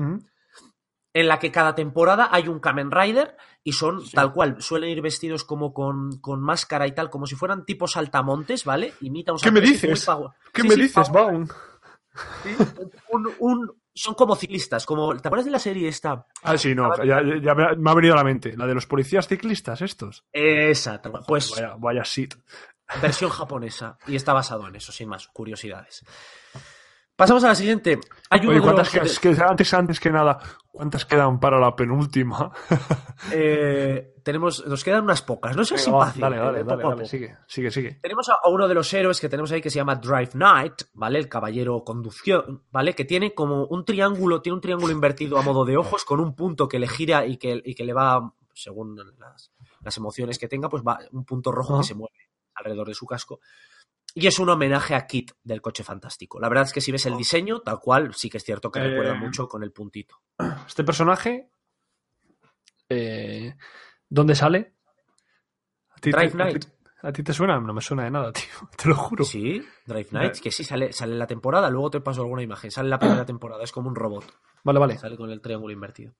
En 1.12 1.28
la 1.28 1.38
que 1.38 1.52
cada 1.52 1.76
temporada 1.76 2.28
hay 2.32 2.48
un 2.48 2.58
Kamen 2.58 2.90
Rider 2.90 3.36
y 3.62 3.70
son 3.70 4.00
Sí. 4.04 4.10
tal 4.16 4.32
cual, 4.32 4.60
suelen 4.60 4.90
ir 4.90 5.00
vestidos 5.00 5.44
como 5.44 5.72
con, 5.72 6.18
con 6.20 6.40
máscara 6.42 6.88
y 6.88 6.92
tal, 6.92 7.08
como 7.08 7.26
si 7.26 7.36
fueran 7.36 7.64
tipo 7.64 7.86
saltamontes, 7.86 8.64
¿vale? 8.64 8.92
Imita 9.02 9.32
un 9.32 9.38
¿Qué 9.38 9.52
me 9.52 9.60
dices? 9.60 10.04
power- 10.04 10.30
¿Qué 10.52 10.62
Sí, 10.62 10.68
me 10.68 10.74
sí, 10.74 10.80
dices, 10.82 11.08
Baum? 11.12 11.46
un- 13.12 13.30
un- 13.38 13.72
son 13.94 14.14
como 14.14 14.34
ciclistas, 14.34 14.86
como 14.86 15.16
¿te 15.16 15.28
acuerdas 15.28 15.44
de 15.44 15.50
la 15.52 15.58
serie 15.60 15.86
esta? 15.86 16.26
Ah, 16.42 16.58
sí, 16.58 16.74
no, 16.74 16.96
ya, 17.04 17.22
ya 17.40 17.54
me 17.54 17.64
ha- 17.64 17.74
me 17.76 17.90
ha 17.90 17.94
venido 17.94 18.14
a 18.14 18.16
la 18.16 18.24
mente. 18.24 18.56
La 18.56 18.66
de 18.66 18.74
los 18.74 18.86
policías 18.86 19.28
ciclistas, 19.28 19.82
estos. 19.82 20.24
Cual. 20.32 21.24
pues 21.28 21.50
Vaya, 21.52 21.76
vaya 21.78 22.02
shit. 22.04 22.34
Versión 23.02 23.30
japonesa 23.30 23.98
y 24.06 24.16
está 24.16 24.32
basado 24.32 24.66
en 24.68 24.76
eso, 24.76 24.92
sin 24.92 25.08
más, 25.08 25.28
curiosidades. 25.28 26.04
Pasamos 27.16 27.44
a 27.44 27.48
la 27.48 27.54
siguiente. 27.54 28.00
Hay 28.30 28.46
Oye, 28.46 28.60
¿cuántas 28.62 28.94
los- 28.94 29.18
que- 29.18 29.28
antes, 29.42 29.74
antes 29.74 30.00
que 30.00 30.10
nada, 30.10 30.38
¿cuántas 30.68 31.04
quedan 31.04 31.38
para 31.38 31.60
la 31.60 31.76
penúltima? 31.76 32.50
eh, 33.32 34.14
tenemos, 34.22 34.64
nos 34.66 34.82
quedan 34.82 35.04
unas 35.04 35.20
pocas, 35.20 35.54
no 35.54 35.62
sé 35.64 35.76
si 35.76 35.86
Venga, 35.90 35.98
va, 35.98 36.06
fácil. 36.06 36.20
dale, 36.22 36.36
eh, 36.36 36.40
dale, 36.40 36.64
dale, 36.64 36.82
dale, 36.82 37.04
sigue, 37.04 37.36
sigue, 37.46 37.70
sigue. 37.70 37.98
Tenemos 38.00 38.26
a, 38.30 38.38
uno 38.48 38.66
de 38.66 38.74
los 38.74 38.90
héroes 38.94 39.20
que 39.20 39.28
tenemos 39.28 39.52
ahí 39.52 39.60
que 39.60 39.68
se 39.68 39.76
llama 39.76 39.96
Drive 39.96 40.30
Knight, 40.32 40.82
¿vale? 40.94 41.18
El 41.18 41.28
caballero 41.28 41.84
conducción, 41.84 42.64
¿vale? 42.70 42.94
Que 42.94 43.04
tiene 43.04 43.34
como 43.34 43.66
un 43.66 43.84
triángulo, 43.84 44.40
tiene 44.40 44.54
un 44.54 44.62
triángulo 44.62 44.90
invertido 44.92 45.38
a 45.38 45.42
modo 45.42 45.66
de 45.66 45.76
ojos 45.76 46.06
con 46.06 46.20
un 46.20 46.34
punto 46.34 46.68
que 46.68 46.78
le 46.78 46.88
gira 46.88 47.26
y 47.26 47.36
que, 47.36 47.60
y 47.62 47.74
que 47.74 47.84
le 47.84 47.92
va, 47.92 48.32
según 48.54 48.96
las, 49.18 49.52
las 49.82 49.96
emociones 49.98 50.38
que 50.38 50.48
tenga, 50.48 50.70
pues 50.70 50.82
va 50.82 50.98
un 51.12 51.26
punto 51.26 51.52
rojo 51.52 51.78
que 51.78 51.84
se 51.84 51.94
mueve 51.94 52.14
alrededor 52.60 52.86
de 52.88 52.94
su 52.94 53.06
casco. 53.06 53.40
Y 54.14 54.26
es 54.26 54.38
un 54.38 54.48
homenaje 54.48 54.94
a 54.94 55.06
Kit 55.06 55.32
del 55.44 55.60
coche 55.60 55.84
fantástico. 55.84 56.40
La 56.40 56.48
verdad 56.48 56.64
es 56.64 56.72
que 56.72 56.80
si 56.80 56.90
ves 56.92 57.06
el 57.06 57.16
diseño, 57.16 57.60
tal 57.60 57.78
cual, 57.80 58.12
sí 58.14 58.28
que 58.30 58.38
es 58.38 58.44
cierto 58.44 58.70
que 58.70 58.80
Eh, 58.80 58.88
recuerda 58.88 59.14
mucho 59.14 59.46
con 59.48 59.62
el 59.62 59.72
puntito. 59.72 60.16
Este 60.66 60.82
personaje, 60.84 61.48
eh, 62.88 63.54
¿dónde 64.08 64.34
sale? 64.34 64.74
¿A 65.90 65.94
ti, 65.96 66.10
te, 66.10 66.16
Drive 66.16 66.28
a 66.28 66.30
Knight. 66.32 66.64
ti- 66.64 66.72
a 67.02 67.12
ti 67.12 67.22
te 67.22 67.32
suena? 67.32 67.58
No 67.60 67.72
me 67.72 67.80
suena 67.80 68.04
de 68.04 68.10
nada, 68.10 68.32
tío. 68.32 68.44
Te 68.76 68.88
lo 68.88 68.96
juro. 68.96 69.24
Sí, 69.24 69.62
Drive 69.86 70.08
Knight, 70.10 70.38
que 70.40 70.50
sí 70.50 70.64
sale, 70.64 70.92
sale 70.92 71.12
en 71.12 71.18
la 71.18 71.26
temporada, 71.26 71.70
luego 71.70 71.90
te 71.90 72.00
paso 72.00 72.22
alguna 72.22 72.42
imagen, 72.42 72.70
sale 72.70 72.86
en 72.86 72.90
la 72.90 72.98
primera 72.98 73.24
temporada, 73.24 73.62
es 73.64 73.72
como 73.72 73.88
un 73.88 73.94
robot. 73.94 74.24
Vale, 74.64 74.78
vale. 74.78 74.98
Sale 74.98 75.16
con 75.16 75.30
el 75.30 75.40
triángulo 75.40 75.72
invertido. 75.72 76.14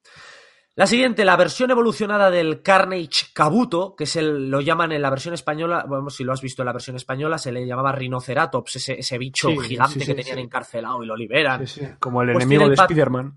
La 0.76 0.86
siguiente, 0.86 1.24
la 1.24 1.36
versión 1.36 1.70
evolucionada 1.70 2.30
del 2.30 2.62
Carnage 2.62 3.26
Kabuto, 3.34 3.94
que 3.96 4.04
es 4.04 4.16
el, 4.16 4.48
lo 4.50 4.60
llaman 4.60 4.92
en 4.92 5.02
la 5.02 5.10
versión 5.10 5.34
española, 5.34 5.84
bueno, 5.86 6.08
si 6.10 6.24
lo 6.24 6.32
has 6.32 6.40
visto 6.40 6.62
en 6.62 6.66
la 6.66 6.72
versión 6.72 6.96
española, 6.96 7.38
se 7.38 7.52
le 7.52 7.66
llamaba 7.66 7.92
Rhinoceratops, 7.92 8.76
ese, 8.76 9.00
ese 9.00 9.18
bicho 9.18 9.48
Sí, 9.48 9.58
gigante 9.58 9.94
sí, 9.94 10.00
sí, 10.00 10.06
que 10.06 10.14
tenían 10.14 10.38
encarcelado 10.38 11.02
y 11.02 11.06
lo 11.06 11.16
liberan. 11.16 11.66
Sí, 11.66 11.80
sí, 11.80 11.86
Como 11.98 12.22
el 12.22 12.32
Pues 12.32 12.44
enemigo 12.44 12.68
de 12.68 12.76
Spider-Man. 12.76 13.34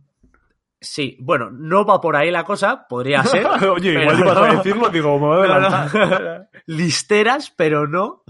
Sí, 0.80 1.17
bueno, 1.22 1.50
no 1.50 1.86
va 1.86 2.00
por 2.00 2.15
ahí 2.15 2.30
la 2.30 2.43
cosa, 2.43 2.86
podría 2.88 3.24
ser. 3.24 3.46
Oye, 3.46 3.93
igual 4.02 4.19
ibas 4.19 4.38
a 4.38 4.56
decirlo, 4.56 4.89
digo, 4.89 5.17
me 5.17 5.26
voy 5.26 5.48
a. 5.50 6.48
Listeras, 6.67 7.52
pero 7.56 7.88
no. 7.88 8.24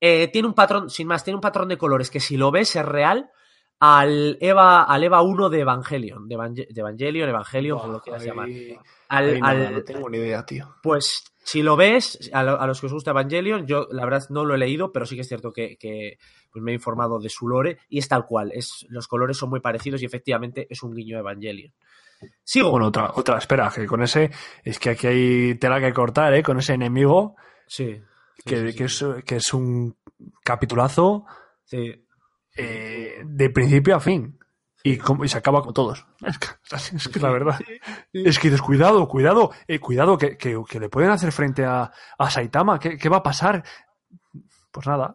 Eh, 0.00 0.28
tiene 0.28 0.46
un 0.46 0.54
patrón, 0.54 0.90
sin 0.90 1.06
más, 1.06 1.24
tiene 1.24 1.36
un 1.36 1.40
patrón 1.40 1.68
de 1.68 1.78
colores 1.78 2.10
que 2.10 2.20
si 2.20 2.36
lo 2.36 2.50
ves 2.50 2.76
es 2.76 2.84
real 2.84 3.30
al 3.78 4.38
Eva, 4.40 4.84
al 4.84 5.04
Eva 5.04 5.22
1 5.22 5.48
de 5.50 5.60
Evangelion, 5.60 6.28
de, 6.28 6.34
Evangel- 6.34 6.66
de 6.68 6.80
Evangelion, 6.80 7.28
Evangelion, 7.28 7.78
como 7.78 7.92
lo 7.94 8.00
quieras 8.00 8.24
llamar. 8.24 8.48
Al, 9.08 9.38
al- 9.42 9.72
no 9.74 9.82
tengo 9.84 10.08
ni 10.10 10.18
idea, 10.18 10.44
tío. 10.46 10.74
Pues 10.82 11.24
si 11.44 11.62
lo 11.62 11.76
ves, 11.76 12.30
a, 12.32 12.42
lo- 12.42 12.60
a 12.60 12.66
los 12.66 12.80
que 12.80 12.86
os 12.86 12.92
gusta 12.92 13.10
Evangelion, 13.10 13.66
yo 13.66 13.86
la 13.90 14.04
verdad 14.04 14.24
no 14.30 14.44
lo 14.44 14.54
he 14.54 14.58
leído, 14.58 14.92
pero 14.92 15.04
sí 15.06 15.14
que 15.14 15.20
es 15.20 15.28
cierto 15.28 15.52
que, 15.52 15.76
que, 15.76 16.18
pues 16.50 16.62
me 16.62 16.72
he 16.72 16.74
informado 16.74 17.18
de 17.18 17.28
su 17.28 17.46
lore 17.48 17.78
y 17.88 17.98
es 17.98 18.08
tal 18.08 18.24
cual. 18.26 18.50
Es, 18.54 18.86
los 18.88 19.06
colores 19.08 19.36
son 19.36 19.50
muy 19.50 19.60
parecidos 19.60 20.00
y 20.02 20.06
efectivamente 20.06 20.66
es 20.70 20.82
un 20.82 20.94
guiño 20.94 21.18
Evangelion. 21.18 21.72
Sigo. 22.42 22.70
Bueno, 22.70 22.86
otra, 22.86 23.12
otra, 23.14 23.36
espera, 23.36 23.70
que 23.72 23.84
con 23.86 24.02
ese, 24.02 24.30
es 24.64 24.78
que 24.78 24.90
aquí 24.90 25.06
hay 25.06 25.54
tela 25.56 25.78
que 25.80 25.92
cortar, 25.92 26.32
¿eh? 26.32 26.42
Con 26.42 26.58
ese 26.58 26.72
enemigo, 26.72 27.36
sí. 27.66 27.94
sí, 28.38 28.42
que, 28.44 28.56
sí, 28.72 28.76
que 28.78 28.88
sí, 28.88 29.04
es, 29.18 29.24
que 29.24 29.36
es 29.36 29.52
un 29.52 29.94
capitulazo 30.42 31.26
sí. 31.64 32.05
Eh, 32.56 33.22
de 33.24 33.50
principio 33.50 33.96
a 33.96 34.00
fin. 34.00 34.38
Y, 34.82 34.98
como- 34.98 35.24
y 35.24 35.28
se 35.28 35.38
acaba 35.38 35.62
con 35.62 35.74
todos. 35.74 36.06
Es 36.26 36.38
que, 36.38 36.46
es 36.96 37.08
que 37.08 37.18
la 37.20 37.30
verdad. 37.30 37.58
Es 38.12 38.38
que 38.38 38.48
dices, 38.48 38.62
cuidado, 38.62 39.06
cuidado, 39.08 39.50
eh, 39.66 39.78
cuidado, 39.80 40.16
que, 40.18 40.36
que- 40.36 40.62
que 40.68 40.80
le 40.80 40.88
pueden 40.88 41.10
hacer 41.10 41.32
frente 41.32 41.64
a, 41.64 41.90
a 42.18 42.30
Saitama. 42.30 42.78
¿Qué, 42.78 42.96
qué 42.96 43.08
va 43.08 43.18
a 43.18 43.22
pasar? 43.22 43.64
Pues 44.70 44.86
nada. 44.86 45.14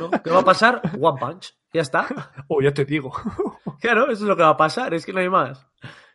¿no? 0.00 0.10
¿Qué 0.22 0.30
va 0.30 0.40
a 0.40 0.44
pasar? 0.44 0.80
One 1.00 1.18
Punch. 1.20 1.54
Ya 1.72 1.82
está. 1.82 2.06
Oh, 2.48 2.62
ya 2.62 2.72
te 2.72 2.84
digo. 2.84 3.12
Claro, 3.80 4.04
eso 4.04 4.24
es 4.24 4.28
lo 4.28 4.36
que 4.36 4.42
va 4.42 4.48
a 4.50 4.56
pasar, 4.56 4.92
es 4.94 5.06
que 5.06 5.12
no 5.12 5.20
hay 5.20 5.28
más. 5.28 5.64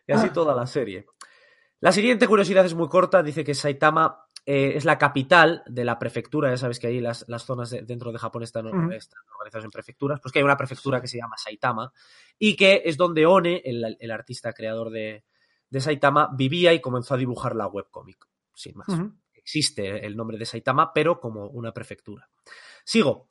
Y 0.05 0.12
así 0.12 0.29
toda 0.31 0.53
la 0.53 0.67
serie. 0.67 1.05
La 1.79 1.93
siguiente 1.93 2.27
curiosidad 2.27 2.65
es 2.65 2.73
muy 2.73 2.89
corta, 2.89 3.23
dice 3.23 3.43
que 3.45 3.53
Saitama 3.53 4.22
eh, 4.45 4.73
es 4.75 4.84
la 4.86 4.97
capital 4.97 5.63
de 5.67 5.86
la 5.86 5.97
prefectura, 5.99 6.49
ya 6.49 6.58
sabes 6.58 6.80
que 6.80 6.88
ahí 6.88 6.99
las, 6.99 7.24
las 7.30 7.43
zonas 7.45 7.70
de- 7.70 7.82
dentro 7.84 8.11
de 8.11 8.20
Japón 8.20 8.43
están, 8.43 8.68
Ujú. 8.68 8.91
están 8.91 9.22
organizadas 9.38 9.65
en 9.65 9.72
prefecturas, 9.72 10.20
pues 10.22 10.32
que 10.34 10.39
hay 10.39 10.43
una 10.45 10.57
prefectura 10.57 10.99
que 10.99 11.07
se 11.07 11.18
llama 11.18 11.38
Saitama 11.38 11.93
y 12.38 12.55
que 12.55 12.82
es 12.86 12.97
donde 12.97 13.26
One, 13.26 13.61
el, 13.63 13.95
el 13.99 14.11
artista 14.11 14.51
creador 14.53 14.89
de, 14.89 15.24
de 15.70 15.82
Saitama, 15.82 16.30
vivía 16.36 16.74
y 16.74 16.82
comenzó 16.82 17.13
a 17.13 17.18
dibujar 17.18 17.55
la 17.55 17.68
webcomic, 17.68 18.28
sin 18.53 18.76
más. 18.78 18.88
Existe 19.34 20.05
el 20.05 20.15
nombre 20.15 20.38
de 20.38 20.45
Saitama, 20.45 20.93
pero 20.93 21.20
como 21.20 21.47
una 21.47 21.72
prefectura. 21.74 22.30
Sigo. 22.86 23.28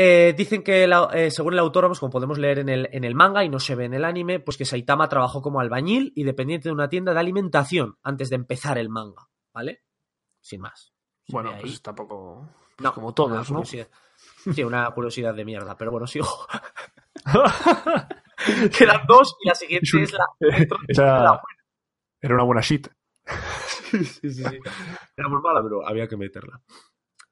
Eh, 0.00 0.32
dicen 0.36 0.62
que, 0.62 0.86
la- 0.86 1.10
eh, 1.12 1.30
según 1.32 1.54
el 1.54 1.58
autor, 1.58 1.96
como 1.98 2.10
podemos 2.12 2.38
leer 2.38 2.60
en 2.60 2.68
el, 2.68 2.88
en 2.92 3.02
el 3.02 3.16
manga 3.16 3.42
y 3.44 3.48
no 3.48 3.58
se 3.58 3.74
ve 3.74 3.86
en 3.86 3.94
el 3.94 4.04
anime, 4.04 4.38
pues 4.38 4.56
que 4.56 4.64
Saitama 4.64 5.08
trabajó 5.08 5.42
como 5.42 5.58
albañil 5.60 6.12
y 6.14 6.22
dependiente 6.22 6.68
de 6.68 6.72
una 6.72 6.88
tienda 6.88 7.12
de 7.12 7.18
alimentación 7.20 7.96
antes 8.04 8.30
de 8.30 8.36
empezar 8.36 8.78
el 8.78 8.90
manga, 8.90 9.28
¿vale? 9.52 9.82
Sin 10.48 10.62
más. 10.62 10.94
Se 11.26 11.32
Bueno, 11.32 11.50
ahí. 11.50 11.60
pues 11.60 11.82
tampoco, 11.82 12.48
No, 12.78 12.94
como 12.94 13.12
todos, 13.12 13.50
¿no? 13.50 13.62
Sí, 13.64 13.84
una 14.64 14.90
curiosidad 14.92 15.34
de 15.34 15.44
mierda, 15.44 15.76
pero 15.76 15.90
bueno, 15.90 16.06
sigo. 16.06 16.26
Quedan 18.78 19.02
dos 19.06 19.36
y 19.44 19.48
la 19.48 19.54
siguiente 19.54 19.86
Es 19.86 19.94
un- 19.94 20.02
es 20.02 20.12
la. 20.12 20.26
Esa- 20.88 21.04
la- 21.22 21.42
Era 22.20 22.34
una 22.34 22.44
buena 22.44 22.62
shit. 22.62 22.88
sí, 23.90 24.04
sí, 24.04 24.30
sí. 24.32 24.42
Era 25.16 25.28
muy 25.28 25.40
mala, 25.42 25.62
pero 25.62 25.86
había 25.86 26.08
que 26.08 26.16
meterla. 26.16 26.62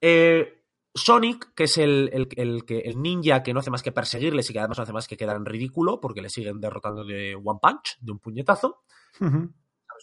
Eh, 0.00 0.64
Sonic, 0.94 1.54
que 1.54 1.64
es 1.64 1.78
el, 1.78 2.10
el- 2.12 2.28
el 2.36 2.64
que, 2.66 2.80
el 2.80 3.00
ninja 3.00 3.42
que 3.42 3.54
no 3.54 3.60
hace 3.60 3.70
más 3.70 3.82
que 3.82 3.92
perseguirles 3.92 4.48
y 4.50 4.52
que 4.52 4.58
además 4.58 4.76
no 4.78 4.82
hace 4.84 4.92
más 4.92 5.08
que 5.08 5.16
quedar 5.16 5.36
en 5.36 5.46
ridículo 5.46 6.00
porque 6.00 6.20
le 6.22 6.28
siguen 6.28 6.60
derrotando 6.60 7.02
de 7.04 7.34
One 7.34 7.60
Punch, 7.62 7.96
de 8.00 8.12
un 8.12 8.18
puñetazo. 8.18 8.82
¿Sabes 9.18 9.48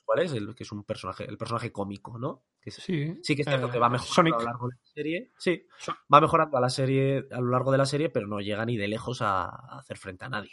cuál 0.05 0.19
es? 0.19 0.33
El, 0.33 0.53
que 0.55 0.63
es 0.63 0.71
un 0.71 0.83
personaje, 0.83 1.25
el 1.25 1.37
personaje 1.37 1.71
cómico, 1.71 2.17
¿no? 2.17 2.45
Que 2.61 2.69
es- 2.69 2.75
Sí. 2.75 3.19
Sí 3.23 3.35
que 3.35 3.41
es 3.43 3.47
cierto 3.47 3.67
Eh, 3.67 3.71
que 3.71 3.79
va 3.79 3.89
mejorando 3.89 4.13
Sonic. 4.13 4.33
a 4.35 4.37
lo 4.39 4.43
largo 4.45 4.67
de 4.69 4.75
la 4.75 4.91
serie. 4.93 5.31
Sí, 5.37 5.67
va 6.13 6.21
mejorando 6.21 6.57
a 6.57 6.61
la 6.61 6.69
serie 6.69 7.27
a 7.31 7.39
lo 7.39 7.49
largo 7.51 7.71
de 7.71 7.77
la 7.77 7.85
serie, 7.85 8.09
pero 8.09 8.27
no 8.27 8.39
llega 8.39 8.65
ni 8.65 8.77
de 8.77 8.87
lejos 8.87 9.21
a, 9.21 9.45
a 9.45 9.79
hacer 9.79 9.97
frente 9.97 10.25
a 10.25 10.29
nadie. 10.29 10.51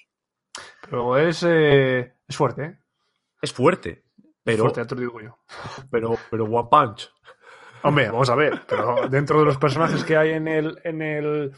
Pero 0.83 1.17
es, 1.19 1.43
eh, 1.47 2.15
es 2.27 2.37
fuerte, 2.37 2.65
¿eh? 2.65 2.79
Es 3.43 3.53
fuerte, 3.53 4.05
pero, 4.43 4.65
fuerte, 4.65 4.85
te 4.85 4.95
lo 4.95 5.01
digo 5.01 5.21
yo. 5.21 5.39
pero, 5.91 6.17
pero 6.31 6.45
One 6.45 6.69
Punch. 6.71 7.11
Hombre, 7.83 8.11
vamos 8.11 8.29
a 8.29 8.35
ver, 8.35 8.61
pero 8.69 9.09
dentro 9.09 9.39
de 9.39 9.47
los 9.47 9.57
personajes 9.57 10.05
que 10.05 10.17
hay 10.17 10.31
en 10.33 10.49
el, 10.49 10.79
en 10.85 11.01
el 11.01 11.53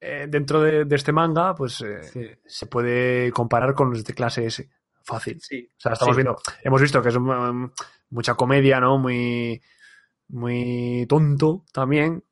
eh, 0.00 0.26
dentro 0.28 0.60
de, 0.62 0.84
de 0.86 0.96
este 0.96 1.12
manga, 1.12 1.54
pues 1.54 1.80
eh, 1.82 2.02
Sí. 2.04 2.26
se 2.46 2.66
puede 2.66 3.30
comparar 3.32 3.74
con 3.74 3.90
los 3.90 4.02
de 4.04 4.14
clase 4.14 4.46
S. 4.46 4.70
Fácil. 5.06 5.40
Sí. 5.40 5.70
O 5.70 5.80
sea, 5.80 5.92
estamos 5.92 6.14
Sí. 6.16 6.22
viendo, 6.22 6.36
hemos 6.62 6.82
visto 6.82 7.00
que 7.00 7.08
es 7.10 7.16
um, 7.16 7.70
mucha 8.10 8.34
comedia, 8.34 8.80
¿no? 8.80 8.98
Muy, 8.98 9.62
muy 10.28 11.06
tonto 11.08 11.64
también, 11.72 12.24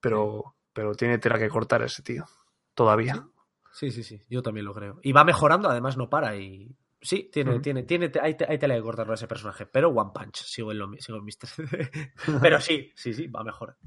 pero, 0.00 0.54
pero 0.72 0.94
tiene 0.94 1.18
tela 1.18 1.38
que 1.38 1.48
cortar 1.48 1.82
ese 1.82 2.02
tío. 2.02 2.26
Todavía. 2.74 3.26
Sí, 3.72 3.90
sí, 3.90 4.02
sí, 4.02 4.20
yo 4.28 4.42
también 4.42 4.66
lo 4.66 4.74
creo. 4.74 5.00
Y 5.02 5.12
va 5.12 5.24
mejorando, 5.24 5.68
además 5.68 5.96
no 5.96 6.08
para 6.10 6.36
y... 6.36 6.76
Sí, 7.00 7.30
tiene, 7.32 7.60
tiene, 7.60 7.84
tiene, 7.84 8.10
hay, 8.20 8.36
hay 8.48 8.58
tela 8.58 8.74
de 8.74 8.82
cortarlo 8.82 9.12
a 9.12 9.14
ese 9.14 9.28
personaje, 9.28 9.66
pero 9.66 9.88
One 9.90 10.10
Punch, 10.12 10.42
sigo 10.42 10.72
en 10.72 10.78
lo 10.78 10.90
sigo 10.98 11.18
en 11.18 11.24
Mister. 11.24 11.48
pero 12.42 12.60
sí, 12.60 12.92
sí, 12.96 13.14
sí, 13.14 13.28
va 13.28 13.44
mejorando. 13.44 13.80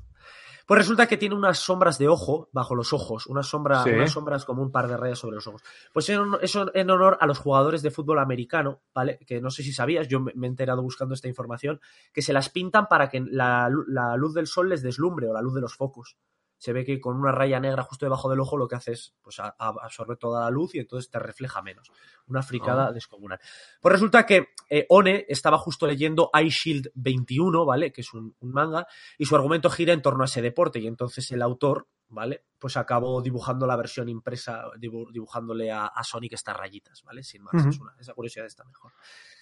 Pues 0.65 0.77
resulta 0.77 1.07
que 1.07 1.17
tiene 1.17 1.35
unas 1.35 1.59
sombras 1.59 1.97
de 1.97 2.07
ojo 2.07 2.49
bajo 2.51 2.75
los 2.75 2.93
ojos, 2.93 3.27
unas, 3.27 3.47
sombra, 3.47 3.83
Sí. 3.83 3.89
unas 3.91 4.11
sombras 4.11 4.45
como 4.45 4.61
un 4.61 4.71
par 4.71 4.87
de 4.87 4.97
rayas 4.97 5.19
sobre 5.19 5.35
los 5.35 5.47
ojos. 5.47 5.61
Pues 5.93 6.09
eso 6.09 6.71
en 6.73 6.89
honor 6.89 7.17
a 7.19 7.27
los 7.27 7.39
jugadores 7.39 7.81
de 7.81 7.91
fútbol 7.91 8.19
americano, 8.19 8.81
¿vale? 8.93 9.19
Que 9.25 9.41
no 9.41 9.49
sé 9.49 9.63
si 9.63 9.73
sabías, 9.73 10.07
yo 10.07 10.19
me 10.19 10.31
he 10.33 10.49
enterado 10.49 10.81
buscando 10.81 11.13
esta 11.13 11.27
información, 11.27 11.79
que 12.13 12.21
se 12.21 12.33
las 12.33 12.49
pintan 12.49 12.87
para 12.87 13.09
que 13.09 13.19
la 13.21 13.69
luz 13.69 14.33
del 14.33 14.47
sol 14.47 14.69
les 14.69 14.81
deslumbre 14.81 15.27
o 15.27 15.33
la 15.33 15.41
luz 15.41 15.53
de 15.55 15.61
los 15.61 15.75
focos. 15.75 16.17
Se 16.61 16.73
ve 16.73 16.85
que 16.85 16.99
con 17.01 17.17
una 17.17 17.31
raya 17.31 17.59
negra 17.59 17.81
justo 17.81 18.05
debajo 18.05 18.29
del 18.29 18.39
ojo 18.39 18.55
lo 18.55 18.67
que 18.67 18.75
hace 18.75 18.91
es 18.91 19.15
pues, 19.23 19.39
a- 19.39 19.55
a- 19.57 19.73
absorbe 19.81 20.15
toda 20.15 20.41
la 20.43 20.51
luz 20.51 20.75
y 20.75 20.79
entonces 20.79 21.09
te 21.09 21.17
refleja 21.17 21.63
menos. 21.63 21.91
Una 22.27 22.43
fricada 22.43 22.89
Ah. 22.89 22.91
descomunal. 22.91 23.39
Pues 23.81 23.91
resulta 23.93 24.27
que 24.27 24.49
eh, 24.69 24.85
One 24.89 25.25
estaba 25.27 25.57
justo 25.57 25.87
leyendo 25.87 26.29
Ice 26.39 26.59
Shield 26.69 26.91
21, 26.93 27.65
¿vale? 27.65 27.91
Que 27.91 28.01
es 28.01 28.13
un, 28.13 28.35
un 28.39 28.51
manga, 28.51 28.85
y 29.17 29.25
su 29.25 29.35
argumento 29.35 29.71
gira 29.71 29.91
en 29.91 30.03
torno 30.03 30.21
a 30.21 30.25
ese 30.25 30.43
deporte. 30.43 30.77
Y 30.79 30.85
entonces 30.85 31.31
el 31.31 31.41
autor, 31.41 31.87
¿vale? 32.09 32.45
Pues 32.59 32.77
acabó 32.77 33.23
dibujando 33.23 33.65
la 33.65 33.75
versión 33.75 34.07
impresa, 34.07 34.65
dibu- 34.77 35.11
dibujándole 35.11 35.71
a, 35.71 35.87
a 35.87 36.03
Sonic 36.03 36.33
estas 36.33 36.55
rayitas, 36.55 37.01
¿vale? 37.01 37.23
Sin 37.23 37.41
más. 37.41 37.55
Es 37.65 37.79
una- 37.79 37.95
esa 37.99 38.13
curiosidad 38.13 38.45
está 38.45 38.63
mejor. 38.65 38.93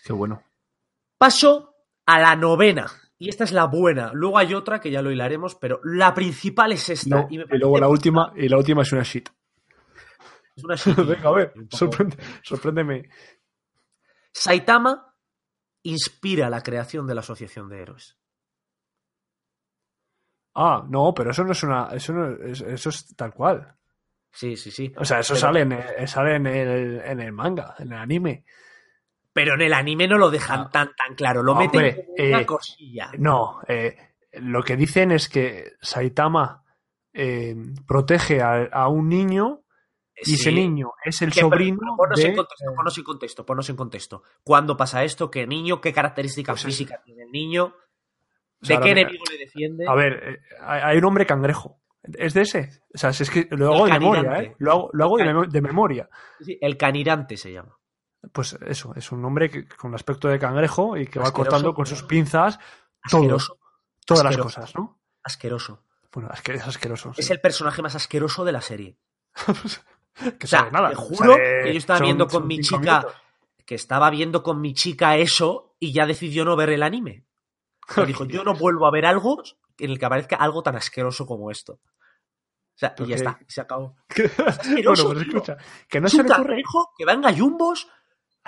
Qué 0.05 0.13
bueno. 0.13 0.41
Paso 1.17 1.75
a 2.05 2.17
la 2.19 2.35
novena. 2.37 2.89
Y 3.21 3.27
esta 3.29 3.43
es 3.43 3.51
la 3.51 3.65
buena. 3.65 4.11
Luego 4.13 4.37
hay 4.37 4.53
otra 4.53 4.79
que 4.79 4.89
ya 4.91 5.01
lo 5.01 5.11
hilaremos, 5.11 5.53
pero 5.55 5.81
la 5.83 6.13
principal 6.13 6.71
es 6.71 6.87
esta. 6.89 7.09
No, 7.21 7.27
y, 7.29 7.35
y 7.41 7.57
luego 7.57 7.77
la 7.77 7.89
última, 7.89 8.31
y 8.35 8.47
la 8.47 8.57
última 8.57 8.81
es 8.83 8.91
una 8.93 9.03
shit. 9.03 9.27
Es 10.55 10.63
una 10.63 10.75
shitty. 10.75 11.03
Venga, 11.07 11.27
a 11.29 11.33
ver, 11.33 11.53
poco- 11.53 11.67
sorprende- 11.77 12.17
sorpréndeme. 12.43 13.09
Saitama 14.31 15.13
inspira 15.83 16.49
la 16.49 16.61
creación 16.63 17.05
de 17.07 17.15
la 17.15 17.19
Asociación 17.21 17.67
de 17.67 17.81
Héroes. 17.81 18.17
Ah, 20.55 20.85
no, 20.89 21.13
pero 21.13 21.31
eso 21.31 21.43
no 21.43 21.51
es 21.51 21.63
una. 21.63 21.89
Eso, 21.93 22.13
no 22.13 22.31
es, 22.45 22.61
eso 22.61 22.89
es 22.89 23.15
tal 23.15 23.33
cual. 23.33 23.75
Sí, 24.31 24.55
sí, 24.55 24.71
sí. 24.71 24.91
O 24.97 25.03
sea, 25.05 25.19
eso 25.19 25.33
Pero- 25.33 25.41
sale, 25.41 25.61
en 25.61 26.07
sale 26.07 26.35
en, 26.35 26.47
el, 26.47 27.01
en 27.01 27.19
el 27.19 27.31
manga, 27.31 27.75
en 27.79 27.91
el 27.91 27.97
anime. 27.97 28.45
Pero 29.33 29.53
en 29.53 29.61
el 29.61 29.73
anime 29.73 30.07
no 30.07 30.17
lo 30.17 30.29
dejan 30.31 30.61
Ah. 30.61 30.69
tan 30.71 30.89
tan 30.95 31.15
claro. 31.15 31.43
Lo 31.43 31.55
meten 31.55 31.95
como 31.95 32.27
una 32.27 32.41
eh, 32.41 32.45
cosilla. 32.45 33.11
No, 33.17 33.59
eh, 33.67 33.95
lo 34.33 34.63
que 34.63 34.75
dicen 34.75 35.11
es 35.11 35.29
que 35.29 35.73
Saitama 35.81 36.63
eh, 37.13 37.55
protege 37.87 38.41
a, 38.41 38.65
a 38.71 38.87
un 38.87 39.09
niño 39.09 39.61
y 40.21 40.33
ese 40.33 40.49
Sí. 40.49 40.53
niño 40.55 40.91
es 41.03 41.21
el 41.21 41.31
Que- 41.31 41.39
sobrino 41.41 41.77
pero 41.79 41.95
ponnos, 41.95 42.19
de... 42.19 42.27
en 42.27 42.35
contexto, 42.35 42.65
ponnos 42.75 42.97
en 42.97 43.03
contexto, 43.03 43.45
ponnos 43.45 43.69
en 43.69 43.75
contexto. 43.75 44.23
¿Cuándo 44.43 44.75
pasa 44.77 45.03
esto? 45.03 45.31
¿Qué 45.31 45.47
niño? 45.47 45.79
¿Qué 45.79 45.93
características 45.93 46.53
Pues 46.53 46.61
es- 46.61 46.65
físicas 46.77 47.03
tiene 47.03 47.23
el 47.23 47.31
niño? 47.31 47.73
O 48.61 48.65
sea, 48.65 48.77
¿De 48.79 48.83
qué 48.83 48.91
enemigo 48.91 49.23
le 49.31 49.37
defiende? 49.37 49.85
A 49.87 49.95
ver, 49.95 50.13
eh, 50.21 50.37
hay 50.61 50.97
un 50.97 51.05
hombre 51.05 51.25
cangrejo. 51.25 51.79
¿Es 52.03 52.33
de 52.33 52.41
ese? 52.41 52.69
O 52.93 52.97
sea, 52.97 53.11
es 53.11 53.29
que 53.29 53.47
lo 53.51 53.73
hago 53.73 53.85
El 53.87 53.93
de 53.93 53.99
memoria. 53.99 54.39
¿eh? 54.41 54.55
Lo 54.57 54.71
hago, 54.71 54.89
lo 54.91 55.03
hago 55.05 55.17
de, 55.47 55.61
memoria. 55.61 56.09
Sí, 56.41 56.57
el 56.59 56.75
canirante 56.75 57.37
se 57.37 57.53
llama. 57.53 57.77
Pues 58.33 58.53
eso, 58.65 58.93
es 58.95 59.11
un 59.11 59.23
hombre 59.25 59.49
que, 59.49 59.67
con 59.67 59.93
aspecto 59.95 60.27
de 60.27 60.39
cangrejo 60.39 60.97
y 60.97 61.07
que 61.07 61.19
va 61.19 61.31
cortando 61.31 61.73
con 61.73 61.85
sus 61.85 62.03
pinzas 62.03 62.57
todo, 63.09 63.21
Asqueroso. 63.21 63.59
todas 64.05 64.23
las 64.23 64.37
cosas, 64.37 64.75
¿no? 64.75 64.99
Asqueroso. 65.23 65.83
Bueno, 66.11 66.29
es 66.33 66.41
que 66.41 66.53
es 66.53 66.67
asqueroso. 66.67 67.11
Es 67.17 67.27
sí. 67.27 67.33
el 67.33 67.39
personaje 67.41 67.81
más 67.81 67.95
asqueroso 67.95 68.43
de 68.45 68.51
la 68.51 68.61
serie. 68.61 68.97
que 70.39 70.45
O 70.45 70.47
sea, 70.47 70.59
sale 70.59 70.71
nada. 70.71 70.89
te 70.89 70.95
juro 70.95 71.35
que 71.35 71.71
yo 71.73 71.77
estaba 71.77 71.99
son- 71.99 72.05
viendo 72.07 72.27
con 72.27 72.47
mi 72.47 72.59
chica 72.59 72.99
minutos. 72.99 73.13
que 73.65 73.75
estaba 73.75 74.09
viendo 74.09 74.43
con 74.43 74.59
mi 74.61 74.73
chica 74.73 75.15
eso 75.17 75.75
y 75.79 75.93
ya 75.93 76.05
decidió 76.05 76.45
no 76.45 76.55
ver 76.55 76.69
el 76.71 76.83
anime. 76.83 77.25
Me 77.95 78.05
dijo, 78.05 78.25
yo 78.25 78.43
no 78.43 78.53
vuelvo 78.53 78.85
a 78.87 78.91
ver 78.91 79.05
algo 79.05 79.41
en 79.77 79.91
el 79.91 79.99
que 79.99 80.05
aparezca 80.05 80.35
algo 80.35 80.61
tan 80.63 80.75
asqueroso 80.75 81.25
como 81.25 81.51
esto. 81.51 81.73
O 81.73 82.79
sea, 82.79 82.95
y 82.99 83.05
ya 83.07 83.15
está, 83.15 83.39
se 83.47 83.59
acabó. 83.61 83.95
bueno, 84.15 84.31
asqueroso, 84.47 85.13
pues 85.13 85.27
escucha, 85.27 85.57
que 85.89 85.99
no 86.01 86.07
Es 86.07 86.13
se 86.13 86.23
le 86.23 86.31
ocurre. 86.33 86.63
que 86.97 87.05
va 87.05 87.11
en 87.13 87.21
gallumbos 87.21 87.87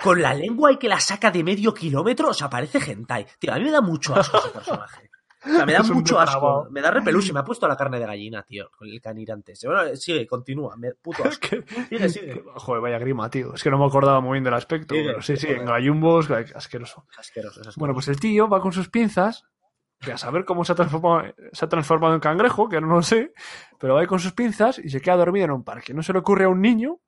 con 0.02 0.20
la 0.22 0.34
lengua 0.34 0.72
y 0.72 0.76
que 0.78 0.88
la 0.88 1.00
saca 1.00 1.30
de 1.30 1.42
medio 1.44 1.72
kilómetro. 1.74 2.28
O 2.30 2.34
sea, 2.34 2.48
parece 2.50 2.78
hentai. 2.78 3.26
Tío, 3.38 3.52
a 3.52 3.56
mí 3.58 3.64
me 3.64 3.70
da 3.70 3.80
mucho 3.80 4.14
asco 4.14 4.38
ese 4.38 4.50
personaje. 4.50 5.10
O 5.44 5.48
sea, 5.48 5.66
me 5.66 5.72
da 5.72 5.80
Es 5.80 5.90
mucho 5.90 6.20
asco. 6.20 6.68
Me 6.70 6.80
da 6.80 6.92
repelús 6.92 7.28
y 7.28 7.32
me 7.32 7.40
ha 7.40 7.44
puesto 7.44 7.66
la 7.66 7.76
carne 7.76 7.98
de 7.98 8.06
gallina, 8.06 8.44
tío, 8.44 8.70
con 8.78 8.86
el 8.88 9.00
canirante. 9.00 9.54
Bueno, 9.64 9.96
sigue, 9.96 10.24
continúa. 10.24 10.76
Me, 10.76 10.92
puto 10.94 11.24
asco. 11.28 11.48
Que- 11.48 11.64
Sigue, 11.88 12.08
sigue. 12.08 12.44
Joder, 12.54 12.80
vaya 12.80 12.98
grima, 12.98 13.28
tío. 13.28 13.52
Es 13.54 13.62
que 13.62 13.70
no 13.70 13.76
me 13.78 13.86
acordaba 13.86 14.20
muy 14.20 14.34
bien 14.36 14.44
del 14.44 14.54
aspecto. 14.54 14.94
Sigue, 14.94 15.08
pero 15.08 15.20
sí, 15.22 15.36
sí, 15.36 15.48
en 15.48 15.64
gallumbos, 15.64 16.30
asqueroso. 16.30 17.06
Asqueroso, 17.18 17.60
es 17.60 17.66
asqueroso. 17.66 17.80
Bueno, 17.80 17.92
pues 17.94 18.06
el 18.06 18.20
tío 18.20 18.48
va 18.48 18.60
con 18.60 18.70
sus 18.72 18.88
pinzas, 18.88 19.44
que 19.98 20.12
a 20.12 20.16
saber 20.18 20.44
cómo 20.44 20.64
se 20.64 20.72
ha 20.72 20.74
transformado, 20.76 21.34
se 21.52 21.64
ha 21.64 21.68
transformado 21.68 22.14
en 22.14 22.20
cangrejo, 22.20 22.68
que 22.68 22.80
no 22.80 22.86
lo 22.86 23.02
sé, 23.02 23.32
pero 23.80 23.94
va 23.94 24.00
ahí 24.02 24.06
con 24.06 24.20
sus 24.20 24.32
pinzas 24.32 24.78
y 24.78 24.90
se 24.90 25.00
queda 25.00 25.16
dormido 25.16 25.44
en 25.46 25.50
un 25.52 25.64
parque. 25.64 25.92
No 25.92 26.04
se 26.04 26.12
le 26.12 26.20
ocurre 26.20 26.44
a 26.44 26.48
un 26.48 26.60
niño 26.60 26.98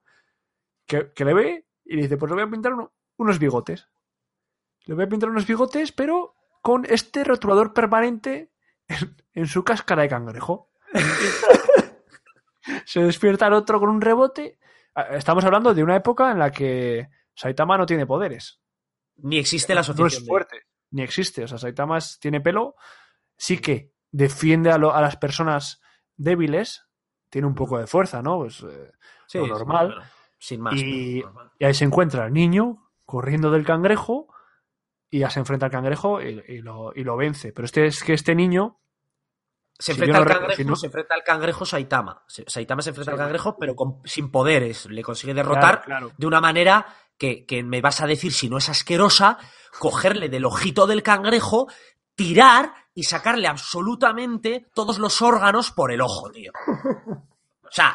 que, 0.87 1.13
que 1.15 1.25
le 1.25 1.35
ve 1.35 1.67
y 1.85 1.97
le 1.97 2.03
dice, 2.03 2.17
pues 2.17 2.31
le 2.31 2.35
voy 2.35 2.45
a 2.45 2.51
pintar 2.51 2.73
uno- 2.73 2.93
unos 3.17 3.39
bigotes. 3.39 3.89
Le 4.87 4.95
voy 4.95 5.05
a 5.05 5.09
pintar 5.09 5.29
unos 5.31 5.47
bigotes, 5.47 5.93
pero 5.93 6.35
con 6.63 6.85
este 6.87 7.25
rotulador 7.25 7.73
permanente 7.73 8.53
en, 8.89 9.17
en 9.35 9.47
su 9.47 9.65
cáscara 9.65 10.03
de 10.03 10.09
cangrejo. 10.09 10.71
se 12.87 13.01
despierta 13.01 13.47
el 13.47 13.53
otro 13.55 13.79
con 13.81 13.89
un 13.89 14.01
rebote. 14.01 14.59
Ah, 14.95 15.09
Estamos 15.13 15.45
hablando 15.45 15.75
de 15.75 15.83
una 15.83 15.97
época 15.97 16.31
en 16.31 16.39
la 16.39 16.51
que 16.51 17.09
Saitama 17.35 17.77
no 17.77 17.87
tiene 17.87 18.07
poderes 18.07 18.61
Ni 19.17 19.39
existe 19.39 19.75
la 19.75 19.81
no 19.81 19.83
asociación. 19.83 20.07
es 20.19 20.21
de- 20.25 20.29
fuerte, 20.29 20.63
ni 20.91 21.03
existe. 21.03 21.45
O 21.45 21.49
sea, 21.49 21.59
Saitama 21.59 21.99
es- 21.99 22.19
tiene 22.21 22.41
pelo, 22.41 22.77
sí 23.37 23.59
que 23.59 23.93
defiende 24.11 24.71
a, 24.71 24.79
lo- 24.79 24.95
a 24.95 25.01
las 25.01 25.17
personas 25.17 25.81
débiles, 26.17 26.87
tiene 27.31 27.47
un 27.49 27.55
poco 27.55 27.79
de 27.79 27.87
fuerza, 27.87 28.23
¿no? 28.23 28.39
Pues, 28.39 28.63
eh, 28.63 28.93
Sí, 29.27 29.39
lo 29.39 29.45
sí, 29.47 29.51
normal. 29.51 29.97
Sin 30.45 30.61
más. 30.61 30.75
Y- 30.75 31.23
ahí 31.61 31.73
se 31.75 31.85
encuentra 31.85 32.27
el 32.27 32.33
niño 32.33 32.91
corriendo 33.07 33.51
del 33.51 33.65
cangrejo 33.65 34.29
y 35.11 35.21
ya 35.21 35.31
se 35.31 35.39
enfrenta 35.39 35.67
al 35.67 35.73
cangrejo 35.73 36.21
y, 36.21 36.43
y 36.49 36.59
lo, 36.61 36.93
y 36.95 37.03
lo 37.05 37.17
vence. 37.17 37.53
Pero 37.53 37.65
este 37.67 37.87
es 37.87 38.03
que 38.03 38.13
este 38.13 38.35
niño, 38.35 38.79
Se 39.79 39.93
enfrenta 39.93 40.19
al 40.19 40.25
no 40.25 40.31
cangrejo, 40.31 40.57
si 40.57 40.65
no- 40.65 40.77
se 40.77 40.87
enfrenta 40.87 41.15
al 41.15 41.23
cangrejo 41.25 41.65
Saitama. 41.65 42.23
Saitama 42.29 42.83
se 42.83 42.91
enfrenta 42.91 43.13
al 43.13 43.19
cangrejo, 43.19 43.57
pero 43.59 43.75
con- 43.75 44.01
sin 44.05 44.31
poderes. 44.31 44.87
Le 44.87 45.03
consigue 45.03 45.33
claro, 45.33 45.49
derrotar 45.49 45.83
claro, 45.83 46.13
de 46.17 46.27
una 46.27 46.41
manera 46.41 46.87
que, 47.17 47.47
que 47.47 47.63
me 47.63 47.81
vas 47.81 48.01
a 48.03 48.07
decir, 48.07 48.33
si 48.33 48.49
no 48.51 48.59
es 48.59 48.69
asquerosa, 48.69 49.39
cogerle 49.79 50.29
del 50.29 50.45
ojito 50.45 50.87
del 50.87 51.03
cangrejo, 51.03 51.69
tirar 52.15 52.73
y 52.95 53.05
sacarle 53.05 53.49
absolutamente 53.49 54.67
todos 54.75 54.99
los 54.99 55.23
órganos 55.23 55.71
por 55.73 55.91
el 55.93 56.01
ojo, 56.01 56.31
tío. 56.31 56.53
O 57.63 57.71
sea, 57.71 57.95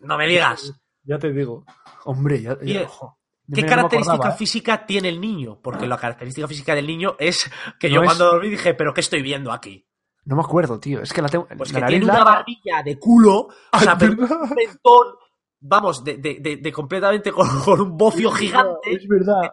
no 0.00 0.16
me 0.16 0.26
digas. 0.26 0.72
Ya 1.04 1.18
te 1.18 1.32
digo. 1.32 1.64
Hombre, 2.04 2.40
ya, 2.42 2.58
ya- 2.62 2.80
eh, 2.80 2.84
ojo. 2.84 3.18
¿Qué 3.52 3.60
me 3.62 3.68
característica 3.68 4.30
¿eh? 4.30 4.36
física 4.38 4.86
tiene 4.86 5.10
el 5.10 5.20
niño? 5.20 5.60
Porque 5.62 5.86
la 5.86 5.98
característica 5.98 6.48
física 6.48 6.74
del 6.74 6.86
niño 6.86 7.14
es 7.18 7.50
que 7.78 7.90
yo 7.90 8.00
es- 8.00 8.06
cuando 8.06 8.24
dormí 8.32 8.48
dije, 8.48 8.72
pero 8.74 8.94
¿qué 8.94 9.02
estoy 9.02 9.20
viendo 9.20 9.52
aquí? 9.52 9.86
No 10.24 10.36
me 10.36 10.42
acuerdo, 10.42 10.80
tío. 10.80 11.02
Es 11.02 11.12
que 11.12 11.20
la 11.20 11.28
tengo. 11.28 11.46
Pues 11.58 11.70
la 11.74 11.80
que 11.82 11.86
tiene 11.88 12.06
una 12.06 12.24
barbilla 12.24 12.82
de 12.82 12.98
culo, 12.98 13.36
o 13.40 13.48
Ah, 13.72 13.80
sea, 13.80 13.98
pero 13.98 14.12
un 14.12 14.18
mentón, 14.56 15.08
vamos, 15.60 16.02
de, 16.02 16.16
de, 16.16 16.38
de, 16.40 16.56
de 16.56 16.72
completamente 16.72 17.30
con, 17.32 17.46
con 17.64 17.80
un 17.82 17.96
bocio 17.98 18.30
gigante. 18.32 18.90
Es 18.90 19.06
verdad. 19.06 19.52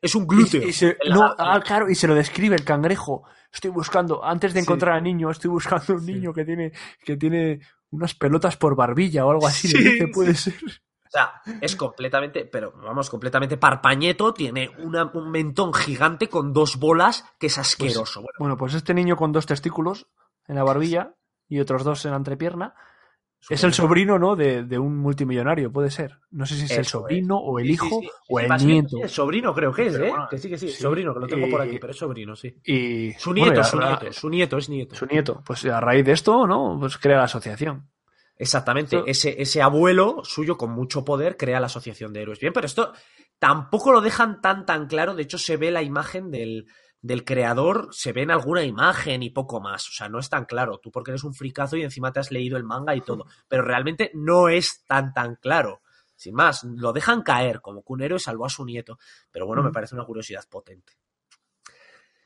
Es 0.00 0.14
un 0.16 0.26
glúteo. 0.26 0.62
Y- 0.62 0.70
y 0.70 0.72
se- 0.72 0.96
en 1.00 1.10
la 1.10 1.14
no, 1.14 1.20
barbilla. 1.20 1.52
ah, 1.54 1.60
claro, 1.60 1.88
y 1.88 1.94
se 1.94 2.08
lo 2.08 2.14
describe 2.16 2.56
el 2.56 2.64
cangrejo. 2.64 3.22
Estoy 3.52 3.70
buscando, 3.70 4.24
antes 4.24 4.52
de 4.54 4.60
Sí. 4.60 4.64
encontrar 4.64 4.96
al 4.96 5.04
niño, 5.04 5.30
estoy 5.30 5.50
buscando 5.50 5.94
un 5.94 6.04
Sí. 6.04 6.12
niño 6.14 6.32
que 6.32 6.44
tiene, 6.44 6.72
que 7.04 7.16
tiene 7.16 7.60
unas 7.90 8.14
pelotas 8.14 8.56
por 8.56 8.76
barbilla 8.76 9.24
o 9.26 9.30
algo 9.30 9.46
así. 9.46 9.68
Sí, 9.68 9.78
le 9.78 9.90
dice, 9.90 10.06
sí. 10.06 10.12
puede 10.12 10.34
ser. 10.34 10.54
O 10.54 11.10
sea, 11.10 11.40
es 11.62 11.74
completamente, 11.74 12.44
pero 12.44 12.72
vamos, 12.72 13.08
completamente 13.08 13.56
parpañeto, 13.56 14.34
tiene 14.34 14.70
una- 14.78 15.10
un 15.14 15.30
mentón 15.30 15.72
gigante 15.72 16.28
con 16.28 16.52
dos 16.52 16.76
bolas 16.78 17.24
que 17.38 17.46
es 17.46 17.56
asqueroso. 17.56 18.20
Bueno, 18.20 18.34
Bueno, 18.38 18.56
pues 18.58 18.74
este 18.74 18.92
niño 18.92 19.16
con 19.16 19.32
dos 19.32 19.46
testículos 19.46 20.06
en 20.46 20.56
la 20.56 20.64
barbilla 20.64 21.14
y 21.48 21.60
otros 21.60 21.82
dos 21.82 22.04
en 22.04 22.10
la 22.10 22.18
entrepierna 22.18 22.74
es 23.50 23.64
el 23.64 23.72
sobrino, 23.72 24.18
¿no? 24.18 24.36
De, 24.36 24.62
de 24.64 24.78
un 24.78 24.96
multimillonario, 24.98 25.72
puede 25.72 25.90
ser. 25.90 26.18
No 26.30 26.44
sé 26.44 26.56
si 26.56 26.64
es 26.64 26.70
el 26.78 26.84
sobrino 26.84 27.38
o 27.38 27.58
el 27.58 27.70
hijo 27.70 27.86
sí, 27.86 28.00
sí. 28.02 28.10
o 28.28 28.40
el 28.40 28.66
nieto. 28.66 28.96
el 29.02 29.08
sobrino 29.08 29.54
creo 29.54 29.72
que 29.72 29.86
es, 29.86 29.94
¿eh? 29.94 30.08
bueno, 30.10 30.26
que 30.30 30.38
sí, 30.38 30.48
que 30.48 30.58
sí, 30.58 30.68
sobrino, 30.70 31.14
que 31.14 31.20
lo 31.20 31.26
tengo 31.26 31.48
por 31.48 31.60
aquí, 31.60 31.78
pero 31.78 31.92
es 31.92 31.96
sobrino, 31.98 32.36
sí. 32.36 32.54
Y 32.64 33.12
Su 33.14 33.30
bueno, 33.30 33.46
nieto, 33.46 33.60
ya 33.60 33.64
su 33.64 33.78
nieto, 33.78 34.12
su 34.12 34.28
nieto, 34.30 34.56
es 34.58 34.68
nieto. 34.68 34.94
su 34.96 35.06
nieto. 35.06 35.42
Pues 35.46 35.64
a 35.64 35.80
raíz 35.80 36.04
de 36.04 36.12
esto, 36.12 36.46
¿no? 36.46 36.76
Pues 36.78 36.98
crea 36.98 37.18
la 37.18 37.24
asociación. 37.24 37.88
Exactamente, 38.36 38.96
Esto- 38.96 39.08
ese, 39.08 39.42
ese 39.42 39.62
abuelo 39.62 40.20
suyo 40.24 40.56
con 40.56 40.70
mucho 40.70 41.04
poder 41.04 41.36
crea 41.36 41.58
la 41.60 41.66
asociación 41.66 42.12
de 42.12 42.22
héroes. 42.22 42.38
Bien, 42.40 42.52
pero 42.52 42.66
esto 42.66 42.92
tampoco 43.38 43.92
lo 43.92 44.00
dejan 44.00 44.40
tan 44.40 44.66
tan 44.66 44.86
claro, 44.86 45.14
de 45.14 45.22
hecho 45.22 45.38
se 45.38 45.56
ve 45.56 45.70
la 45.70 45.82
imagen 45.82 46.30
del, 46.30 46.66
del 47.08 47.24
creador, 47.24 47.88
se 47.90 48.12
ve 48.12 48.22
en 48.22 48.30
alguna 48.30 48.62
imagen 48.62 49.24
y 49.24 49.30
poco 49.30 49.60
más, 49.60 49.88
o 49.88 49.92
sea, 49.92 50.08
no 50.08 50.20
es 50.20 50.28
tan 50.28 50.44
claro, 50.44 50.78
tú 50.78 50.92
porque 50.92 51.10
eres 51.10 51.24
un 51.24 51.34
fricazo 51.34 51.76
y 51.76 51.82
encima 51.82 52.12
te 52.12 52.20
has 52.20 52.30
leído 52.30 52.56
el 52.56 52.62
manga 52.62 52.94
y 52.94 53.00
todo, 53.00 53.24
pero 53.48 53.62
realmente 53.62 54.12
no 54.14 54.48
es 54.48 54.84
tan 54.86 55.12
tan 55.12 55.34
claro. 55.36 55.80
Sin 56.14 56.34
más, 56.34 56.64
lo 56.64 56.92
dejan 56.92 57.22
caer 57.22 57.60
como 57.60 57.82
que 57.82 57.92
un 57.92 58.02
héroe 58.02 58.18
salvó 58.18 58.44
a 58.46 58.48
su 58.50 58.64
nieto, 58.64 58.98
pero 59.30 59.46
bueno, 59.46 59.62
me 59.62 59.70
Mm. 59.70 59.72
parece 59.72 59.94
una 59.94 60.04
curiosidad 60.04 60.44
potente. 60.50 60.92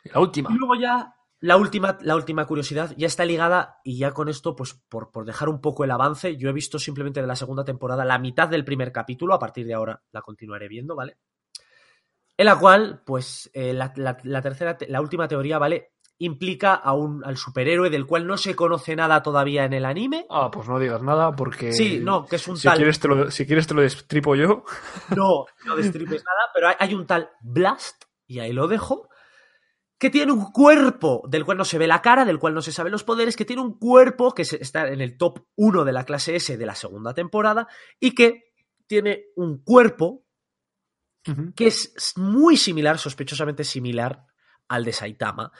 La 0.04 0.20
última. 0.20 0.50
Y 0.52 0.58
luego 0.58 0.74
ya 0.74 1.14
la 1.40 1.56
última, 1.56 1.98
la 2.02 2.14
última 2.16 2.46
curiosidad 2.46 2.94
ya 2.96 3.06
está 3.06 3.24
ligada 3.24 3.80
y 3.84 3.98
ya 3.98 4.12
con 4.12 4.28
esto, 4.28 4.54
pues 4.56 4.74
por, 4.88 5.10
por 5.10 5.24
dejar 5.24 5.48
un 5.48 5.60
poco 5.60 5.84
el 5.84 5.90
avance, 5.90 6.36
yo 6.36 6.48
he 6.48 6.52
visto 6.52 6.78
simplemente 6.78 7.20
de 7.20 7.26
la 7.26 7.36
segunda 7.36 7.64
temporada 7.64 8.04
la 8.04 8.18
mitad 8.18 8.48
del 8.48 8.64
primer 8.64 8.92
capítulo, 8.92 9.34
a 9.34 9.38
partir 9.38 9.66
de 9.66 9.74
ahora 9.74 10.02
la 10.12 10.22
continuaré 10.22 10.68
viendo, 10.68 10.94
¿vale? 10.96 11.18
En 12.36 12.46
la 12.46 12.58
cual, 12.58 13.02
pues 13.04 13.50
eh, 13.54 13.72
la, 13.72 13.92
la- 13.96 14.16
la 14.22 14.42
tercera, 14.42 14.76
te- 14.78 14.88
la 14.88 15.00
última 15.00 15.28
teoría, 15.28 15.58
¿vale? 15.58 15.92
Implica 16.18 16.74
a 16.74 16.92
un, 16.94 17.24
al 17.24 17.36
superhéroe 17.36 17.90
del 17.90 18.06
cual 18.06 18.26
no 18.26 18.36
se 18.36 18.54
conoce 18.54 18.94
nada 18.94 19.22
todavía 19.22 19.64
en 19.64 19.72
el 19.72 19.84
anime. 19.84 20.24
Ah, 20.30 20.50
pues 20.52 20.68
no 20.68 20.78
digas 20.78 21.02
nada 21.02 21.34
porque... 21.34 21.72
Sí, 21.72 21.98
no, 22.00 22.26
que 22.26 22.36
es 22.36 22.46
un 22.48 22.56
Si 22.56 22.68
tal... 22.68 22.76
quieres, 22.76 23.00
te 23.00 23.08
lo, 23.08 23.30
si 23.30 23.44
quieres 23.46 23.66
te 23.66 23.74
lo 23.74 23.82
destripo 23.82 24.34
yo. 24.36 24.64
No, 25.16 25.46
no 25.66 25.76
destripes 25.76 26.22
nada, 26.24 26.50
pero 26.54 26.68
hay, 26.68 26.74
hay 26.78 26.94
un 26.94 27.06
tal 27.06 27.30
Blast, 27.42 28.04
y 28.26 28.38
ahí 28.38 28.52
lo 28.52 28.68
dejo, 28.68 29.08
que 29.98 30.10
tiene 30.10 30.32
un 30.32 30.50
cuerpo 30.52 31.22
del 31.28 31.44
cual 31.44 31.58
no 31.58 31.64
se 31.64 31.78
ve 31.78 31.86
la 31.86 32.02
cara, 32.02 32.24
del 32.24 32.38
cual 32.38 32.54
no 32.54 32.62
se 32.62 32.72
saben 32.72 32.92
los 32.92 33.04
poderes, 33.04 33.36
que 33.36 33.44
tiene 33.44 33.62
un 33.62 33.78
cuerpo 33.78 34.32
que 34.32 34.42
está 34.42 34.88
en 34.88 35.00
el 35.00 35.16
top 35.18 35.40
1 35.56 35.84
de 35.84 35.92
la 35.92 36.04
clase 36.04 36.36
S 36.36 36.56
de 36.56 36.66
la 36.66 36.74
segunda 36.74 37.14
temporada, 37.14 37.68
y 38.00 38.14
que 38.14 38.44
tiene 38.86 39.26
un 39.36 39.62
cuerpo 39.62 40.24
que 41.54 41.66
es 41.68 42.14
muy 42.16 42.56
similar, 42.56 42.98
sospechosamente 42.98 43.64
similar 43.64 44.26
al 44.68 44.84
de 44.84 44.92
Saitama. 44.92 45.52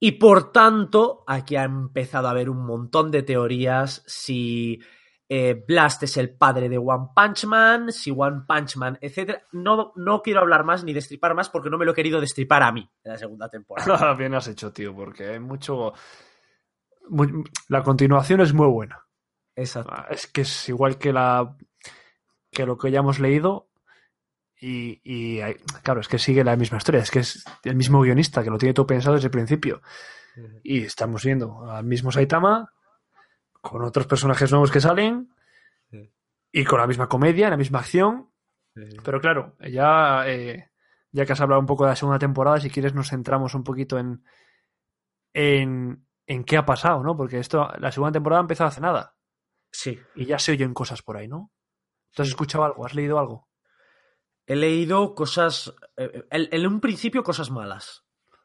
Y 0.00 0.12
por 0.12 0.52
tanto, 0.52 1.24
aquí 1.26 1.56
ha 1.56 1.64
empezado 1.64 2.28
a 2.28 2.30
haber 2.30 2.48
un 2.48 2.64
montón 2.64 3.10
de 3.10 3.22
teorías 3.24 4.02
si 4.06 4.80
eh, 5.28 5.62
Blast 5.66 6.04
es 6.04 6.16
el 6.16 6.36
padre 6.36 6.68
de 6.68 6.78
One 6.78 7.08
Punch 7.14 7.44
Man, 7.46 7.92
si 7.92 8.10
One 8.16 8.42
Punch 8.46 8.76
Man, 8.76 8.96
etc. 9.00 9.40
No, 9.52 9.92
no 9.96 10.22
quiero 10.22 10.40
hablar 10.40 10.64
más 10.64 10.84
ni 10.84 10.92
destripar 10.92 11.34
más 11.34 11.50
porque 11.50 11.68
no 11.68 11.76
me 11.78 11.84
lo 11.84 11.90
he 11.92 11.94
querido 11.96 12.20
destripar 12.20 12.62
a 12.62 12.72
mí 12.72 12.88
en 13.04 13.12
la 13.12 13.18
segunda 13.18 13.48
temporada. 13.48 14.14
Bien 14.18 14.34
has 14.34 14.46
hecho, 14.48 14.72
tío, 14.72 14.94
porque 14.94 15.26
hay 15.30 15.40
mucho... 15.40 15.92
muy- 17.10 17.44
La 17.68 17.82
continuación 17.82 18.40
es 18.40 18.54
muy 18.54 18.68
buena. 18.68 19.04
Exacto. 19.56 19.92
Ah, 19.94 20.06
Es 20.10 20.26
que 20.28 20.42
es 20.42 20.68
igual 20.68 20.96
que 20.98 21.12
la 21.12 21.56
que 22.50 22.64
lo 22.64 22.78
que 22.78 22.90
ya 22.90 23.00
hemos 23.00 23.18
leído 23.18 23.67
y, 24.60 25.00
y 25.04 25.40
hay- 25.40 25.54
claro, 25.82 26.00
es 26.00 26.08
que 26.08 26.18
sigue 26.18 26.42
la 26.44 26.56
misma 26.56 26.78
historia, 26.78 27.00
es 27.00 27.10
que 27.10 27.20
es 27.20 27.44
el 27.64 27.76
mismo 27.76 28.00
guionista 28.00 28.42
que 28.42 28.50
lo 28.50 28.58
tiene 28.58 28.74
todo 28.74 28.86
pensado 28.86 29.14
desde 29.14 29.26
el 29.26 29.32
principio. 29.32 29.82
Y 30.62 30.82
estamos 30.84 31.24
viendo 31.24 31.68
al 31.70 31.84
mismo 31.84 32.12
Saitama 32.12 32.72
con 33.60 33.82
otros 33.82 34.06
personajes 34.06 34.50
nuevos 34.52 34.70
que 34.70 34.80
salen 34.80 35.34
y 36.52 36.64
con 36.64 36.78
la 36.80 36.86
misma 36.86 37.08
comedia, 37.08 37.50
la 37.50 37.56
misma 37.56 37.80
acción. 37.80 38.30
Pero 39.04 39.20
claro, 39.20 39.56
ya, 39.68 40.28
eh, 40.28 40.70
ya 41.10 41.26
que 41.26 41.32
has 41.32 41.40
hablado 41.40 41.60
un 41.60 41.66
poco 41.66 41.84
de 41.84 41.90
la 41.90 41.96
segunda 41.96 42.18
temporada, 42.20 42.60
si 42.60 42.70
quieres 42.70 42.94
nos 42.94 43.08
centramos 43.10 43.54
un 43.54 43.64
poquito 43.64 43.98
en, 43.98 44.22
en, 45.32 46.06
en 46.26 46.44
qué 46.44 46.56
ha 46.56 46.64
pasado, 46.66 47.02
¿no? 47.02 47.16
Porque 47.16 47.38
esto, 47.40 47.68
la 47.78 47.90
segunda 47.90 48.12
temporada 48.12 48.40
ha 48.40 48.42
empezado 48.42 48.68
hace 48.68 48.80
nada 48.80 49.16
Sí. 49.70 49.98
y 50.14 50.24
ya 50.26 50.38
se 50.38 50.52
oyen 50.52 50.72
cosas 50.74 51.02
por 51.02 51.16
ahí, 51.16 51.26
¿no? 51.28 51.50
¿Tú 52.12 52.22
has 52.22 52.28
escuchado 52.28 52.64
algo? 52.64 52.86
¿Has 52.86 52.94
leído 52.94 53.18
algo? 53.18 53.47
He 54.48 54.56
leído 54.56 55.14
cosas. 55.14 55.74
eh, 55.96 56.24
en, 56.30 56.48
en 56.50 56.66
un 56.66 56.80
principio, 56.80 57.22
cosas 57.22 57.50
malas. 57.50 58.04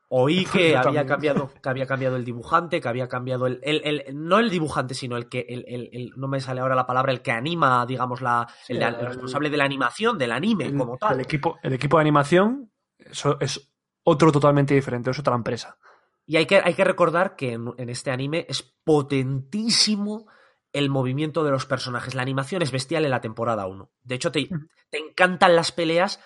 Oí 0.09 0.45
que 0.51 0.71
Yo 0.71 0.77
había 0.79 0.81
también. 0.83 1.07
cambiado, 1.07 1.49
que 1.63 1.69
había 1.69 1.87
cambiado 1.87 2.15
el 2.17 2.23
dibujante, 2.25 2.79
que 2.81 2.87
había 2.87 3.07
cambiado 3.07 3.47
el, 3.47 3.59
el- 3.63 3.81
el- 3.83 4.03
no 4.27 4.37
el 4.39 4.49
dibujante, 4.51 4.93
sino 4.93 5.17
el 5.17 5.27
que, 5.29 5.45
el, 5.49 6.11
no 6.15 6.27
me 6.27 6.39
sale 6.39 6.61
ahora 6.61 6.75
la 6.75 6.85
palabra, 6.85 7.11
el 7.11 7.21
que 7.21 7.31
anima, 7.31 7.85
digamos, 7.87 8.21
la, 8.21 8.47
el, 8.67 8.79
responsable 9.07 9.49
de 9.49 9.57
la 9.57 9.63
animación, 9.65 10.17
del 10.19 10.31
anime, 10.33 10.71
como 10.75 10.97
tal. 10.97 11.15
El 11.15 11.21
equipo, 11.21 11.57
el 11.63 11.73
equipo 11.73 11.97
de 11.97 12.01
animación 12.01 12.69
eso 12.99 13.37
es 13.39 13.73
otro 14.03 14.31
totalmente 14.31 14.73
diferente, 14.75 15.09
es 15.09 15.17
otra 15.19 15.33
empresa. 15.35 15.77
Y 16.25 16.37
hay 16.37 16.45
que, 16.45 16.57
hay 16.63 16.73
que 16.73 16.83
recordar 16.85 17.35
que 17.35 17.53
en, 17.53 17.73
en 17.77 17.89
este 17.89 18.11
anime 18.11 18.45
es 18.47 18.61
potentísimo 18.83 20.27
el 20.73 20.89
movimiento 20.89 21.43
de 21.43 21.51
los 21.51 21.65
personajes. 21.65 22.15
La 22.15 22.21
animación 22.23 22.61
es 22.61 22.71
bestial 22.71 23.05
en 23.05 23.11
la 23.11 23.21
temporada 23.21 23.65
1. 23.67 23.91
De 24.03 24.15
hecho, 24.15 24.31
te, 24.31 24.49
te 24.89 24.97
encantan 24.97 25.55
las 25.55 25.71
peleas 25.71 26.19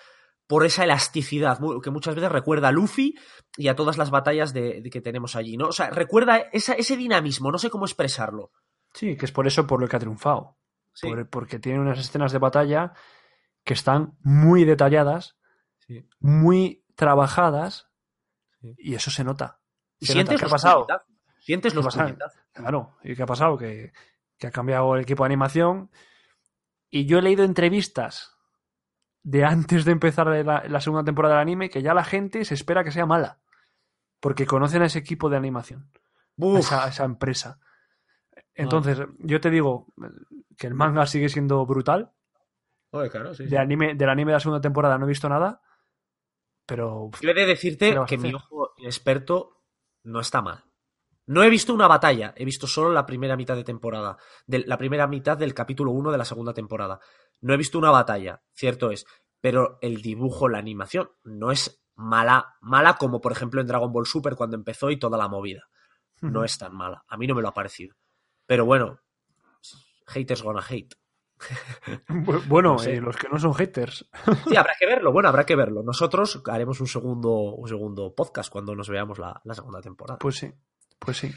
por 0.46 0.64
esa 0.64 0.84
elasticidad, 0.84 1.58
que 1.82 1.90
muchas 1.90 2.14
veces 2.14 2.32
recuerda 2.32 2.68
a 2.68 2.72
Luffy 2.72 3.14
y 3.58 3.68
a 3.68 3.76
todas 3.76 3.98
las 3.98 4.10
batallas 4.10 4.54
de, 4.54 4.80
de 4.80 4.88
que 4.90 5.02
tenemos 5.02 5.36
allí, 5.36 5.58
¿no? 5.58 5.66
O 5.68 5.72
sea, 5.72 5.90
recuerda 5.90 6.38
esa- 6.52 6.72
ese 6.72 6.96
dinamismo, 6.96 7.52
no 7.52 7.58
sé 7.58 7.68
cómo 7.68 7.84
expresarlo. 7.84 8.50
Sí, 8.94 9.16
que 9.18 9.26
es 9.26 9.32
por 9.32 9.46
eso 9.46 9.66
por 9.66 9.80
lo 9.80 9.86
que 9.88 9.96
ha 9.96 10.00
triunfado. 10.00 10.56
Sí. 10.94 11.06
Por- 11.06 11.28
porque 11.28 11.58
tiene 11.58 11.80
unas 11.80 11.98
escenas 11.98 12.32
de 12.32 12.38
batalla 12.38 12.94
que 13.64 13.74
están 13.74 14.16
muy 14.22 14.64
detalladas, 14.64 15.36
Sí. 15.86 16.08
muy 16.20 16.82
trabajadas, 16.94 17.90
Sí. 18.62 18.74
y 18.78 18.94
eso 18.94 19.10
se 19.10 19.24
nota. 19.24 19.60
Se 20.00 20.14
sientes 20.14 20.32
nota. 20.34 20.40
¿Qué 20.40 20.46
ha 20.46 20.50
pasado? 20.50 20.86
Sientes 21.40 21.74
los 21.74 21.84
¿Qué 21.84 21.88
pasa? 21.90 22.04
puñetazos. 22.04 22.40
Claro, 22.52 22.96
¿y 23.04 23.14
qué 23.14 23.22
ha 23.22 23.26
pasado? 23.26 23.58
Que, 23.58 23.92
que 24.38 24.46
ha 24.46 24.50
cambiado 24.50 24.94
el 24.94 25.02
equipo 25.02 25.22
de 25.22 25.26
animación. 25.26 25.90
Y 26.90 27.06
yo 27.06 27.18
he 27.18 27.22
leído 27.22 27.44
entrevistas 27.44 28.36
de 29.22 29.44
antes 29.44 29.84
de 29.84 29.92
empezar 29.92 30.26
la, 30.26 30.64
la 30.66 30.80
segunda 30.80 31.04
temporada 31.04 31.34
del 31.34 31.42
anime 31.42 31.70
que 31.70 31.82
ya 31.82 31.92
la 31.94 32.04
gente 32.04 32.44
se 32.44 32.54
espera 32.54 32.84
que 32.84 32.92
sea 32.92 33.06
mala. 33.06 33.40
Porque 34.20 34.46
conocen 34.46 34.82
a 34.82 34.86
ese 34.86 34.98
equipo 34.98 35.28
de 35.30 35.36
animación, 35.36 35.92
a 36.40 36.58
esa, 36.58 36.84
a 36.84 36.88
esa 36.88 37.04
empresa. 37.04 37.60
Entonces, 38.54 38.98
yo 39.18 39.40
te 39.40 39.50
digo 39.50 39.86
que 40.56 40.66
el 40.66 40.74
manga 40.74 41.06
sigue 41.06 41.28
siendo 41.28 41.64
brutal. 41.66 42.12
Joder, 42.90 43.10
claro, 43.10 43.34
sí, 43.34 43.44
sí. 43.44 43.50
De 43.50 43.58
anime, 43.58 43.94
del 43.94 44.08
anime 44.08 44.32
de 44.32 44.36
la 44.36 44.40
segunda 44.40 44.60
temporada 44.60 44.98
no 44.98 45.04
he 45.04 45.08
visto 45.08 45.28
nada. 45.28 45.60
Pero 46.66 47.10
Yo 47.20 47.30
he 47.30 47.34
de 47.34 47.42
¿Qué 47.42 47.46
decirte 47.46 47.96
que 48.08 48.18
mi 48.18 48.34
ojo 48.34 48.74
inexperto 48.78 49.62
no 50.02 50.20
está 50.20 50.42
mal. 50.42 50.64
No 51.28 51.42
he 51.44 51.48
visto 51.50 51.72
una 51.72 51.86
batalla, 51.86 52.32
he 52.36 52.44
visto 52.44 52.66
solo 52.66 52.90
la 52.92 53.06
primera 53.06 53.36
mitad 53.36 53.54
de 53.54 53.62
temporada, 53.64 54.16
de 54.46 54.60
la 54.66 54.76
primera 54.76 55.06
mitad 55.06 55.36
del 55.38 55.54
capítulo 55.54 55.92
1 55.92 56.10
de 56.10 56.18
la 56.18 56.24
segunda 56.24 56.52
temporada. 56.52 56.98
No 57.40 57.54
he 57.54 57.56
visto 57.56 57.78
una 57.78 57.90
batalla, 57.90 58.42
cierto 58.52 58.90
es, 58.90 59.06
pero 59.40 59.78
el 59.80 60.02
dibujo, 60.02 60.48
la 60.48 60.58
animación, 60.58 61.10
no 61.24 61.52
es 61.52 61.80
mala, 61.94 62.56
mala 62.60 62.94
como 62.96 63.20
por 63.20 63.32
ejemplo 63.32 63.60
en 63.60 63.66
Dragon 63.66 63.92
Ball 63.92 64.06
Super 64.06 64.34
cuando 64.36 64.56
empezó 64.56 64.90
y 64.90 64.98
toda 64.98 65.16
la 65.18 65.28
movida. 65.28 65.68
No 66.20 66.42
es 66.44 66.58
tan 66.58 66.74
mala, 66.74 67.04
a 67.06 67.16
mí 67.16 67.26
no 67.28 67.34
me 67.36 67.42
lo 67.42 67.48
ha 67.48 67.54
parecido. 67.54 67.94
Pero 68.46 68.64
bueno, 68.64 68.98
haters 70.06 70.42
gonna 70.42 70.64
hate. 70.68 70.94
Bu- 72.08 72.42
Bueno, 72.48 72.72
No 72.72 72.78
sé. 72.78 72.94
eh, 72.96 73.00
los 73.00 73.16
que 73.16 73.28
no 73.28 73.38
son 73.38 73.54
haters. 73.54 74.08
Sí, 74.48 74.56
habrá 74.56 74.72
que 74.78 74.86
verlo, 74.86 75.12
bueno, 75.12 75.28
habrá 75.28 75.44
que 75.46 75.54
verlo. 75.56 75.82
Nosotros 75.82 76.42
haremos 76.46 76.80
un 76.80 76.86
segundo, 76.88 77.30
un 77.54 77.68
segundo 77.68 78.14
podcast 78.14 78.50
cuando 78.50 78.74
nos 78.74 78.88
veamos 78.88 79.18
la, 79.18 79.40
la 79.44 79.54
segunda 79.54 79.80
temporada. 79.80 80.18
Pues 80.18 80.36
sí, 80.38 80.50
pues 80.98 81.16
sí. 81.18 81.30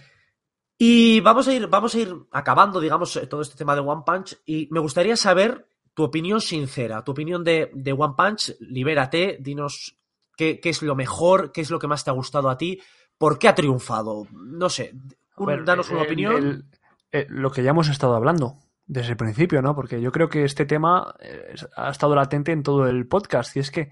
Y 0.77 1.19
vamos 1.21 1.47
a 1.47 1.53
ir, 1.53 1.67
vamos 1.67 1.93
a 1.95 1.99
ir 1.99 2.13
acabando, 2.31 2.79
digamos, 2.79 3.15
eh, 3.15 3.27
todo 3.27 3.41
este 3.41 3.55
tema 3.55 3.75
de 3.75 3.81
One 3.81 4.01
Punch. 4.05 4.37
Y 4.45 4.67
me 4.71 4.79
gustaría 4.79 5.15
saber 5.15 5.67
tu 5.93 6.03
opinión 6.03 6.41
sincera, 6.41 7.03
tu 7.03 7.11
opinión 7.11 7.43
de, 7.43 7.69
de 7.73 7.93
One 7.93 8.15
Punch. 8.17 8.55
Libérate, 8.61 9.37
dinos 9.39 9.97
qué, 10.35 10.59
qué 10.59 10.69
es 10.69 10.81
lo 10.81 10.95
mejor, 10.95 11.51
qué 11.51 11.61
es 11.61 11.69
lo 11.69 11.77
que 11.79 11.87
más 11.87 12.03
te 12.03 12.09
ha 12.09 12.13
gustado 12.13 12.49
a 12.49 12.57
ti. 12.57 12.81
¿Por 13.17 13.37
qué 13.37 13.47
ha 13.47 13.53
triunfado? 13.55 14.25
No 14.31 14.69
sé, 14.69 14.95
un, 15.37 15.65
danos 15.65 15.89
una 15.91 16.01
opinión. 16.01 16.35
el- 16.35 16.65
eh, 17.11 17.27
lo 17.29 17.51
que 17.51 17.61
ya 17.61 17.71
hemos 17.71 17.89
estado 17.89 18.15
hablando 18.15 18.57
desde 18.87 19.11
el 19.11 19.17
principio, 19.17 19.61
¿no? 19.61 19.75
Porque 19.75 20.01
yo 20.01 20.11
creo 20.11 20.29
que 20.29 20.43
este 20.45 20.65
tema 20.65 21.13
eh, 21.19 21.53
ha 21.75 21.91
estado 21.91 22.15
latente 22.15 22.51
en 22.53 22.63
todo 22.63 22.87
el 22.87 23.05
podcast 23.07 23.55
y 23.55 23.59
es 23.59 23.69
que 23.69 23.91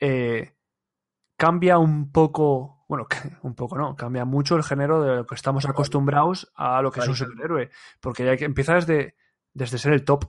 eh, 0.00 0.54
cambia 1.36 1.78
un 1.78 2.12
poco, 2.12 2.83
bueno, 2.88 3.06
un 3.42 3.54
poco 3.54 3.76
no, 3.76 3.96
cambia 3.96 4.24
mucho 4.24 4.56
el 4.56 4.62
género 4.62 5.02
de 5.02 5.16
lo 5.16 5.26
que 5.26 5.34
estamos 5.34 5.64
acostumbrados 5.66 6.52
a 6.54 6.82
lo 6.82 6.90
que 6.90 7.00
es 7.00 7.08
un 7.08 7.16
superhéroe, 7.16 7.70
porque 8.00 8.24
ya 8.24 8.36
que 8.36 8.44
empieza 8.44 8.74
desde, 8.74 9.16
desde 9.52 9.78
ser 9.78 9.92
el 9.92 10.04
top. 10.04 10.24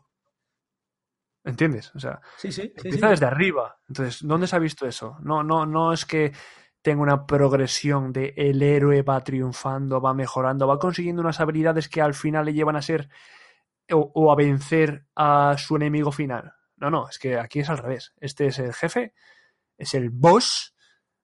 ¿Entiendes? 1.43 1.93
O 1.93 1.99
sea, 1.99 2.21
Sí, 2.37 2.51
sí, 2.51 2.63
sí, 2.63 2.73
empieza 2.75 3.07
sí. 3.07 3.11
desde 3.11 3.25
arriba. 3.27 3.77
Entonces, 3.87 4.25
¿dónde 4.25 4.47
se 4.47 4.55
ha 4.55 4.59
visto 4.59 4.87
eso? 4.87 5.17
No, 5.21 5.43
no, 5.43 5.65
no 5.65 5.93
es 5.93 6.05
que 6.05 6.33
tenga 6.81 7.03
una 7.03 7.25
progresión 7.25 8.11
de 8.11 8.33
el 8.35 8.61
héroe 8.61 9.03
va 9.03 9.23
triunfando, 9.23 10.01
va 10.01 10.13
mejorando, 10.13 10.67
va 10.67 10.79
consiguiendo 10.79 11.21
unas 11.21 11.39
habilidades 11.39 11.87
que 11.87 12.01
al 12.01 12.13
final 12.13 12.45
le 12.45 12.53
llevan 12.53 12.75
a 12.75 12.81
ser 12.81 13.09
o, 13.91 14.11
o 14.13 14.31
a 14.31 14.35
vencer 14.35 15.05
a 15.15 15.55
su 15.57 15.75
enemigo 15.75 16.11
final. 16.11 16.53
No, 16.77 16.89
no, 16.89 17.07
es 17.09 17.19
que 17.19 17.37
aquí 17.37 17.59
es 17.59 17.69
al 17.69 17.77
revés. 17.77 18.13
Este 18.19 18.47
es 18.47 18.59
el 18.59 18.73
jefe, 18.73 19.13
es 19.77 19.93
el 19.93 20.09
boss 20.09 20.75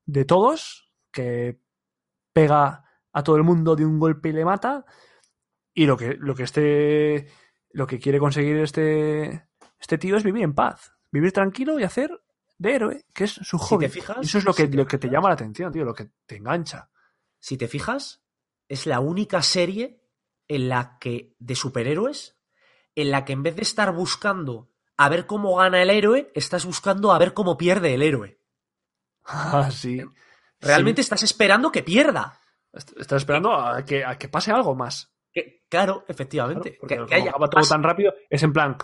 de 0.06 0.26
todos, 0.26 0.91
que 1.12 1.60
pega 2.34 2.86
a 3.14 3.24
todo 3.24 3.36
el 3.36 3.44
mundo 3.44 3.76
de 3.76 3.86
un 3.86 4.00
golpe 4.00 4.30
y 4.30 4.34
le 4.34 4.46
mata. 4.46 4.86
Y 5.74 5.86
lo 5.86 5.98
que, 5.98 6.16
lo 6.16 6.36
que 6.36 6.44
este. 6.44 7.28
Lo 7.72 7.88
que 7.88 8.00
quiere 8.00 8.20
conseguir 8.20 8.58
este. 8.58 9.48
Este 9.80 9.98
tío 9.98 10.18
es 10.18 10.24
vivir 10.24 10.44
en 10.44 10.54
paz. 10.54 10.94
Vivir 11.12 11.32
tranquilo 11.32 11.80
y 11.80 11.84
hacer 11.84 12.22
de 12.58 12.76
héroe, 12.76 13.06
que 13.14 13.24
es 13.24 13.32
su 13.32 13.58
Si 13.58 13.66
hobby. 13.66 13.86
te 13.86 13.90
fijas, 13.90 14.18
Y 14.22 14.26
eso 14.26 14.38
es 14.38 14.46
lo 14.46 14.54
que, 14.54 14.64
si 14.64 14.70
te 14.70 14.78
lo 14.78 14.86
que 14.86 14.98
te 15.00 15.10
llama 15.10 15.30
la 15.30 15.34
atención, 15.34 15.72
tío, 15.74 15.84
lo 15.84 15.96
que 15.96 16.12
te 16.28 16.36
engancha. 16.38 16.90
Si 17.40 17.58
te 17.58 17.68
fijas, 17.68 18.24
es 18.70 18.86
la 18.86 19.00
única 19.00 19.42
serie 19.42 20.00
en 20.48 20.70
la 20.70 21.00
que, 21.00 21.36
de 21.40 21.56
superhéroes, 21.56 22.38
en 22.96 23.10
la 23.10 23.26
que 23.26 23.34
en 23.34 23.42
vez 23.42 23.56
de 23.56 23.64
estar 23.64 23.92
buscando 23.94 24.70
a 24.96 25.10
ver 25.10 25.26
cómo 25.26 25.56
gana 25.56 25.82
el 25.82 25.90
héroe, 25.90 26.32
estás 26.36 26.66
buscando 26.66 27.12
a 27.12 27.18
ver 27.18 27.34
cómo 27.34 27.58
pierde 27.58 27.94
el 27.94 28.04
héroe. 28.04 28.40
Ah, 29.24 29.70
sí. 29.72 30.04
Realmente 30.62 31.02
Sí. 31.02 31.06
estás 31.08 31.24
esperando 31.24 31.72
que 31.72 31.84
pierda. 31.84 32.38
Est- 32.72 32.98
Estás 32.98 33.22
esperando 33.24 33.54
a 33.54 33.84
que, 33.84 34.06
a 34.06 34.18
que 34.18 34.30
pase 34.30 34.52
algo 34.52 34.76
más. 34.76 35.14
Que, 35.34 35.64
claro, 35.70 35.94
Claro, 35.94 36.06
efectivamente. 36.08 36.78
porque 36.80 36.98
que, 36.98 37.06
que 37.06 37.16
haya 37.16 37.32
todo 37.32 37.62
tan 37.68 37.84
rápido, 37.84 38.14
es 38.30 38.44
en 38.44 38.54
plan, 38.54 38.78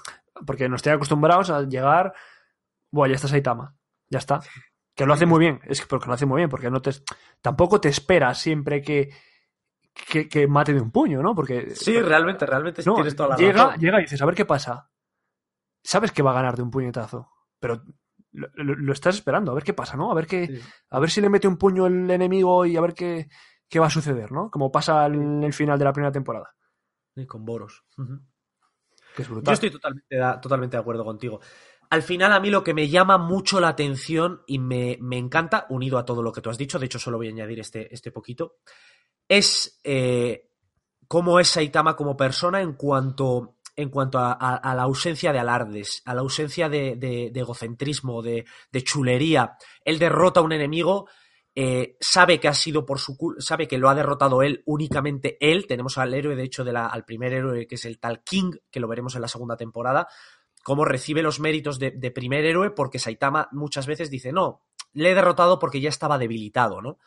porque 0.46 0.68
nos 0.70 0.78
estoy 0.80 0.94
acostumbrados 0.94 1.50
a 1.50 1.62
llegar, 1.64 2.14
buah, 2.92 3.08
ya 3.10 3.16
está 3.16 3.28
Saitama, 3.28 3.76
ya 4.10 4.20
está. 4.20 4.40
Que 4.96 5.06
lo 5.06 5.14
hace 5.14 5.26
muy 5.26 5.40
bien, 5.40 5.60
es 5.66 5.80
que 5.82 5.88
porque 5.88 6.08
lo 6.08 6.14
hace 6.14 6.26
muy 6.26 6.38
bien, 6.38 6.50
porque 6.50 6.72
no 6.72 6.82
te 6.82 6.92
tampoco 7.42 7.80
te 7.80 7.90
espera 7.90 8.34
siempre 8.34 8.82
que, 8.82 9.10
que, 9.94 10.28
que 10.28 10.48
mate 10.48 10.74
de 10.74 10.82
un 10.82 10.90
puño, 10.92 11.22
¿no? 11.22 11.36
Porque 11.36 11.76
Sí, 11.76 12.00
realmente, 12.02 12.46
realmente 12.46 12.82
no, 12.86 12.96
tienes 12.96 13.16
toda 13.16 13.30
la 13.30 13.36
llega, 13.38 13.66
razón. 13.68 13.80
llega 13.80 14.00
y 14.00 14.04
dices, 14.04 14.22
a 14.22 14.26
ver 14.26 14.36
qué 14.36 14.46
pasa. 14.46 14.90
Sabes 15.84 16.12
que 16.12 16.24
va 16.24 16.32
a 16.32 16.36
ganar 16.36 16.56
de 16.56 16.64
un 16.64 16.72
puñetazo, 16.72 17.30
pero 17.60 17.84
lo, 18.32 18.48
lo- 18.56 18.76
lo 18.76 18.94
estás 18.94 19.16
esperando, 19.16 19.52
a 19.52 19.56
ver 19.56 19.64
qué 19.64 19.74
pasa, 19.74 19.98
¿no? 19.98 20.12
A 20.12 20.16
ver 20.16 20.28
qué, 20.28 20.48
Sí. 20.48 20.60
a 20.92 21.00
ver 21.00 21.10
si 21.10 21.22
le 21.22 21.30
mete 21.30 21.48
un 21.48 21.58
puño 21.58 21.88
el 21.88 22.10
enemigo 22.12 22.66
y 22.66 22.76
a 22.78 22.82
ver 22.82 22.94
qué, 22.94 23.28
qué 23.70 23.80
va 23.80 23.88
a 23.88 23.92
suceder, 23.92 24.32
¿no? 24.32 24.50
Como 24.52 24.72
pasa 24.72 25.06
en 25.08 25.44
el 25.44 25.54
final 25.54 25.78
de 25.80 25.86
la 25.86 25.94
primera 25.94 26.12
temporada, 26.12 26.54
Y 27.16 27.26
con 27.26 27.44
Boros. 27.46 27.84
Que 29.16 29.22
es 29.24 29.28
Yo 29.28 29.34
brutal. 29.36 29.54
estoy 29.54 29.72
totalmente, 29.72 30.16
de- 30.16 30.38
totalmente 30.42 30.78
de 30.78 30.82
acuerdo 30.82 31.04
contigo. 31.04 31.40
Al 31.90 32.04
final, 32.04 32.34
a 32.34 32.40
mí 32.40 32.50
lo 32.50 32.64
que 32.64 32.74
me 32.74 32.90
llama 32.90 33.18
mucho 33.18 33.60
la 33.62 33.70
atención 33.70 34.42
y 34.46 34.60
me, 34.60 34.98
me 35.02 35.18
encanta, 35.18 35.66
unido 35.70 35.98
a 35.98 36.06
todo 36.06 36.22
lo 36.22 36.32
que 36.34 36.42
tú 36.42 36.50
has 36.50 36.58
dicho, 36.58 36.78
de 36.80 36.86
hecho, 36.86 37.00
solo 37.00 37.18
voy 37.18 37.28
a 37.28 37.32
añadir 37.32 37.60
este, 37.62 37.92
este 37.94 38.12
poquito, 38.12 38.58
es 39.28 39.80
eh, 39.84 40.50
cómo 41.08 41.40
es 41.40 41.48
Saitama 41.48 41.96
como 41.96 42.16
persona 42.18 42.62
en 42.62 42.74
cuanto, 42.74 43.57
en 43.78 43.90
cuanto 43.90 44.18
a, 44.20 44.74
la 44.76 44.82
ausencia 44.82 45.32
de 45.32 45.38
alardes, 45.38 46.02
a 46.06 46.16
la 46.16 46.22
ausencia 46.22 46.68
de, 46.68 47.32
egocentrismo, 47.34 48.24
de, 48.24 48.44
chulería. 48.84 49.56
Él 49.86 50.00
derrota 50.00 50.40
a 50.40 50.44
un 50.44 50.52
enemigo. 50.52 51.08
eh, 51.56 51.96
sabe 52.00 52.40
que 52.40 52.48
ha 52.48 52.54
sido 52.54 52.86
por 52.86 53.00
su 53.00 53.16
sabe 53.40 53.68
que 53.68 53.78
lo 53.78 53.90
ha 53.90 53.96
derrotado 53.96 54.42
él, 54.42 54.64
únicamente 54.66 55.38
él. 55.40 55.68
Tenemos 55.68 55.98
al 56.00 56.14
héroe, 56.14 56.36
de 56.36 56.44
hecho, 56.44 56.64
al 56.64 57.06
primer 57.06 57.34
héroe, 57.34 57.68
que 57.68 57.76
es 57.76 57.86
el 57.86 58.00
tal 58.00 58.24
King, 58.24 58.52
que 58.72 58.80
lo 58.80 58.88
veremos 58.88 59.16
en 59.16 59.22
la 59.22 59.28
segunda 59.28 59.58
temporada, 59.58 60.08
cómo 60.64 60.84
recibe 60.84 61.22
los 61.22 61.40
méritos 61.40 61.78
de, 61.78 61.92
de 61.92 62.12
primer 62.12 62.46
héroe, 62.46 62.72
porque 62.72 63.00
Saitama 63.00 63.48
muchas 63.52 63.86
veces 63.86 64.10
dice, 64.10 64.32
no, 64.32 64.64
le 64.94 65.12
he 65.12 65.16
derrotado 65.16 65.60
porque 65.60 65.82
ya 65.82 65.90
estaba 65.90 66.18
debilitado, 66.18 66.82
¿no? 66.82 66.98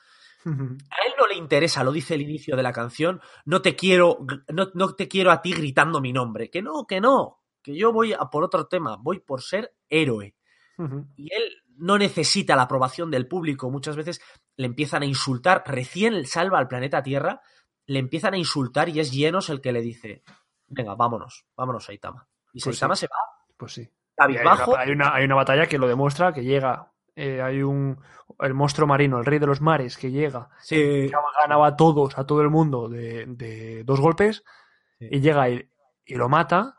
A 0.45 1.07
él 1.07 1.13
no 1.19 1.27
le 1.27 1.35
interesa, 1.35 1.85
lo 1.85 1.93
dice 1.93 2.15
el 2.15 2.23
inicio 2.23 2.57
de 2.57 2.63
la 2.63 2.73
canción, 2.73 3.21
no 3.45 3.61
te 3.61 3.77
quiero, 3.77 4.19
no, 4.49 4.71
no 4.75 4.95
te 4.95 5.09
quiero 5.09 5.31
a 5.31 5.43
ti 5.43 5.53
gritando 5.53 6.01
mi 6.01 6.13
nombre, 6.13 6.51
que 6.51 6.63
no, 6.63 6.87
que 6.87 7.01
no, 7.01 7.41
que 7.63 7.77
yo 7.77 7.93
voy 7.93 8.13
a 8.13 8.19
por 8.31 8.45
otro 8.45 8.67
tema, 8.67 8.97
voy 8.99 9.21
por 9.21 9.43
ser 9.43 9.75
héroe. 9.89 10.35
Y 11.17 11.35
él 11.35 11.63
no 11.77 11.99
necesita 11.99 12.57
la 12.57 12.63
aprobación 12.63 13.11
del 13.11 13.29
público. 13.29 13.71
Muchas 13.71 13.97
veces 13.97 14.23
le 14.57 14.67
empiezan 14.67 15.03
a 15.03 15.07
insultar. 15.07 15.63
Recién 15.67 16.25
salva 16.25 16.59
al 16.59 16.69
planeta 16.69 17.03
Tierra, 17.03 17.43
le 17.87 17.99
empiezan 17.99 18.33
a 18.33 18.39
insultar 18.39 18.89
y 18.89 19.01
es 19.01 19.13
Llenos 19.13 19.51
el 19.51 19.61
que 19.61 19.73
le 19.73 19.83
dice: 19.83 20.23
Venga, 20.69 20.95
vámonos, 20.95 21.45
vámonos, 21.55 21.85
Saitama. 21.85 22.27
Y 22.53 22.63
Pues 22.63 22.77
Saitama 22.77 22.97
sí. 22.97 23.01
se 23.01 23.07
va 23.09 23.19
Pues 23.57 23.73
sí. 23.73 23.89
Cabizbajo. 24.15 24.75
una, 24.91 25.15
hay 25.15 25.25
una 25.25 25.35
batalla 25.35 25.67
que 25.67 25.79
lo 25.79 25.87
demuestra, 25.89 26.33
que 26.33 26.45
llega. 26.45 26.93
Eh, 27.17 27.41
hay 27.43 27.63
un. 27.63 27.99
El 28.39 28.55
monstruo 28.55 28.87
marino, 28.87 29.19
el 29.19 29.25
rey 29.27 29.39
de 29.39 29.47
los 29.47 29.61
mares, 29.61 29.97
que 29.99 30.11
llega. 30.11 30.49
Sí, 30.61 30.77
que 30.77 31.11
ganaba 31.41 31.67
a 31.69 31.77
todos, 31.77 32.17
a 32.19 32.25
todo 32.27 32.41
el 32.43 32.49
mundo, 32.51 32.89
de, 32.89 33.27
de 33.27 33.85
dos 33.85 34.01
golpes. 34.01 34.45
Sí. 34.99 35.09
Y 35.11 35.21
llega 35.21 35.49
y, 35.51 35.69
y 36.05 36.15
lo 36.15 36.29
mata. 36.29 36.77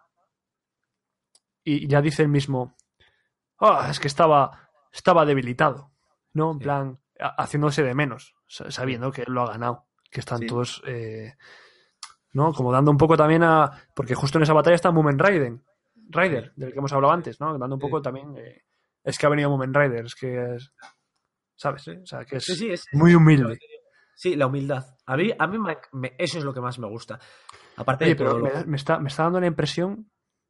Y 1.63 1.87
ya 1.87 2.01
dice 2.01 2.23
el 2.23 2.29
mismo. 2.29 2.75
"Ah, 3.59 3.87
es 3.89 3.99
que 3.99 4.07
estaba. 4.07 4.69
Estaba 4.91 5.25
debilitado. 5.25 5.91
¿No? 6.33 6.51
En 6.53 6.57
Sí. 6.59 6.63
plan. 6.63 6.99
ha- 7.19 7.35
Haciéndose 7.43 7.83
de 7.83 7.93
menos. 7.93 8.35
sa- 8.47 8.71
Sabiendo 8.71 9.11
que 9.11 9.21
él 9.23 9.33
lo 9.33 9.43
ha 9.43 9.51
ganado. 9.51 9.85
Que 10.09 10.19
están 10.21 10.45
todos. 10.47 10.81
eh, 10.87 11.35
¿No? 12.33 12.53
Como 12.53 12.71
dando 12.71 12.89
un 12.91 12.97
poco 12.97 13.15
también 13.15 13.43
a. 13.43 13.71
Porque 13.95 14.15
justo 14.15 14.37
en 14.39 14.43
esa 14.43 14.53
batalla 14.53 14.75
está 14.75 14.91
Moomin 14.91 15.19
Raiden. 15.19 15.63
Rider, 16.09 16.51
del 16.55 16.73
que 16.73 16.79
hemos 16.79 16.91
hablado 16.91 17.13
antes, 17.13 17.39
¿no? 17.39 17.57
Dando 17.57 17.75
un 17.75 17.79
poco 17.81 18.01
también. 18.01 18.35
eh, 18.37 18.63
es 19.03 19.17
que 19.17 19.25
ha 19.25 19.29
venido 19.29 19.49
Moomin 19.49 19.73
Rider, 19.73 20.05
es 20.05 20.15
que 20.15 20.55
es. 20.55 20.71
¿Sabes? 21.55 21.87
O 21.87 22.05
sea, 22.05 22.25
que 22.25 22.37
es 22.37 22.45
sí, 22.45 22.55
sí, 22.55 22.71
es- 22.71 22.85
muy 22.91 23.13
humilde. 23.13 23.59
sí, 24.15 24.35
la 24.35 24.47
humildad. 24.47 24.95
A 25.05 25.15
mí, 25.17 25.31
a 25.37 25.47
mí 25.47 25.57
me- 25.93 26.15
eso 26.17 26.37
es 26.39 26.43
lo 26.43 26.53
que 26.53 26.61
más 26.61 26.79
me 26.79 26.87
gusta. 26.87 27.19
Aparte 27.75 28.05
Oye, 28.05 28.13
de 28.15 28.23
todo 28.23 28.35
pero 28.35 28.39
lo- 28.47 28.59
me, 28.59 28.65
me 28.65 28.77
está, 28.77 28.99
me 28.99 29.09
está 29.09 29.23
dando 29.23 29.39
la 29.39 29.47
impresión 29.47 30.09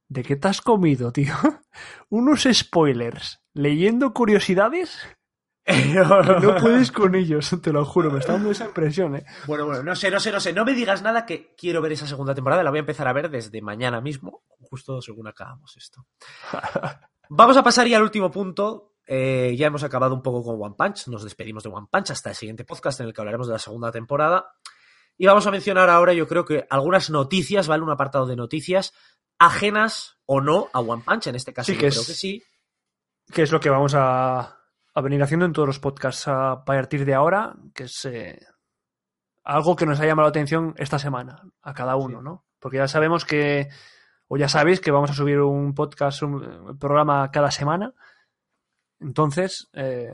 de 0.09 0.23
que 0.23 0.35
te 0.35 0.47
has 0.47 0.61
comido, 0.61 1.11
tío, 1.11 1.33
unos 2.09 2.47
spoilers 2.51 3.39
leyendo 3.53 4.13
curiosidades 4.13 4.99
no 6.41 6.55
puedes 6.59 6.91
con 6.91 7.13
ellos, 7.15 7.55
te 7.61 7.71
lo 7.71 7.85
juro, 7.85 8.09
me 8.11 8.19
está 8.19 8.33
dando 8.33 8.49
esa 8.51 8.65
impresión, 8.65 9.15
¿eh? 9.15 9.25
Bueno, 9.45 9.65
bueno, 9.67 9.83
no 9.83 9.95
sé, 9.95 10.09
no 10.09 10.19
sé, 10.19 10.31
no 10.31 10.39
sé. 10.39 10.53
No 10.53 10.65
me 10.65 10.73
digas 10.73 11.03
nada 11.03 11.25
que 11.25 11.53
quiero 11.55 11.81
ver 11.81 11.91
esa 11.91 12.07
segunda 12.07 12.33
temporada. 12.33 12.63
La 12.63 12.71
voy 12.71 12.79
a 12.79 12.81
empezar 12.81 13.07
a 13.07 13.13
ver 13.13 13.29
desde 13.29 13.61
mañana 13.61 14.01
mismo, 14.01 14.43
justo 14.59 15.01
según 15.01 15.27
acabamos 15.27 15.77
esto. 15.77 16.05
Vamos 17.33 17.55
a 17.55 17.63
pasar 17.63 17.87
ya 17.87 17.95
al 17.95 18.03
último 18.03 18.29
punto. 18.29 18.95
Eh, 19.07 19.55
ya 19.57 19.67
hemos 19.67 19.83
acabado 19.83 20.13
un 20.13 20.21
poco 20.21 20.43
con 20.43 20.61
One 20.61 20.75
Punch. 20.77 21.07
Nos 21.07 21.23
despedimos 21.23 21.63
de 21.63 21.69
One 21.69 21.87
Punch 21.89 22.11
hasta 22.11 22.29
el 22.31 22.35
siguiente 22.35 22.65
podcast 22.65 22.99
en 22.99 23.07
el 23.07 23.13
que 23.13 23.21
hablaremos 23.21 23.47
de 23.47 23.53
la 23.53 23.59
segunda 23.59 23.89
temporada. 23.91 24.53
Y 25.17 25.27
vamos 25.27 25.47
a 25.47 25.51
mencionar 25.51 25.89
ahora, 25.89 26.13
yo 26.13 26.27
creo 26.27 26.43
que 26.43 26.65
algunas 26.69 27.09
noticias, 27.09 27.67
¿vale? 27.67 27.83
Un 27.83 27.89
apartado 27.89 28.25
de 28.25 28.35
noticias 28.35 28.93
ajenas 29.39 30.17
o 30.25 30.41
no 30.41 30.67
a 30.73 30.81
One 30.81 31.03
Punch. 31.05 31.27
En 31.27 31.35
este 31.35 31.53
caso, 31.53 31.67
Sí, 31.67 31.73
yo 31.75 31.79
que 31.79 31.87
creo 31.89 32.01
es- 32.01 32.07
que 32.07 32.13
sí. 32.13 32.43
Que 33.33 33.43
es 33.43 33.51
lo 33.53 33.61
que 33.61 33.69
vamos 33.69 33.93
a, 33.95 34.57
a 34.93 35.01
venir 35.01 35.23
haciendo 35.23 35.45
en 35.45 35.53
todos 35.53 35.67
los 35.67 35.79
podcasts 35.79 36.27
a 36.27 36.65
partir 36.65 37.05
de 37.05 37.13
ahora, 37.13 37.55
que 37.73 37.83
es 37.83 38.03
eh, 38.05 38.45
algo 39.45 39.77
que 39.77 39.85
nos 39.85 40.01
ha 40.01 40.05
llamado 40.05 40.25
la 40.27 40.31
atención 40.31 40.73
esta 40.77 40.99
semana, 40.99 41.41
a 41.61 41.73
cada 41.73 41.95
uno, 41.95 42.17
Sí. 42.19 42.23
¿no? 42.25 42.45
Porque 42.59 42.77
ya 42.77 42.89
sabemos 42.89 43.23
que, 43.23 43.69
o 44.33 44.37
ya 44.37 44.47
sabéis 44.47 44.79
que 44.79 44.91
vamos 44.91 45.11
a 45.11 45.13
subir 45.13 45.39
un 45.41 45.73
podcast, 45.73 46.23
un 46.23 46.77
programa 46.79 47.29
cada 47.31 47.51
semana. 47.51 47.93
Entonces, 49.01 49.69
eh, 49.73 50.13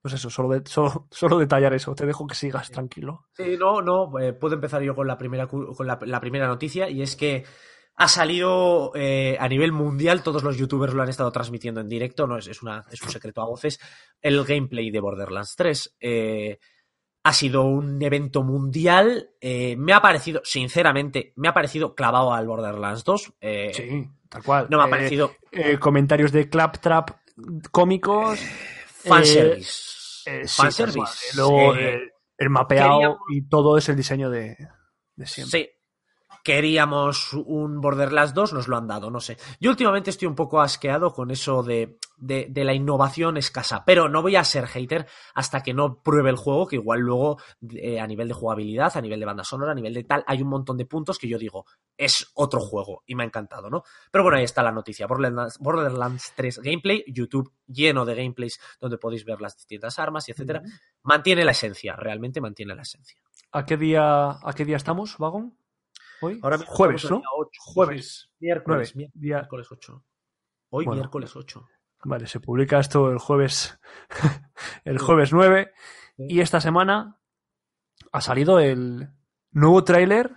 pues 0.00 0.14
eso, 0.14 0.30
solo, 0.30 0.50
de- 0.50 0.68
solo, 0.70 1.08
solo 1.10 1.38
detallar 1.38 1.74
eso. 1.74 1.96
Te 1.96 2.06
dejo 2.06 2.28
que 2.28 2.36
sigas 2.36 2.70
tranquilo. 2.70 3.26
Sí, 3.32 3.56
no, 3.58 3.82
no, 3.82 4.16
eh, 4.20 4.34
puedo 4.34 4.54
empezar 4.54 4.82
yo 4.82 4.94
con 4.94 5.08
la 5.08 5.18
primera, 5.18 5.48
con 5.48 5.86
la, 5.86 5.98
la 6.02 6.20
primera 6.20 6.46
noticia 6.46 6.88
y 6.88 7.02
es 7.02 7.16
que 7.16 7.44
ha 7.96 8.06
salido 8.06 8.92
eh, 8.94 9.36
a 9.40 9.48
nivel 9.48 9.72
mundial, 9.72 10.22
todos 10.22 10.44
los 10.44 10.56
youtubers 10.56 10.94
lo 10.94 11.02
han 11.02 11.08
estado 11.08 11.32
transmitiendo 11.32 11.80
en 11.80 11.88
directo, 11.88 12.28
no 12.28 12.36
es, 12.38 12.46
es, 12.46 12.62
una, 12.62 12.84
es 12.90 13.02
un 13.02 13.08
secreto 13.10 13.42
a 13.42 13.46
voces, 13.46 13.80
el 14.20 14.44
gameplay 14.44 14.90
de 14.92 15.00
Borderlands 15.00 15.54
3. 15.56 15.96
Eh, 16.00 16.58
ha 17.26 17.32
sido 17.32 17.62
un 17.64 18.00
evento 18.02 18.42
mundial, 18.42 19.30
eh, 19.40 19.76
me 19.76 19.92
ha 19.94 20.00
parecido, 20.02 20.42
sinceramente, 20.44 21.32
me 21.36 21.48
ha 21.48 21.54
parecido 21.54 21.94
clavado 21.94 22.32
al 22.34 22.46
Borderlands 22.46 23.02
2. 23.04 23.32
eh, 23.40 23.72
Sí, 23.74 24.06
tal 24.28 24.42
cual. 24.42 24.66
No 24.70 24.76
me 24.76 24.84
ha 24.84 24.86
Eh, 24.86 24.90
parecido 24.90 25.32
comentarios 25.80 26.32
de 26.32 26.48
claptrap 26.48 27.10
cómicos. 27.70 28.38
fanservice. 28.86 29.72
sí, 30.24 30.30
fanservice. 30.62 31.26
Eh, 31.32 31.36
luego, 31.36 31.74
el 31.74 32.50
mapeado 32.50 32.90
Queríamos- 32.98 33.18
y 33.30 33.48
todo 33.48 33.78
es 33.78 33.88
el 33.88 33.96
diseño 33.96 34.30
de, 34.30 34.56
de 35.16 35.26
siempre. 35.26 35.60
Sí. 35.60 35.70
Queríamos 36.42 37.32
un 37.32 37.80
Borderlands 37.80 38.34
2, 38.34 38.52
nos 38.52 38.68
lo 38.68 38.76
han 38.76 38.86
dado, 38.86 39.10
no 39.10 39.20
sé. 39.20 39.36
Yo 39.60 39.70
últimamente 39.70 40.10
estoy 40.10 40.26
un 40.26 40.34
poco 40.34 40.60
asqueado 40.60 41.12
con 41.12 41.30
eso 41.30 41.62
de, 41.62 41.98
de, 42.16 42.46
de 42.50 42.64
la 42.64 42.74
innovación 42.74 43.36
escasa, 43.36 43.84
pero 43.84 44.08
no 44.08 44.22
voy 44.22 44.36
a 44.36 44.44
ser 44.44 44.66
hater 44.66 45.06
hasta 45.34 45.62
que 45.62 45.74
no 45.74 46.02
pruebe 46.02 46.30
el 46.30 46.36
juego, 46.36 46.66
que 46.66 46.76
igual 46.76 47.00
luego 47.00 47.38
eh, 47.76 48.00
a 48.00 48.06
nivel 48.06 48.28
de 48.28 48.34
jugabilidad, 48.34 48.96
a 48.96 49.00
nivel 49.00 49.20
de 49.20 49.26
banda 49.26 49.44
sonora, 49.44 49.72
a 49.72 49.74
nivel 49.74 49.94
de 49.94 50.04
tal, 50.04 50.24
hay 50.26 50.42
un 50.42 50.48
montón 50.48 50.76
de 50.76 50.86
puntos 50.86 51.18
que 51.18 51.28
yo 51.28 51.38
digo, 51.38 51.66
es 51.96 52.30
otro 52.34 52.60
juego 52.60 53.02
y 53.06 53.14
me 53.14 53.22
ha 53.22 53.26
encantado, 53.26 53.70
¿no? 53.70 53.82
Pero 54.10 54.24
bueno, 54.24 54.38
ahí 54.38 54.44
está 54.44 54.62
la 54.62 54.72
noticia. 54.72 55.06
Borderlands, 55.06 55.58
Borderlands 55.58 56.32
3 56.36 56.60
gameplay, 56.60 57.04
YouTube 57.06 57.52
lleno 57.66 58.04
de 58.04 58.14
gameplays 58.14 58.60
donde 58.80 58.98
podéis 58.98 59.24
ver 59.24 59.40
las 59.40 59.56
distintas 59.56 59.98
armas 59.98 60.28
y 60.28 60.32
etcétera. 60.32 60.62
Mantiene 61.02 61.44
la 61.44 61.52
esencia, 61.52 61.96
realmente 61.96 62.40
mantiene 62.40 62.74
la 62.74 62.82
esencia. 62.82 63.18
¿A 63.52 63.64
qué 63.64 63.76
día, 63.76 64.30
a 64.30 64.52
qué 64.56 64.64
día 64.64 64.76
estamos, 64.76 65.16
Vagón? 65.18 65.56
¿Hoy? 66.24 66.40
Ahora 66.42 66.58
Jueves, 66.66 67.10
¿no? 67.10 67.22
Jueves. 67.58 68.30
Miércoles, 68.40 68.94
miércoles 69.14 69.68
8. 69.70 70.04
Hoy 70.70 70.84
Bueno. 70.84 71.00
miércoles 71.02 71.34
8. 71.36 71.66
Vale, 72.04 72.26
se 72.26 72.40
publica 72.40 72.78
esto 72.80 73.10
el 73.10 73.18
jueves, 73.18 73.78
el 74.84 74.98
jueves 74.98 75.32
9 75.32 75.72
y 76.18 76.40
esta 76.40 76.60
semana 76.60 77.18
ha 78.12 78.20
salido 78.20 78.58
el 78.60 79.08
nuevo 79.52 79.82
tráiler 79.84 80.36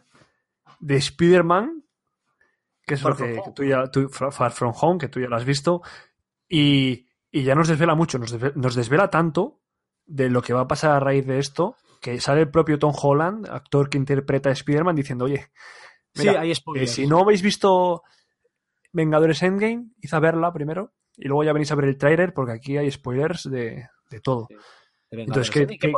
de 0.80 0.96
Spider-Man, 0.98 1.84
que 2.86 2.94
es 2.94 3.02
Far 3.02 3.12
lo 3.12 3.18
que 3.18 3.42
tú 3.54 3.64
ya, 3.64 3.88
tú- 3.92 4.08
Far 4.10 4.32
Far 4.32 4.52
From 4.52 4.74
Home, 4.80 4.98
que 5.00 5.10
tú 5.10 5.20
ya 5.20 5.28
lo 5.28 5.36
has 5.36 5.44
visto, 5.46 5.82
y, 6.48 7.08
y 7.32 7.44
ya 7.44 7.54
nos 7.56 7.68
desvela 7.68 7.96
mucho, 7.96 8.18
nos 8.18 8.32
desvela, 8.32 8.54
nos 8.56 8.76
desvela 8.76 9.10
tanto 9.10 9.60
de 10.06 10.30
lo 10.30 10.42
que 10.42 10.54
va 10.54 10.62
a 10.62 10.68
pasar 10.68 10.92
a 10.92 11.00
raíz 11.02 11.26
de 11.28 11.40
esto, 11.40 11.76
que 12.02 12.20
sale 12.20 12.42
el 12.42 12.50
propio 12.50 12.80
Tom 12.80 12.94
Holland, 13.00 13.48
actor 13.50 13.90
que 13.90 13.98
interpreta 13.98 14.50
a 14.50 14.54
Spider-Man, 14.54 14.96
diciendo, 14.96 15.26
oye, 15.26 15.48
Sí, 16.14 16.28
hay 16.30 16.52
eh, 16.52 16.56
spoilers. 16.56 16.92
si 16.92 17.06
no 17.06 17.20
habéis 17.20 17.42
visto 17.44 18.02
Vengadores 18.92 19.44
Endgame, 19.44 19.92
id 20.02 20.14
a 20.14 20.20
verla 20.20 20.52
primero 20.52 20.94
y 21.16 21.28
luego 21.28 21.44
ya 21.44 21.54
venís 21.54 21.72
a 21.72 21.76
ver 21.76 21.86
el 21.86 21.98
tráiler 21.98 22.34
porque 22.34 22.54
aquí 22.54 22.78
hay 22.78 22.90
spoilers 22.90 23.44
de, 23.50 23.88
de 24.10 24.20
todo. 24.22 24.48
de 25.12 25.22
Entonces. 25.24 25.52
¿qué, 25.52 25.68
qué- 25.68 25.94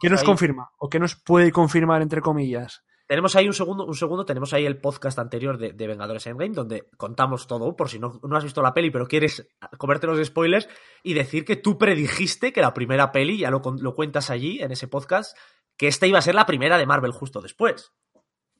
qué- 0.00 0.10
nos 0.10 0.20
ahí- 0.20 0.26
confirma? 0.26 0.70
¿O 0.78 0.88
qué 0.88 0.98
nos 0.98 1.14
puede 1.14 1.52
confirmar, 1.52 2.02
entre 2.02 2.20
comillas? 2.20 2.82
Tenemos 3.06 3.36
ahí 3.36 3.46
un 3.46 3.52
segundo, 3.52 3.84
un 3.84 3.94
segundo, 3.94 4.24
tenemos 4.24 4.54
ahí 4.54 4.64
el 4.64 4.78
podcast 4.80 5.18
anterior 5.18 5.58
de, 5.58 5.72
de 5.72 5.86
Vengadores 5.86 6.26
Endgame, 6.26 6.54
donde 6.54 6.88
contamos 6.96 7.46
todo, 7.46 7.76
por 7.76 7.90
si 7.90 7.98
no, 7.98 8.18
no 8.22 8.36
has 8.36 8.44
visto 8.44 8.62
la 8.62 8.72
peli, 8.72 8.90
pero 8.90 9.06
quieres 9.06 9.46
comerte 9.76 10.06
los 10.06 10.24
spoilers, 10.26 10.68
y 11.02 11.12
decir 11.14 11.44
que 11.44 11.56
tú 11.56 11.76
predijiste 11.76 12.52
que 12.52 12.62
la 12.62 12.72
primera 12.72 13.12
peli, 13.12 13.38
ya 13.38 13.50
lo, 13.50 13.60
lo 13.78 13.94
cuentas 13.94 14.30
allí, 14.30 14.60
en 14.62 14.72
ese 14.72 14.88
podcast, 14.88 15.36
que 15.76 15.88
esta 15.88 16.06
iba 16.06 16.18
a 16.18 16.22
ser 16.22 16.34
la 16.34 16.46
primera 16.46 16.78
de 16.78 16.86
Marvel 16.86 17.12
justo 17.12 17.40
después. 17.42 17.92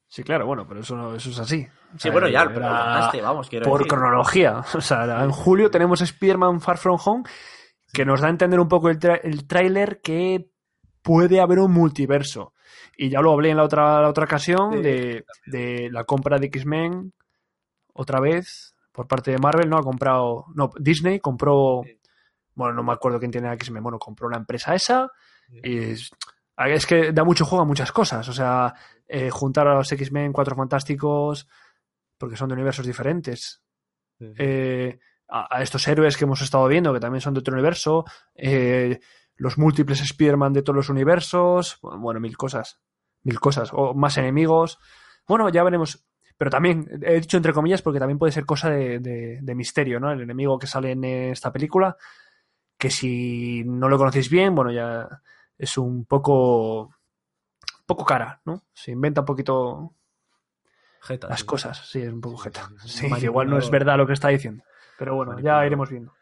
Sí, 0.09 0.23
claro, 0.23 0.47
bueno, 0.47 0.67
pero 0.69 0.81
eso, 0.81 0.95
no- 0.95 1.15
eso 1.15 1.31
es 1.31 1.39
así. 1.39 1.67
O 1.95 1.99
Sí, 1.99 2.11
bueno, 2.11 2.29
ya, 2.29 2.43
era 2.43 2.49
pero 2.53 2.61
lo 2.69 2.77
contaste, 2.77 3.23
vamos, 3.23 3.49
quiero 3.49 3.65
Por 3.65 3.81
decir. 3.81 3.91
cronología. 3.93 4.63
O 4.75 4.81
sea, 4.81 5.25
en 5.25 5.31
julio 5.31 5.71
tenemos 5.71 6.01
Spider-Man 6.03 6.61
Far 6.61 6.77
From 6.79 6.99
Home, 7.05 7.25
que 7.93 8.05
nos 8.05 8.21
da 8.21 8.27
a 8.27 8.31
entender 8.31 8.61
un 8.61 8.69
poco 8.69 8.91
el 8.91 8.99
tráiler 9.47 10.01
que 10.03 10.51
puede 11.03 11.41
haber 11.41 11.59
un 11.61 11.73
multiverso. 11.73 12.53
Y 12.97 13.09
ya 13.11 13.21
lo 13.21 13.33
hablé 13.33 13.51
en 13.51 13.57
la 13.57 13.65
otra, 13.65 14.01
la 14.01 14.09
otra 14.09 14.25
ocasión 14.25 14.73
Sí, 14.75 14.83
de, 14.83 15.25
de 15.47 15.89
la 15.91 16.05
compra 16.05 16.39
de 16.39 16.47
X-Men 16.47 17.13
otra 17.93 18.21
vez 18.21 18.75
por 18.93 19.07
parte 19.09 19.31
de 19.33 19.39
Marvel, 19.39 19.69
¿no? 19.69 19.77
Ha 19.79 19.83
comprado. 19.83 20.47
No, 20.55 20.71
Disney 20.79 21.19
compró. 21.21 21.83
Sí. 21.85 21.99
Bueno, 22.55 22.75
no 22.75 22.83
me 22.85 22.93
acuerdo 22.93 23.19
quién 23.19 23.31
tiene 23.33 23.53
X-Men. 23.55 23.83
Bueno, 23.83 23.99
compró 23.99 24.29
la 24.29 24.37
empresa 24.37 24.75
esa. 24.75 25.09
Y 25.51 25.79
es, 25.79 26.11
es 26.57 26.87
que 26.87 27.13
da 27.13 27.25
mucho 27.25 27.45
juego 27.45 27.63
a 27.65 27.67
muchas 27.67 27.91
cosas. 27.91 28.29
O 28.29 28.33
sea, 28.33 28.73
eh, 29.09 29.31
juntar 29.31 29.67
a 29.67 29.75
los 29.75 29.91
X-Men, 29.91 30.33
Cuatro 30.33 30.55
Fantásticos, 30.55 31.49
porque 32.17 32.37
son 32.37 32.49
de 32.49 32.55
universos 32.55 32.87
diferentes. 32.87 33.61
Eh, 34.21 34.99
a, 35.29 35.57
a 35.59 35.63
estos 35.63 35.87
héroes 35.89 36.17
que 36.17 36.25
hemos 36.25 36.41
estado 36.43 36.67
viendo, 36.69 36.93
que 36.95 37.01
también 37.01 37.21
son 37.21 37.35
de 37.35 37.41
otro 37.41 37.55
universo. 37.55 38.05
eh, 38.37 39.01
los 39.37 39.59
múltiples 39.59 40.01
Spider-Man 40.01 40.53
de 40.53 40.63
todos 40.63 40.77
los 40.77 40.89
universos. 40.89 41.79
Bueno, 41.83 42.21
mil 42.21 42.37
cosas. 42.37 42.81
Mil 43.23 43.41
cosas. 43.41 43.71
O 43.73 43.95
más 43.95 44.17
enemigos. 44.19 44.79
Bueno, 45.27 45.49
ya 45.49 45.63
veremos. 45.65 46.05
Pero 46.37 46.51
también, 46.51 46.89
he 47.03 47.21
dicho 47.21 47.37
entre 47.37 47.53
comillas, 47.53 47.81
porque 47.83 47.99
también 48.01 48.19
puede 48.19 48.33
ser 48.33 48.45
cosa 48.45 48.69
de, 48.71 48.99
de- 48.99 49.39
de 49.41 49.55
misterio, 49.55 50.01
¿no? 50.01 50.11
El 50.11 50.21
enemigo 50.23 50.59
que 50.59 50.67
sale 50.67 50.91
en 50.93 51.05
esta 51.05 51.53
película, 51.53 51.97
que 52.77 52.91
si 52.91 53.63
no 53.65 53.89
lo 53.89 53.97
conocéis 53.99 54.29
bien, 54.29 54.55
bueno, 54.55 54.73
ya 54.73 55.09
es 55.57 55.79
un 55.79 56.05
poco. 56.07 56.93
poco 57.87 58.05
cara, 58.05 58.41
¿no? 58.45 58.63
Se 58.73 58.91
inventa 58.91 59.21
un 59.21 59.27
poquito 59.27 59.95
Jeta, 61.03 61.29
las 61.29 61.41
sí. 61.41 61.47
cosas, 61.47 61.89
sí, 61.89 62.01
es 62.03 62.13
un 62.13 62.21
poco 62.21 62.39
jeta. 62.39 62.69
sí, 62.85 63.09
sí, 63.19 63.25
igual 63.27 63.49
no 63.49 63.59
es 63.59 63.71
verdad 63.71 63.97
lo 63.97 64.07
que 64.07 64.15
está 64.15 64.29
diciendo. 64.29 64.65
Pero 64.99 65.15
bueno, 65.15 65.39
ya 65.39 65.65
iremos 65.67 65.89
viendo. 65.91 66.15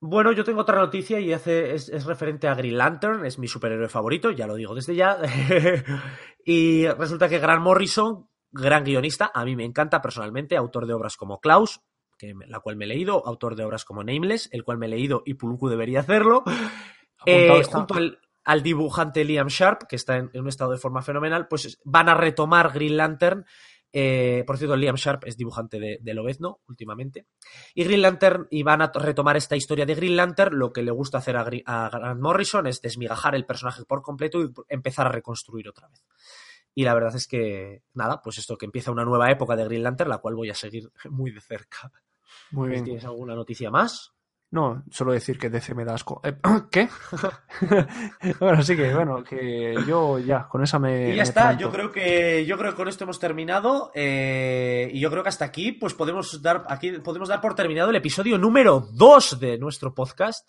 Bueno, 0.00 0.32
yo 0.32 0.44
tengo 0.44 0.60
otra 0.60 0.78
noticia 0.78 1.18
y 1.18 1.32
hace, 1.32 1.74
es, 1.74 1.88
es 1.88 2.04
referente 2.04 2.46
a 2.46 2.54
Green 2.54 2.76
Lantern, 2.76 3.24
es 3.24 3.38
mi 3.38 3.48
superhéroe 3.48 3.88
favorito, 3.88 4.30
ya 4.30 4.46
lo 4.46 4.54
digo 4.54 4.74
desde 4.74 4.94
ya. 4.94 5.18
y 6.44 6.86
resulta 6.88 7.28
que 7.28 7.38
Grant 7.38 7.62
Morrison, 7.62 8.28
gran 8.50 8.84
guionista, 8.84 9.30
a 9.32 9.44
mí 9.44 9.56
me 9.56 9.64
encanta 9.64 10.02
personalmente, 10.02 10.56
autor 10.56 10.86
de 10.86 10.92
obras 10.92 11.16
como 11.16 11.40
Klaus, 11.40 11.80
que 12.18 12.34
la 12.46 12.60
cual 12.60 12.76
me 12.76 12.84
he 12.84 12.88
leído, 12.88 13.26
autor 13.26 13.56
de 13.56 13.64
obras 13.64 13.84
como 13.84 14.04
Nameless, 14.04 14.48
el 14.52 14.62
cual 14.62 14.78
me 14.78 14.86
he 14.86 14.90
leído 14.90 15.22
y 15.24 15.34
Puluku 15.34 15.68
debería 15.68 16.00
hacerlo. 16.00 16.44
Eh, 17.26 17.62
junto 17.72 17.94
al, 17.94 18.18
al 18.44 18.62
dibujante 18.62 19.24
Liam 19.24 19.46
Sharp, 19.48 19.84
que 19.88 19.96
está 19.96 20.18
en, 20.18 20.28
en 20.34 20.42
un 20.42 20.48
estado 20.48 20.72
de 20.72 20.78
forma 20.78 21.00
fenomenal, 21.00 21.48
pues 21.48 21.80
van 21.84 22.10
a 22.10 22.14
retomar 22.14 22.70
Green 22.70 22.98
Lantern. 22.98 23.46
Eh, 23.96 24.42
por 24.44 24.58
cierto, 24.58 24.76
Liam 24.76 24.96
Sharp 24.96 25.24
es 25.24 25.36
dibujante 25.36 25.78
de, 25.78 25.98
de 26.00 26.14
Lobezno 26.14 26.60
últimamente. 26.66 27.26
Y 27.74 27.84
Green 27.84 28.02
Lantern, 28.02 28.48
y 28.50 28.64
van 28.64 28.82
a 28.82 28.90
to- 28.90 28.98
retomar 28.98 29.36
esta 29.36 29.54
historia 29.54 29.86
de 29.86 29.94
Green 29.94 30.16
Lantern. 30.16 30.58
Lo 30.58 30.72
que 30.72 30.82
le 30.82 30.90
gusta 30.90 31.18
hacer 31.18 31.36
a 31.36 31.44
Grant 31.44 32.20
Morrison 32.20 32.66
es 32.66 32.80
desmigajar 32.82 33.36
el 33.36 33.46
personaje 33.46 33.84
por 33.84 34.02
completo 34.02 34.42
y 34.42 34.50
empezar 34.68 35.06
a 35.06 35.10
reconstruir 35.10 35.68
otra 35.68 35.86
vez. 35.88 36.02
Y 36.74 36.82
la 36.82 36.94
verdad 36.94 37.14
es 37.14 37.28
que, 37.28 37.84
nada, 37.92 38.20
pues 38.20 38.38
esto 38.38 38.58
que 38.58 38.66
empieza 38.66 38.90
una 38.90 39.04
nueva 39.04 39.30
época 39.30 39.54
de 39.54 39.64
Green 39.64 39.84
Lantern, 39.84 40.10
la 40.10 40.18
cual 40.18 40.34
voy 40.34 40.50
a 40.50 40.54
seguir 40.56 40.90
muy 41.10 41.30
de 41.30 41.40
cerca. 41.40 41.92
Muy 42.50 42.70
bien. 42.70 42.82
¿Tienes 42.82 43.04
alguna 43.04 43.36
noticia 43.36 43.70
más? 43.70 44.13
No, 44.54 44.84
solo 44.88 45.10
decir 45.10 45.36
que 45.36 45.50
DC 45.50 45.74
me 45.74 45.84
da 45.84 45.94
asco. 45.94 46.20
Eh, 46.22 46.36
¿Qué? 46.70 46.88
bueno, 48.38 48.62
sí 48.62 48.76
que, 48.76 48.94
bueno, 48.94 49.24
que 49.24 49.74
yo 49.84 50.20
ya, 50.20 50.46
con 50.46 50.62
esa 50.62 50.78
me. 50.78 51.06
Y 51.06 51.10
me 51.10 51.16
ya 51.16 51.24
está, 51.24 51.42
planto. 51.42 51.62
yo 51.62 51.72
creo 51.72 51.90
que 51.90 52.46
yo 52.46 52.56
creo 52.56 52.70
que 52.70 52.76
con 52.76 52.86
esto 52.86 53.02
hemos 53.02 53.18
terminado 53.18 53.90
eh, 53.96 54.88
y 54.92 55.00
yo 55.00 55.10
creo 55.10 55.24
que 55.24 55.28
hasta 55.28 55.44
aquí 55.44 55.72
pues 55.72 55.92
podemos 55.94 56.40
dar 56.40 56.64
aquí 56.68 56.92
podemos 56.92 57.28
dar 57.28 57.40
por 57.40 57.56
terminado 57.56 57.90
el 57.90 57.96
episodio 57.96 58.38
número 58.38 58.86
2 58.92 59.40
de 59.40 59.58
nuestro 59.58 59.92
podcast. 59.92 60.48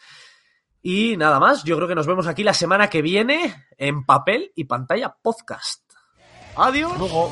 Y 0.83 1.17
nada 1.17 1.39
más, 1.39 1.63
yo 1.63 1.75
creo 1.75 1.87
que 1.87 1.95
nos 1.95 2.05
vemos 2.05 2.27
aquí 2.27 2.43
la 2.43 2.53
semana 2.53 2.91
que 2.91 3.01
viene 3.01 3.65
en 3.75 4.05
papel 4.05 4.51
y 4.55 4.65
pantalla 4.65 5.15
podcast. 5.19 5.81
Adiós. 6.55 6.95
Luego. 6.99 7.31